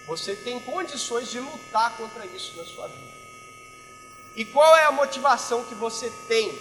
você 0.05 0.35
tem 0.35 0.59
condições 0.59 1.29
de 1.29 1.39
lutar 1.39 1.95
contra 1.97 2.25
isso 2.25 2.57
na 2.57 2.65
sua 2.65 2.87
vida. 2.87 3.13
E 4.35 4.43
qual 4.43 4.75
é 4.75 4.83
a 4.83 4.91
motivação 4.91 5.63
que 5.65 5.75
você 5.75 6.11
tem? 6.27 6.51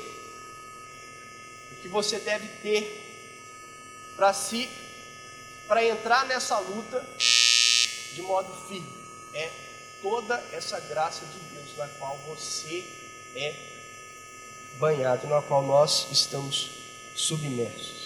Que 1.80 1.88
você 1.88 2.18
deve 2.18 2.46
ter 2.60 4.14
para 4.14 4.32
se 4.32 4.68
para 5.66 5.84
entrar 5.84 6.26
nessa 6.26 6.58
luta 6.58 7.04
de 7.18 8.22
modo 8.22 8.52
firme? 8.68 8.92
É 9.34 9.50
toda 10.02 10.36
essa 10.52 10.78
graça 10.80 11.24
de 11.24 11.38
Deus 11.54 11.76
na 11.76 11.88
qual 11.88 12.16
você 12.28 12.84
é 13.34 13.54
banhado, 14.78 15.26
na 15.26 15.40
qual 15.40 15.62
nós 15.62 16.08
estamos 16.10 16.70
submersos. 17.14 18.01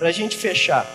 Para 0.00 0.08
a 0.08 0.12
gente 0.12 0.34
fechar. 0.38 0.86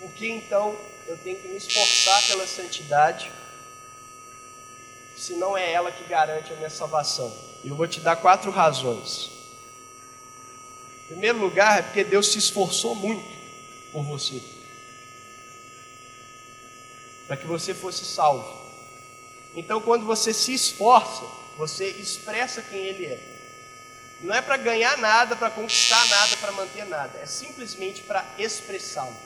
Por 0.00 0.10
que 0.10 0.26
então 0.26 0.76
eu 1.06 1.16
tenho 1.18 1.38
que 1.38 1.46
me 1.46 1.56
esforçar 1.56 2.20
pela 2.26 2.44
santidade, 2.48 3.30
se 5.16 5.34
não 5.34 5.56
é 5.56 5.70
ela 5.72 5.92
que 5.92 6.02
garante 6.02 6.52
a 6.52 6.56
minha 6.56 6.68
salvação? 6.68 7.32
Eu 7.64 7.76
vou 7.76 7.86
te 7.86 8.00
dar 8.00 8.16
quatro 8.16 8.50
razões. 8.50 9.30
Em 11.04 11.06
primeiro 11.12 11.38
lugar, 11.38 11.78
é 11.78 11.82
porque 11.82 12.02
Deus 12.02 12.32
se 12.32 12.38
esforçou 12.38 12.96
muito 12.96 13.24
por 13.92 14.02
você. 14.02 14.42
para 17.28 17.36
que 17.36 17.46
você 17.46 17.72
fosse 17.72 18.04
salvo. 18.04 18.52
Então, 19.54 19.80
quando 19.80 20.04
você 20.04 20.34
se 20.34 20.52
esforça, 20.52 21.24
você 21.56 21.86
expressa 21.86 22.60
quem 22.62 22.80
Ele 22.80 23.06
é. 23.06 23.31
Não 24.22 24.34
é 24.34 24.40
para 24.40 24.56
ganhar 24.56 24.96
nada, 24.98 25.34
para 25.34 25.50
conquistar 25.50 26.04
nada, 26.06 26.36
para 26.36 26.52
manter 26.52 26.84
nada. 26.86 27.18
É 27.18 27.26
simplesmente 27.26 28.02
para 28.02 28.24
expressá-lo. 28.38 29.16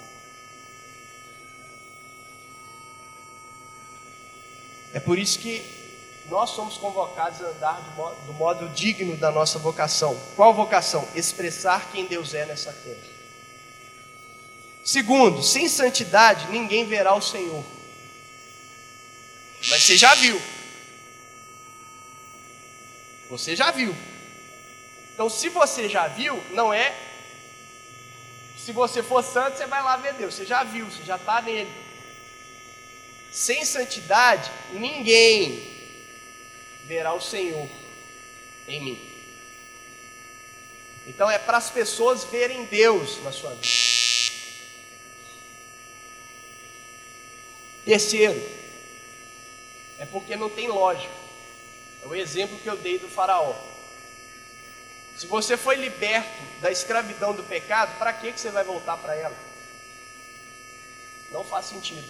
É 4.95 5.01
por 5.01 5.19
isso 5.19 5.39
que 5.39 5.63
nós 6.31 6.51
somos 6.51 6.79
convocados 6.79 7.43
a 7.43 7.49
andar 7.49 7.81
do 7.83 7.91
modo, 7.91 8.27
do 8.27 8.33
modo 8.33 8.69
digno 8.71 9.17
da 9.17 9.31
nossa 9.31 9.59
vocação. 9.59 10.19
Qual 10.35 10.55
vocação? 10.55 11.07
Expressar 11.15 11.91
quem 11.93 12.07
Deus 12.07 12.33
é 12.33 12.47
nessa 12.47 12.73
terra. 12.73 13.17
Segundo, 14.83 15.43
sem 15.43 15.69
santidade 15.69 16.49
ninguém 16.49 16.87
verá 16.87 17.15
o 17.15 17.21
Senhor. 17.21 17.63
Mas 19.69 19.83
você 19.83 19.97
já 19.97 20.15
viu. 20.15 20.41
Você 23.29 23.55
já 23.55 23.71
viu. 23.71 23.95
Então, 25.17 25.31
se 25.31 25.49
você 25.49 25.89
já 25.89 26.09
viu, 26.09 26.45
não 26.51 26.75
é. 26.75 26.95
Se 28.55 28.71
você 28.71 29.03
for 29.03 29.25
santo, 29.25 29.57
você 29.57 29.65
vai 29.67 29.83
lá 29.83 29.97
ver 29.97 30.13
Deus. 30.13 30.35
Você 30.35 30.45
já 30.45 30.63
viu, 30.63 30.85
você 30.85 31.03
já 31.05 31.17
está 31.17 31.41
nele. 31.41 31.73
Sem 33.33 33.65
santidade, 33.65 34.53
ninguém 34.75 35.75
verá 36.85 37.15
o 37.15 37.21
Senhor 37.21 37.67
em 38.69 38.85
mim. 38.85 39.13
Então, 41.07 41.31
é 41.31 41.39
para 41.39 41.57
as 41.57 41.71
pessoas 41.71 42.23
verem 42.25 42.67
Deus 42.67 43.23
na 43.23 43.33
sua 43.33 43.55
vida. 43.55 43.67
Terceiro, 47.87 48.39
é 49.99 50.05
porque 50.05 50.37
não 50.37 50.51
tem 50.51 50.69
lógica. 50.69 51.15
É 52.03 52.07
o 52.07 52.15
exemplo 52.15 52.59
que 52.59 52.69
eu 52.69 52.77
dei 52.77 52.99
do 52.99 53.09
faraó. 53.09 53.55
Se 55.17 55.27
você 55.27 55.57
foi 55.57 55.77
liberto 55.77 56.61
da 56.61 56.71
escravidão 56.71 57.33
do 57.33 57.43
pecado, 57.43 57.97
para 57.99 58.13
que 58.13 58.33
você 58.33 58.51
vai 58.51 58.65
voltar 58.65 58.99
para 58.99 59.17
ela? 59.17 59.37
Não 61.31 61.43
faz 61.43 61.67
sentido. 61.67 62.07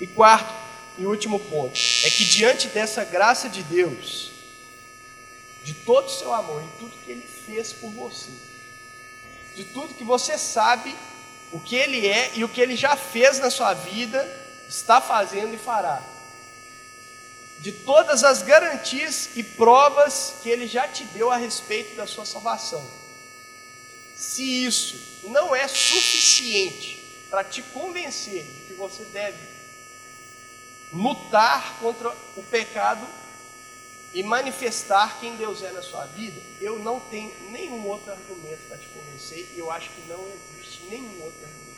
E 0.00 0.06
quarto 0.06 0.54
e 0.96 1.04
último 1.04 1.38
ponto 1.38 1.78
é 2.04 2.10
que 2.10 2.24
diante 2.24 2.68
dessa 2.68 3.04
graça 3.04 3.48
de 3.48 3.62
Deus, 3.62 4.32
de 5.62 5.74
todo 5.74 6.06
o 6.06 6.10
seu 6.10 6.32
amor 6.32 6.62
e 6.62 6.78
tudo 6.78 6.96
que 7.04 7.10
Ele 7.10 7.26
fez 7.26 7.72
por 7.72 7.90
você, 7.90 8.30
de 9.54 9.64
tudo 9.64 9.94
que 9.94 10.04
você 10.04 10.38
sabe 10.38 10.94
o 11.52 11.60
que 11.60 11.76
Ele 11.76 12.06
é 12.06 12.32
e 12.34 12.44
o 12.44 12.48
que 12.48 12.60
Ele 12.60 12.76
já 12.76 12.96
fez 12.96 13.38
na 13.38 13.50
sua 13.50 13.74
vida, 13.74 14.26
está 14.68 15.00
fazendo 15.00 15.54
e 15.54 15.58
fará. 15.58 16.02
De 17.60 17.72
todas 17.72 18.22
as 18.22 18.42
garantias 18.42 19.30
e 19.34 19.42
provas 19.42 20.36
que 20.42 20.48
Ele 20.48 20.66
já 20.66 20.86
te 20.86 21.04
deu 21.04 21.30
a 21.30 21.36
respeito 21.36 21.96
da 21.96 22.06
sua 22.06 22.24
salvação. 22.24 22.88
Se 24.14 24.64
isso 24.64 25.28
não 25.28 25.54
é 25.54 25.66
suficiente 25.66 27.26
para 27.30 27.44
te 27.44 27.62
convencer 27.62 28.44
de 28.44 28.60
que 28.66 28.74
você 28.74 29.04
deve 29.06 29.38
lutar 30.92 31.78
contra 31.80 32.10
o 32.36 32.42
pecado 32.42 33.06
e 34.12 34.22
manifestar 34.22 35.20
quem 35.20 35.36
Deus 35.36 35.62
é 35.62 35.70
na 35.70 35.82
sua 35.82 36.06
vida, 36.06 36.40
eu 36.60 36.78
não 36.78 36.98
tenho 36.98 37.32
nenhum 37.50 37.86
outro 37.86 38.10
argumento 38.10 38.66
para 38.68 38.78
te 38.78 38.88
convencer 38.88 39.52
e 39.54 39.58
eu 39.58 39.70
acho 39.70 39.90
que 39.90 40.00
não 40.08 40.26
existe 40.28 40.84
nenhum 40.84 41.22
outro 41.22 41.44
argumento. 41.44 41.68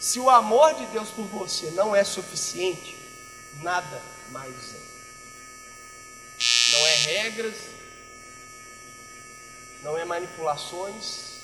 Se 0.00 0.18
o 0.18 0.28
amor 0.28 0.74
de 0.74 0.86
Deus 0.86 1.10
por 1.10 1.26
você 1.26 1.70
não 1.70 1.94
é 1.94 2.02
suficiente, 2.02 2.96
nada 3.62 4.02
mais 4.30 4.74
é. 4.74 4.83
Não 6.72 6.86
é 6.86 6.94
regras, 6.96 7.56
não 9.82 9.96
é 9.96 10.04
manipulações, 10.04 11.42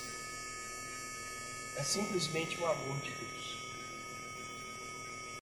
é 1.77 1.83
simplesmente 1.83 2.61
o 2.61 2.67
amor 2.67 2.99
de 3.01 3.11
Deus. 3.11 3.30